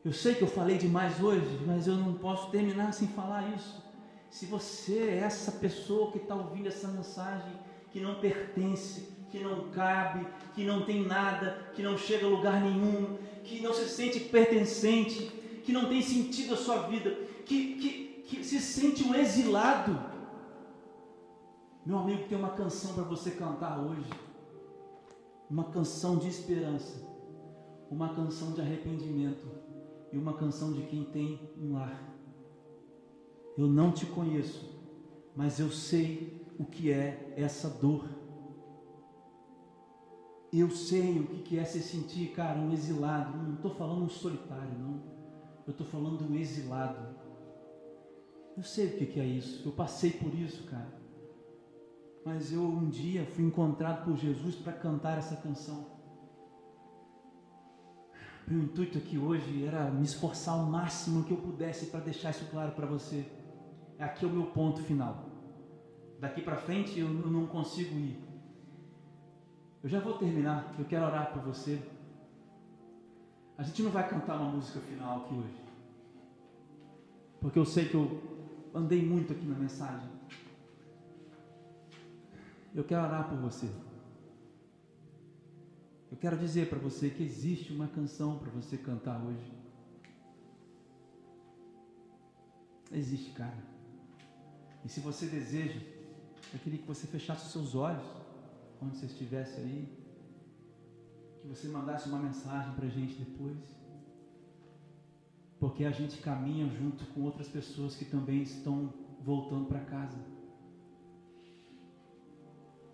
Eu 0.04 0.12
sei 0.12 0.34
que 0.34 0.42
eu 0.42 0.46
falei 0.46 0.76
demais 0.76 1.22
hoje, 1.22 1.58
mas 1.66 1.86
eu 1.86 1.94
não 1.94 2.12
posso 2.12 2.50
terminar 2.50 2.92
sem 2.92 3.08
falar 3.08 3.48
isso. 3.56 3.82
Se 4.28 4.44
você 4.44 4.98
é 4.98 5.18
essa 5.20 5.52
pessoa 5.52 6.12
que 6.12 6.18
está 6.18 6.34
ouvindo 6.34 6.68
essa 6.68 6.86
mensagem 6.88 7.50
que 7.90 7.98
não 7.98 8.16
pertence, 8.16 9.08
que 9.30 9.38
não 9.38 9.70
cabe, 9.70 10.26
que 10.54 10.62
não 10.62 10.84
tem 10.84 11.06
nada, 11.06 11.70
que 11.74 11.82
não 11.82 11.96
chega 11.96 12.26
a 12.26 12.28
lugar 12.28 12.60
nenhum, 12.60 13.16
que 13.42 13.62
não 13.62 13.72
se 13.72 13.88
sente 13.88 14.20
pertencente, 14.20 15.32
que 15.64 15.72
não 15.72 15.88
tem 15.88 16.02
sentido 16.02 16.52
a 16.52 16.58
sua 16.58 16.88
vida, 16.88 17.10
que, 17.46 17.76
que, 17.76 18.22
que 18.26 18.44
se 18.44 18.60
sente 18.60 19.02
um 19.02 19.14
exilado. 19.14 20.19
Meu 21.84 21.98
amigo, 21.98 22.28
tem 22.28 22.36
uma 22.36 22.50
canção 22.50 22.92
para 22.92 23.04
você 23.04 23.30
cantar 23.30 23.80
hoje, 23.80 24.10
uma 25.48 25.64
canção 25.64 26.18
de 26.18 26.28
esperança, 26.28 27.02
uma 27.90 28.14
canção 28.14 28.52
de 28.52 28.60
arrependimento 28.60 29.46
e 30.12 30.18
uma 30.18 30.34
canção 30.34 30.74
de 30.74 30.82
quem 30.82 31.04
tem 31.04 31.40
um 31.58 31.72
lar. 31.72 31.98
Eu 33.56 33.66
não 33.66 33.92
te 33.92 34.04
conheço, 34.04 34.78
mas 35.34 35.58
eu 35.58 35.70
sei 35.70 36.46
o 36.58 36.66
que 36.66 36.92
é 36.92 37.32
essa 37.34 37.70
dor. 37.70 38.04
Eu 40.52 40.70
sei 40.70 41.18
o 41.18 41.42
que 41.42 41.58
é 41.58 41.64
se 41.64 41.80
sentir, 41.80 42.32
cara, 42.32 42.58
um 42.60 42.72
exilado. 42.72 43.38
Não 43.38 43.54
estou 43.54 43.74
falando 43.74 44.04
um 44.04 44.08
solitário, 44.08 44.78
não. 44.78 45.00
Eu 45.66 45.70
estou 45.70 45.86
falando 45.86 46.30
um 46.30 46.34
exilado. 46.34 47.16
Eu 48.54 48.62
sei 48.62 48.88
o 48.88 48.98
que 48.98 49.18
é 49.18 49.24
isso. 49.24 49.66
Eu 49.66 49.72
passei 49.72 50.10
por 50.10 50.34
isso, 50.34 50.64
cara. 50.64 50.99
Mas 52.24 52.52
eu 52.52 52.62
um 52.62 52.88
dia 52.88 53.24
fui 53.24 53.44
encontrado 53.44 54.04
por 54.04 54.16
Jesus 54.16 54.54
para 54.56 54.72
cantar 54.72 55.18
essa 55.18 55.36
canção. 55.36 55.86
Meu 58.46 58.62
intuito 58.62 58.98
aqui 58.98 59.16
hoje 59.16 59.64
era 59.64 59.90
me 59.90 60.04
esforçar 60.04 60.56
o 60.56 60.66
máximo 60.66 61.24
que 61.24 61.32
eu 61.32 61.36
pudesse 61.36 61.86
para 61.86 62.00
deixar 62.00 62.30
isso 62.30 62.46
claro 62.50 62.72
para 62.72 62.86
você. 62.86 63.24
Aqui 63.98 64.24
é 64.24 64.28
o 64.28 64.30
meu 64.30 64.46
ponto 64.46 64.82
final. 64.82 65.30
Daqui 66.18 66.42
para 66.42 66.56
frente 66.56 66.98
eu 66.98 67.08
não 67.08 67.46
consigo 67.46 67.96
ir. 67.96 68.18
Eu 69.82 69.88
já 69.88 70.00
vou 70.00 70.18
terminar, 70.18 70.74
eu 70.78 70.84
quero 70.84 71.06
orar 71.06 71.32
por 71.32 71.42
você. 71.42 71.80
A 73.56 73.62
gente 73.62 73.82
não 73.82 73.90
vai 73.90 74.08
cantar 74.08 74.36
uma 74.36 74.50
música 74.50 74.80
final 74.80 75.20
aqui 75.20 75.34
hoje. 75.34 75.64
Porque 77.40 77.58
eu 77.58 77.64
sei 77.64 77.88
que 77.88 77.94
eu 77.94 78.20
andei 78.74 79.04
muito 79.04 79.32
aqui 79.32 79.46
na 79.46 79.58
mensagem. 79.58 80.09
Eu 82.74 82.84
quero 82.84 83.02
orar 83.02 83.28
por 83.28 83.38
você. 83.38 83.68
Eu 86.10 86.16
quero 86.16 86.36
dizer 86.36 86.68
para 86.68 86.78
você 86.78 87.10
que 87.10 87.22
existe 87.22 87.72
uma 87.72 87.88
canção 87.88 88.38
para 88.38 88.50
você 88.50 88.76
cantar 88.76 89.20
hoje. 89.24 89.52
Existe, 92.92 93.30
cara. 93.32 93.56
E 94.84 94.88
se 94.88 95.00
você 95.00 95.26
deseja, 95.26 95.80
eu 96.52 96.58
queria 96.58 96.78
que 96.78 96.86
você 96.86 97.06
fechasse 97.06 97.46
os 97.46 97.52
seus 97.52 97.74
olhos 97.74 98.04
onde 98.82 98.96
você 98.96 99.06
estivesse 99.06 99.60
aí, 99.60 99.88
que 101.40 101.46
você 101.46 101.68
mandasse 101.68 102.08
uma 102.08 102.18
mensagem 102.18 102.74
para 102.74 102.86
a 102.86 102.88
gente 102.88 103.14
depois, 103.14 103.58
porque 105.58 105.84
a 105.84 105.90
gente 105.90 106.18
caminha 106.18 106.66
junto 106.68 107.04
com 107.12 107.22
outras 107.22 107.48
pessoas 107.48 107.94
que 107.94 108.04
também 108.04 108.42
estão 108.42 108.92
voltando 109.20 109.66
para 109.66 109.80
casa. 109.80 110.18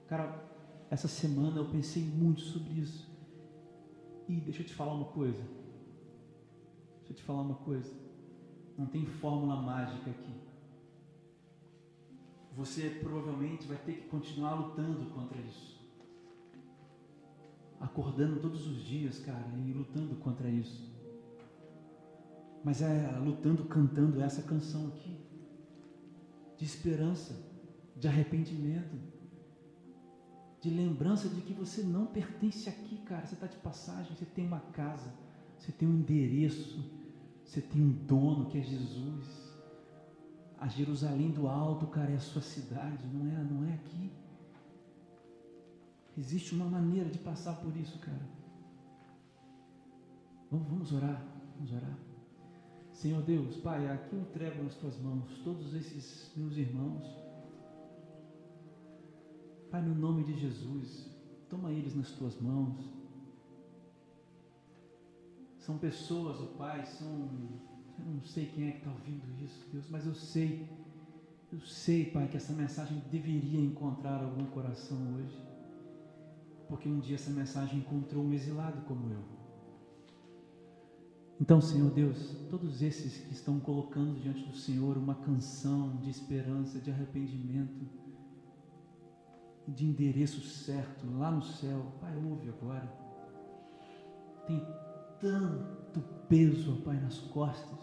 Cara, 0.06 0.44
essa 0.90 1.08
semana 1.08 1.58
eu 1.58 1.66
pensei 1.66 2.02
muito 2.02 2.40
sobre 2.40 2.80
isso. 2.80 3.08
E 4.28 4.40
deixa 4.40 4.62
eu 4.62 4.66
te 4.66 4.74
falar 4.74 4.94
uma 4.94 5.06
coisa. 5.06 5.42
Deixa 6.98 7.12
eu 7.12 7.16
te 7.16 7.22
falar 7.22 7.42
uma 7.42 7.56
coisa. 7.56 7.92
Não 8.76 8.86
tem 8.86 9.04
fórmula 9.06 9.60
mágica 9.60 10.10
aqui. 10.10 10.34
Você 12.56 12.90
provavelmente 13.02 13.66
vai 13.66 13.76
ter 13.76 13.94
que 13.94 14.08
continuar 14.08 14.54
lutando 14.54 15.06
contra 15.10 15.38
isso 15.40 15.76
acordando 17.80 18.40
todos 18.40 18.66
os 18.66 18.84
dias, 18.84 19.18
cara, 19.20 19.46
e 19.64 19.72
lutando 19.72 20.14
contra 20.16 20.48
isso. 20.48 20.94
Mas 22.64 22.82
é 22.82 23.18
lutando, 23.18 23.64
cantando 23.64 24.20
essa 24.20 24.42
canção 24.42 24.88
aqui, 24.88 25.16
de 26.56 26.64
esperança, 26.64 27.34
de 27.96 28.08
arrependimento, 28.08 28.96
de 30.66 30.74
lembrança 30.74 31.28
de 31.28 31.40
que 31.42 31.52
você 31.52 31.80
não 31.80 32.06
pertence 32.06 32.68
aqui, 32.68 32.98
cara. 32.98 33.24
Você 33.24 33.34
está 33.34 33.46
de 33.46 33.56
passagem, 33.58 34.16
você 34.16 34.24
tem 34.24 34.44
uma 34.44 34.58
casa, 34.58 35.14
você 35.56 35.70
tem 35.70 35.86
um 35.88 35.94
endereço, 35.94 36.84
você 37.44 37.60
tem 37.60 37.80
um 37.80 37.92
dono 37.92 38.46
que 38.46 38.58
é 38.58 38.62
Jesus. 38.62 39.46
A 40.58 40.66
Jerusalém 40.66 41.30
do 41.30 41.46
Alto, 41.46 41.86
cara, 41.86 42.10
é 42.10 42.16
a 42.16 42.20
sua 42.20 42.42
cidade, 42.42 43.06
não 43.06 43.26
é, 43.26 43.44
não 43.44 43.64
é 43.64 43.74
aqui. 43.74 44.10
Existe 46.18 46.54
uma 46.54 46.64
maneira 46.64 47.08
de 47.08 47.18
passar 47.18 47.54
por 47.60 47.76
isso, 47.76 47.98
cara. 48.00 48.26
Vamos, 50.50 50.66
vamos 50.68 50.92
orar, 50.92 51.24
vamos 51.54 51.72
orar. 51.72 51.96
Senhor 52.92 53.22
Deus, 53.22 53.56
Pai, 53.58 53.88
aqui 53.88 54.16
eu 54.16 54.20
entrego 54.20 54.64
nas 54.64 54.74
tuas 54.74 54.98
mãos 54.98 55.38
todos 55.44 55.74
esses 55.74 56.32
meus 56.34 56.56
irmãos. 56.56 57.25
Pai, 59.76 59.84
no 59.84 59.94
nome 59.94 60.24
de 60.24 60.32
Jesus, 60.32 61.06
toma 61.50 61.70
eles 61.70 61.94
nas 61.94 62.10
tuas 62.12 62.40
mãos. 62.40 62.82
São 65.58 65.76
pessoas, 65.76 66.40
oh 66.40 66.56
Pai, 66.56 66.86
são. 66.86 67.28
Eu 67.98 68.14
não 68.14 68.22
sei 68.22 68.46
quem 68.46 68.68
é 68.68 68.70
que 68.70 68.78
está 68.78 68.90
ouvindo 68.90 69.22
isso, 69.44 69.68
Deus, 69.70 69.86
mas 69.90 70.06
eu 70.06 70.14
sei, 70.14 70.66
eu 71.52 71.60
sei, 71.60 72.06
Pai, 72.06 72.26
que 72.26 72.38
essa 72.38 72.54
mensagem 72.54 73.02
deveria 73.10 73.60
encontrar 73.60 74.22
algum 74.22 74.46
coração 74.46 74.96
hoje 75.14 75.44
porque 76.68 76.88
um 76.88 76.98
dia 76.98 77.16
essa 77.16 77.30
mensagem 77.30 77.78
encontrou 77.80 78.24
um 78.24 78.32
exilado 78.32 78.80
como 78.86 79.12
eu. 79.12 79.22
Então, 81.38 81.60
Senhor 81.60 81.90
Deus, 81.90 82.34
todos 82.48 82.80
esses 82.80 83.18
que 83.26 83.32
estão 83.34 83.60
colocando 83.60 84.18
diante 84.18 84.42
do 84.42 84.56
Senhor 84.56 84.96
uma 84.96 85.16
canção 85.16 85.98
de 85.98 86.08
esperança, 86.08 86.80
de 86.80 86.90
arrependimento, 86.90 88.05
de 89.68 89.84
endereço 89.84 90.40
certo 90.40 91.06
lá 91.18 91.30
no 91.30 91.42
céu, 91.42 91.92
Pai, 92.00 92.14
ouve 92.16 92.48
agora. 92.48 92.90
Tem 94.46 94.64
tanto 95.20 96.00
peso, 96.28 96.76
Pai, 96.82 96.98
nas 97.00 97.18
costas. 97.18 97.78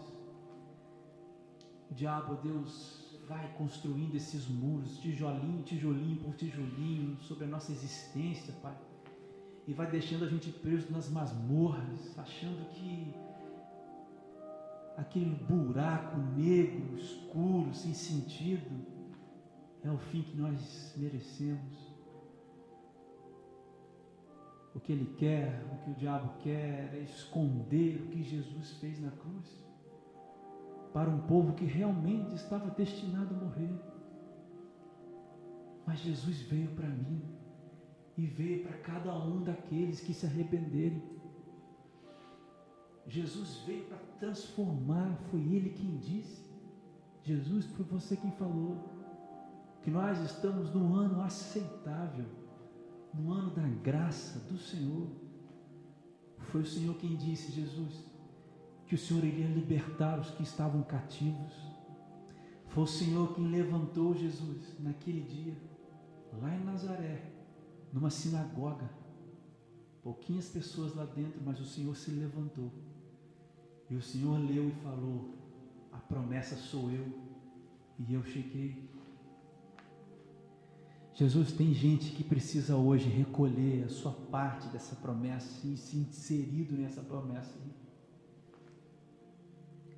O 1.90 1.94
diabo, 1.94 2.36
Deus, 2.36 3.20
vai 3.28 3.52
construindo 3.56 4.14
esses 4.14 4.48
muros, 4.48 4.98
tijolinho, 4.98 5.62
tijolinho 5.62 6.16
por 6.16 6.34
tijolinho, 6.34 7.18
sobre 7.22 7.44
a 7.44 7.48
nossa 7.48 7.72
existência, 7.72 8.54
Pai. 8.62 8.76
E 9.66 9.72
vai 9.72 9.90
deixando 9.90 10.24
a 10.24 10.28
gente 10.28 10.50
preso 10.50 10.90
nas 10.92 11.08
masmorras, 11.10 12.18
achando 12.18 12.68
que 12.70 13.14
aquele 14.96 15.34
buraco 15.34 16.18
negro, 16.36 16.96
escuro, 16.96 17.74
sem 17.74 17.94
sentido, 17.94 18.93
é 19.84 19.90
o 19.90 19.98
fim 19.98 20.22
que 20.22 20.36
nós 20.36 20.94
merecemos. 20.96 21.94
O 24.74 24.80
que 24.80 24.92
ele 24.92 25.14
quer, 25.16 25.62
o 25.72 25.84
que 25.84 25.90
o 25.90 25.94
diabo 25.94 26.32
quer 26.42 26.94
é 26.94 27.00
esconder 27.04 28.00
o 28.02 28.06
que 28.08 28.22
Jesus 28.22 28.72
fez 28.78 28.98
na 29.00 29.10
cruz 29.10 29.64
para 30.92 31.10
um 31.10 31.20
povo 31.22 31.52
que 31.52 31.64
realmente 31.64 32.34
estava 32.34 32.70
destinado 32.70 33.34
a 33.34 33.38
morrer. 33.38 33.78
Mas 35.86 35.98
Jesus 35.98 36.40
veio 36.42 36.70
para 36.70 36.88
mim 36.88 37.22
e 38.16 38.24
veio 38.24 38.62
para 38.62 38.78
cada 38.78 39.14
um 39.18 39.42
daqueles 39.42 40.00
que 40.00 40.14
se 40.14 40.24
arrependerem. 40.24 41.02
Jesus 43.06 43.58
veio 43.66 43.84
para 43.84 43.98
transformar, 44.18 45.18
foi 45.30 45.40
Ele 45.40 45.70
quem 45.70 45.98
disse. 45.98 46.42
Jesus 47.22 47.66
foi 47.66 47.84
você 47.84 48.16
quem 48.16 48.30
falou 48.32 48.93
que 49.84 49.90
nós 49.90 50.18
estamos 50.20 50.72
num 50.72 50.94
ano 50.94 51.20
aceitável, 51.20 52.24
no 53.12 53.30
ano 53.30 53.50
da 53.50 53.68
graça 53.68 54.38
do 54.48 54.56
Senhor. 54.56 55.06
Foi 56.38 56.62
o 56.62 56.66
Senhor 56.66 56.96
quem 56.96 57.14
disse, 57.16 57.52
Jesus, 57.52 58.02
que 58.86 58.94
o 58.94 58.98
Senhor 58.98 59.22
iria 59.22 59.46
libertar 59.46 60.18
os 60.18 60.30
que 60.30 60.42
estavam 60.42 60.82
cativos. 60.82 61.52
Foi 62.68 62.84
o 62.84 62.86
Senhor 62.86 63.34
quem 63.34 63.46
levantou 63.50 64.14
Jesus 64.14 64.74
naquele 64.80 65.20
dia, 65.20 65.54
lá 66.40 66.54
em 66.54 66.64
Nazaré, 66.64 67.30
numa 67.92 68.08
sinagoga. 68.08 68.88
Pouquinhas 70.02 70.48
pessoas 70.48 70.94
lá 70.94 71.04
dentro, 71.04 71.42
mas 71.44 71.60
o 71.60 71.64
Senhor 71.66 71.94
se 71.94 72.10
levantou. 72.10 72.72
E 73.90 73.94
o 73.94 74.02
Senhor 74.02 74.38
leu 74.38 74.70
e 74.70 74.82
falou: 74.82 75.34
A 75.92 75.98
promessa 75.98 76.56
sou 76.56 76.90
eu. 76.90 77.06
E 77.98 78.14
eu 78.14 78.24
cheguei. 78.24 78.93
Jesus, 81.14 81.52
tem 81.52 81.72
gente 81.72 82.10
que 82.10 82.24
precisa 82.24 82.76
hoje 82.76 83.08
recolher 83.08 83.84
a 83.84 83.88
sua 83.88 84.10
parte 84.10 84.66
dessa 84.68 84.96
promessa 84.96 85.64
e 85.64 85.76
se 85.76 85.96
inserido 85.96 86.76
nessa 86.76 87.02
promessa. 87.02 87.56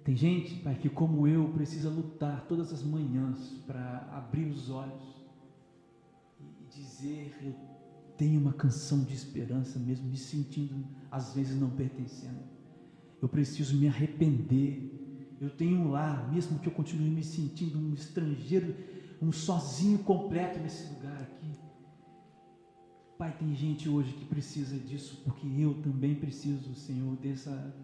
Tem 0.04 0.14
gente, 0.14 0.56
Pai, 0.56 0.74
que 0.74 0.90
como 0.90 1.26
eu 1.26 1.48
precisa 1.48 1.88
lutar 1.88 2.44
todas 2.46 2.70
as 2.70 2.82
manhãs 2.82 3.38
para 3.66 4.08
abrir 4.12 4.44
os 4.44 4.68
olhos 4.68 5.02
e 6.38 6.78
dizer: 6.78 7.34
Eu 7.42 7.54
tenho 8.16 8.38
uma 8.38 8.52
canção 8.52 9.02
de 9.02 9.14
esperança, 9.14 9.78
mesmo 9.78 10.06
me 10.08 10.18
sentindo 10.18 10.86
às 11.10 11.34
vezes 11.34 11.58
não 11.58 11.70
pertencendo. 11.70 12.40
Eu 13.22 13.28
preciso 13.28 13.74
me 13.74 13.88
arrepender. 13.88 14.92
Eu 15.40 15.50
tenho 15.50 15.80
um 15.80 15.90
lar, 15.90 16.30
mesmo 16.30 16.58
que 16.58 16.68
eu 16.68 16.72
continue 16.72 17.10
me 17.10 17.24
sentindo 17.24 17.78
um 17.78 17.94
estrangeiro, 17.94 18.74
um 19.20 19.32
sozinho 19.32 19.98
completo 20.00 20.58
nesse 20.58 20.92
lugar 20.94 21.22
aqui. 21.22 21.58
Pai, 23.18 23.34
tem 23.38 23.54
gente 23.54 23.88
hoje 23.88 24.12
que 24.12 24.24
precisa 24.26 24.78
disso, 24.78 25.22
porque 25.24 25.46
eu 25.46 25.80
também 25.82 26.14
preciso, 26.14 26.74
Senhor, 26.74 27.16
dessa 27.16 27.74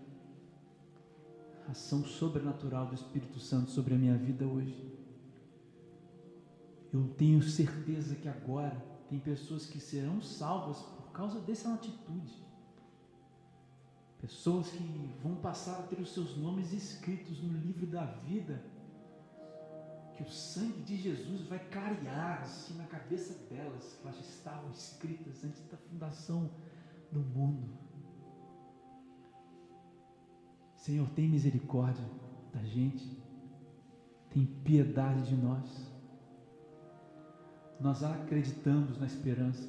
ação 1.69 2.05
sobrenatural 2.05 2.87
do 2.87 2.95
Espírito 2.95 3.39
Santo 3.39 3.71
sobre 3.71 3.95
a 3.95 3.99
minha 3.99 4.17
vida 4.17 4.47
hoje. 4.47 4.93
Eu 6.93 7.09
tenho 7.17 7.43
certeza 7.43 8.15
que 8.15 8.29
agora 8.29 8.77
tem 9.09 9.19
pessoas 9.19 9.65
que 9.65 9.81
serão 9.81 10.21
salvas 10.21 10.83
por 10.83 11.11
causa 11.13 11.41
dessa 11.41 11.73
atitude. 11.73 12.43
Pessoas 14.21 14.69
que 14.69 15.11
vão 15.23 15.37
passar 15.37 15.81
a 15.81 15.83
ter 15.83 15.99
os 15.99 16.13
seus 16.13 16.37
nomes 16.37 16.73
escritos 16.73 17.43
no 17.43 17.59
livro 17.59 17.87
da 17.87 18.05
vida, 18.05 18.63
que 20.23 20.31
o 20.31 20.33
sangue 20.33 20.83
de 20.83 20.97
Jesus 20.97 21.43
vai 21.43 21.59
clarear 21.59 22.43
assim 22.43 22.75
na 22.75 22.85
cabeça 22.85 23.35
delas, 23.49 23.99
que 24.01 24.07
elas 24.07 24.19
estavam 24.21 24.71
escritas 24.71 25.45
antes 25.45 25.61
da 25.69 25.77
fundação 25.77 26.51
do 27.11 27.21
mundo. 27.21 27.69
Senhor, 30.77 31.09
tem 31.11 31.29
misericórdia 31.29 32.05
da 32.53 32.63
gente, 32.63 33.23
tem 34.31 34.47
piedade 34.47 35.29
de 35.29 35.37
nós 35.37 35.93
nós 37.83 38.05
acreditamos 38.05 38.97
na 38.99 39.07
esperança, 39.07 39.69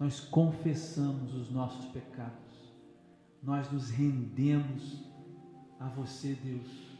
nós 0.00 0.18
confessamos 0.18 1.32
os 1.32 1.50
nossos 1.50 1.84
pecados, 1.92 2.74
nós 3.40 3.70
nos 3.70 3.88
rendemos 3.88 5.08
a 5.78 5.88
você, 5.88 6.34
Deus, 6.34 6.98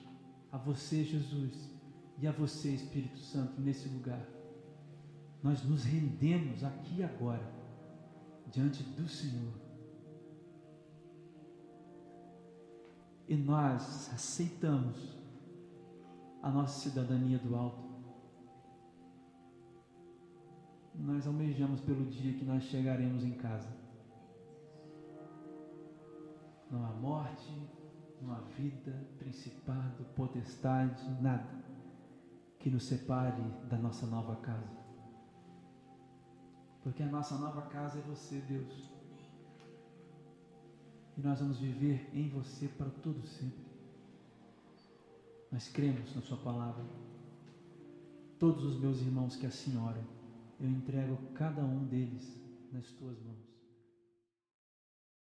a 0.53 0.57
você, 0.57 1.03
Jesus, 1.03 1.70
e 2.21 2.27
a 2.27 2.33
você, 2.33 2.71
Espírito 2.71 3.19
Santo, 3.19 3.61
nesse 3.61 3.89
lugar. 3.89 4.25
Nós 5.43 5.65
nos 5.65 5.85
rendemos 5.85 6.63
aqui 6.63 6.99
e 6.99 7.03
agora, 7.03 7.51
diante 8.51 8.83
do 8.83 9.09
Senhor. 9.09 9.55
E 13.27 13.37
nós 13.37 14.13
aceitamos 14.13 15.17
a 16.43 16.51
nossa 16.51 16.81
cidadania 16.81 17.39
do 17.39 17.57
alto 17.57 17.91
nós 21.03 21.27
almejamos 21.27 21.81
pelo 21.81 22.05
dia 22.07 22.35
que 22.35 22.45
nós 22.45 22.63
chegaremos 22.65 23.25
em 23.25 23.33
casa. 23.33 23.69
Não 26.71 26.85
há 26.85 26.91
morte, 26.91 27.53
não 28.21 28.33
há 28.33 28.41
vida, 28.57 28.93
principado, 29.19 30.05
potestade, 30.15 31.03
nada 31.23 31.70
que 32.61 32.71
nos 32.71 32.85
separe 32.85 33.43
da 33.69 33.77
nossa 33.77 34.07
nova 34.07 34.37
casa. 34.37 34.79
Porque 36.83 37.03
a 37.03 37.07
nossa 37.07 37.37
nova 37.37 37.63
casa 37.63 37.99
é 37.99 38.03
você, 38.03 38.41
Deus. 38.41 38.91
E 41.17 41.21
nós 41.21 41.41
vamos 41.41 41.59
viver 41.59 42.09
em 42.15 42.29
você 42.29 42.69
para 42.69 42.89
todo 42.89 43.27
sempre. 43.27 43.65
Nós 45.51 45.69
cremos 45.69 46.15
na 46.15 46.23
Sua 46.23 46.37
palavra. 46.37 46.85
Todos 48.39 48.65
os 48.65 48.81
meus 48.81 49.01
irmãos 49.01 49.37
que 49.37 49.47
assim 49.47 49.77
oram 49.77 50.21
eu 50.61 50.69
entrego 50.69 51.17
cada 51.35 51.63
um 51.63 51.87
deles 51.87 52.39
nas 52.71 52.87
tuas 52.93 53.19
mãos. 53.23 53.40